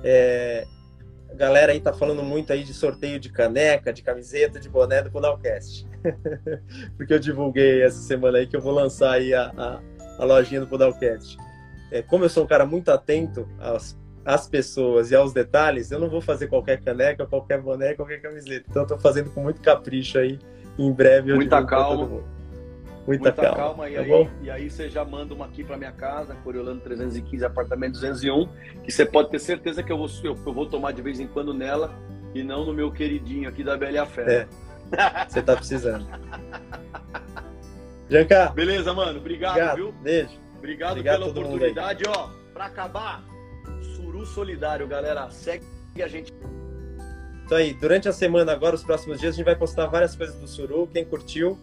é, 0.02 0.66
a 1.30 1.34
galera 1.34 1.72
aí 1.72 1.80
tá 1.80 1.92
falando 1.92 2.22
muito 2.22 2.52
aí 2.52 2.64
de 2.64 2.74
sorteio 2.74 3.18
de 3.18 3.30
caneca, 3.30 3.92
de 3.92 4.02
camiseta, 4.02 4.58
de 4.58 4.68
boné 4.68 5.02
do 5.02 5.10
Podalcast. 5.10 5.86
Porque 6.96 7.14
eu 7.14 7.18
divulguei 7.18 7.82
essa 7.82 7.98
semana 7.98 8.38
aí 8.38 8.46
que 8.46 8.56
eu 8.56 8.60
vou 8.60 8.72
lançar 8.72 9.12
aí 9.12 9.32
a, 9.32 9.52
a, 9.56 9.80
a 10.18 10.24
lojinha 10.24 10.60
do 10.60 10.66
Podalcast. 10.66 11.36
É, 11.90 12.02
como 12.02 12.24
eu 12.24 12.28
sou 12.28 12.44
um 12.44 12.46
cara 12.46 12.64
muito 12.66 12.90
atento 12.90 13.48
às, 13.60 13.98
às 14.24 14.48
pessoas 14.48 15.10
e 15.10 15.16
aos 15.16 15.32
detalhes, 15.32 15.90
eu 15.90 15.98
não 15.98 16.08
vou 16.08 16.20
fazer 16.20 16.46
qualquer 16.46 16.80
caneca, 16.80 17.26
qualquer 17.26 17.60
boné, 17.60 17.94
qualquer 17.94 18.20
camiseta. 18.20 18.66
Então 18.68 18.82
eu 18.82 18.88
tô 18.88 18.98
fazendo 18.98 19.30
com 19.30 19.42
muito 19.42 19.60
capricho 19.60 20.18
aí. 20.18 20.38
Em 20.78 20.92
breve 20.92 21.32
eu 21.32 21.36
Muita 21.36 21.64
calma. 21.64 22.06
Muita, 23.06 23.24
Muita 23.24 23.32
calma. 23.32 23.56
calma. 23.56 23.90
E, 23.90 23.94
tá 23.94 24.00
aí, 24.00 24.30
e 24.42 24.50
aí 24.50 24.70
você 24.70 24.88
já 24.88 25.04
manda 25.04 25.34
uma 25.34 25.46
aqui 25.46 25.64
para 25.64 25.76
minha 25.76 25.92
casa, 25.92 26.34
Coriolano 26.44 26.80
315, 26.80 27.44
apartamento 27.44 27.94
201, 27.94 28.48
que 28.84 28.92
você 28.92 29.04
pode 29.04 29.30
ter 29.30 29.40
certeza 29.40 29.82
que 29.82 29.92
eu 29.92 29.98
vou, 29.98 30.08
eu, 30.22 30.36
eu 30.46 30.52
vou 30.52 30.66
tomar 30.66 30.92
de 30.92 31.02
vez 31.02 31.18
em 31.18 31.26
quando 31.26 31.52
nela 31.52 31.92
e 32.34 32.42
não 32.42 32.64
no 32.64 32.72
meu 32.72 32.90
queridinho 32.92 33.48
aqui 33.48 33.64
da 33.64 33.76
Bela 33.76 34.06
Fé. 34.06 34.46
É, 34.92 35.26
você 35.28 35.42
tá 35.42 35.56
precisando. 35.56 36.06
Janca. 38.08 38.50
Beleza, 38.50 38.92
mano. 38.92 39.18
Obrigado, 39.18 39.52
Obrigado. 39.52 39.76
viu? 39.76 39.92
Beijo. 40.02 40.30
Obrigado, 40.58 40.90
Obrigado 40.92 41.18
pela 41.18 41.30
oportunidade. 41.30 42.04
Ó, 42.06 42.28
para 42.52 42.66
acabar, 42.66 43.24
Suru 44.02 44.26
Solidário, 44.26 44.86
galera. 44.88 45.30
Segue 45.30 45.64
a 46.02 46.08
gente. 46.08 46.32
Isso 47.44 47.54
aí. 47.54 47.72
Durante 47.74 48.08
a 48.08 48.12
semana 48.12 48.52
agora, 48.52 48.74
os 48.74 48.82
próximos 48.82 49.20
dias, 49.20 49.34
a 49.34 49.36
gente 49.36 49.44
vai 49.44 49.56
postar 49.56 49.86
várias 49.86 50.16
coisas 50.16 50.34
do 50.36 50.48
Suru. 50.48 50.88
Quem 50.92 51.04
curtiu, 51.04 51.56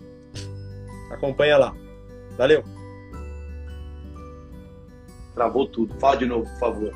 Acompanha 1.09 1.57
lá. 1.57 1.75
Valeu. 2.37 2.63
Travou 5.33 5.67
tudo. 5.67 5.93
Fala 5.99 6.15
de 6.15 6.25
novo, 6.25 6.49
por 6.51 6.59
favor. 6.59 6.93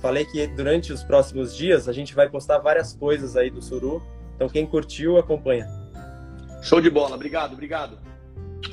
Falei 0.00 0.24
que 0.24 0.44
durante 0.48 0.92
os 0.92 1.04
próximos 1.04 1.56
dias 1.56 1.88
a 1.88 1.92
gente 1.92 2.14
vai 2.14 2.28
postar 2.28 2.58
várias 2.58 2.92
coisas 2.92 3.36
aí 3.36 3.50
do 3.50 3.62
Suru. 3.62 4.02
Então 4.34 4.48
quem 4.48 4.66
curtiu, 4.66 5.16
acompanha. 5.16 5.66
Show 6.62 6.80
de 6.80 6.90
bola. 6.90 7.14
Obrigado, 7.14 7.52
obrigado. 7.52 7.98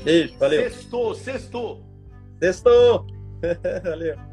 Beijo, 0.04 0.36
valeu. 0.38 0.64
Sextou, 0.64 1.14
sextou. 1.14 1.86
Sextou. 2.40 3.06
valeu. 3.84 4.29